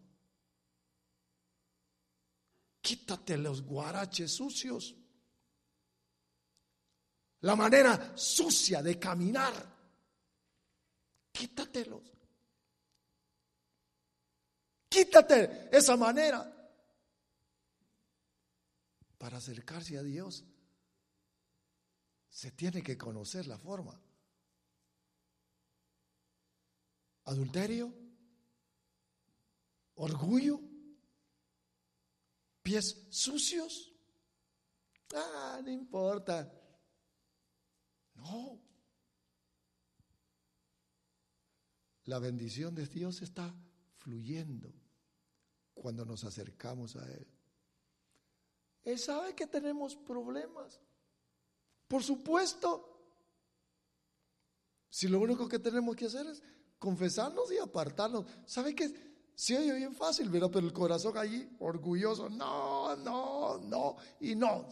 Quítate 2.81 3.37
los 3.37 3.63
guaraches 3.63 4.33
sucios. 4.33 4.95
la 7.41 7.55
manera 7.55 8.17
sucia 8.17 8.83
de 8.83 8.99
caminar. 8.99 9.55
Quítatelos. 11.31 12.03
Quítate 14.89 15.69
esa 15.71 15.97
manera 15.97 16.43
para 19.19 19.37
acercarse 19.37 19.99
a 19.99 20.03
Dios. 20.03 20.45
Se 22.31 22.51
tiene 22.53 22.83
que 22.83 22.97
conocer 22.97 23.47
la 23.47 23.59
forma. 23.59 24.01
Adulterio, 27.27 27.93
orgullo, 29.97 30.61
pies 32.63 33.07
sucios. 33.11 33.93
Ah, 35.13 35.61
no 35.63 35.71
importa. 35.71 36.53
No. 38.15 38.61
La 42.05 42.21
bendición 42.21 42.75
de 42.77 42.87
Dios 42.87 43.21
está 43.23 43.53
fluyendo 43.97 44.73
cuando 45.75 46.05
nos 46.05 46.23
acercamos 46.23 46.95
a 46.95 47.13
Él. 47.13 47.27
Él 48.85 48.99
sabe 49.01 49.35
que 49.35 49.49
tenemos 49.49 49.97
problemas. 49.97 50.81
Por 51.89 52.05
supuesto. 52.05 52.93
Si 54.89 55.09
lo 55.09 55.19
único 55.19 55.49
que 55.49 55.59
tenemos 55.59 55.97
que 55.97 56.07
hacer 56.07 56.27
es 56.29 56.41
confesarnos 56.79 57.53
y 57.53 57.59
apartarnos. 57.59 58.27
¿Sabe 58.45 58.75
que 58.75 58.93
se 59.37 59.59
oye 59.59 59.75
bien 59.75 59.95
fácil, 59.95 60.31
pero 60.31 60.51
el 60.59 60.73
corazón 60.73 61.19
allí 61.19 61.47
orgulloso, 61.59 62.31
no, 62.31 62.97
no, 62.97 63.59
no 63.59 63.97
y 64.21 64.35
no. 64.35 64.67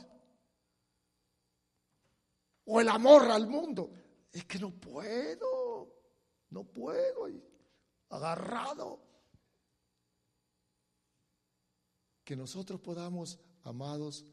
O 2.64 2.80
el 2.80 2.88
amor 2.88 3.30
al 3.30 3.46
mundo, 3.46 3.92
es 4.32 4.46
que 4.46 4.58
no 4.58 4.70
puedo, 4.70 5.94
no 6.48 6.64
puedo, 6.64 7.28
agarrado. 8.08 9.00
Que 12.24 12.34
nosotros 12.34 12.80
podamos, 12.80 13.38
amados, 13.64 14.24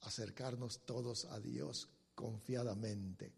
acercarnos 0.00 0.86
todos 0.86 1.26
a 1.26 1.38
Dios 1.38 1.90
confiadamente. 2.14 3.34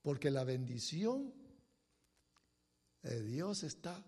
Porque 0.00 0.30
la 0.30 0.44
bendición 0.44 1.41
de 3.02 3.22
Dios 3.22 3.62
está 3.64 4.02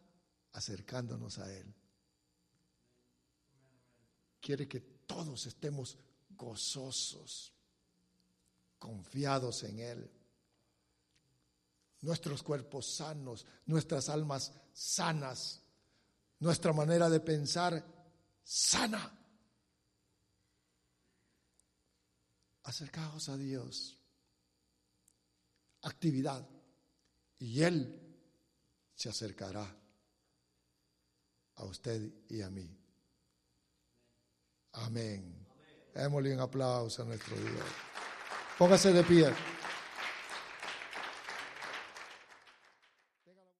acercándonos 0.53 1.39
a 1.39 1.53
Él. 1.53 1.75
Quiere 4.41 4.69
que 4.69 4.81
todos 4.81 5.47
estemos 5.47 5.99
gozosos, 6.31 7.53
confiados 8.79 9.65
en 9.65 9.81
Él. 9.81 10.11
Nuestros 12.03 12.43
cuerpos 12.43 12.87
sanos, 12.95 13.47
nuestras 13.66 14.09
almas 14.09 14.53
sanas, 14.73 15.62
nuestra 16.39 16.73
manera 16.73 17.09
de 17.09 17.21
pensar 17.21 17.85
sana. 18.43 19.21
Acercaos 22.62 23.29
a 23.29 23.37
Dios. 23.37 23.99
Actividad. 25.83 26.49
Y 27.39 27.62
Él 27.62 28.03
se 28.95 29.09
acercará 29.09 29.66
a 31.57 31.65
usted 31.65 32.12
y 32.29 32.43
a 32.43 32.51
mí. 32.51 32.77
Amén. 34.73 35.47
Démosle 35.95 36.35
un 36.35 36.41
aplauso 36.41 37.03
a 37.03 37.05
nuestro 37.05 37.37
Dios. 37.37 37.65
Póngase 38.59 38.93
de 38.93 39.05
pie. 39.05 39.33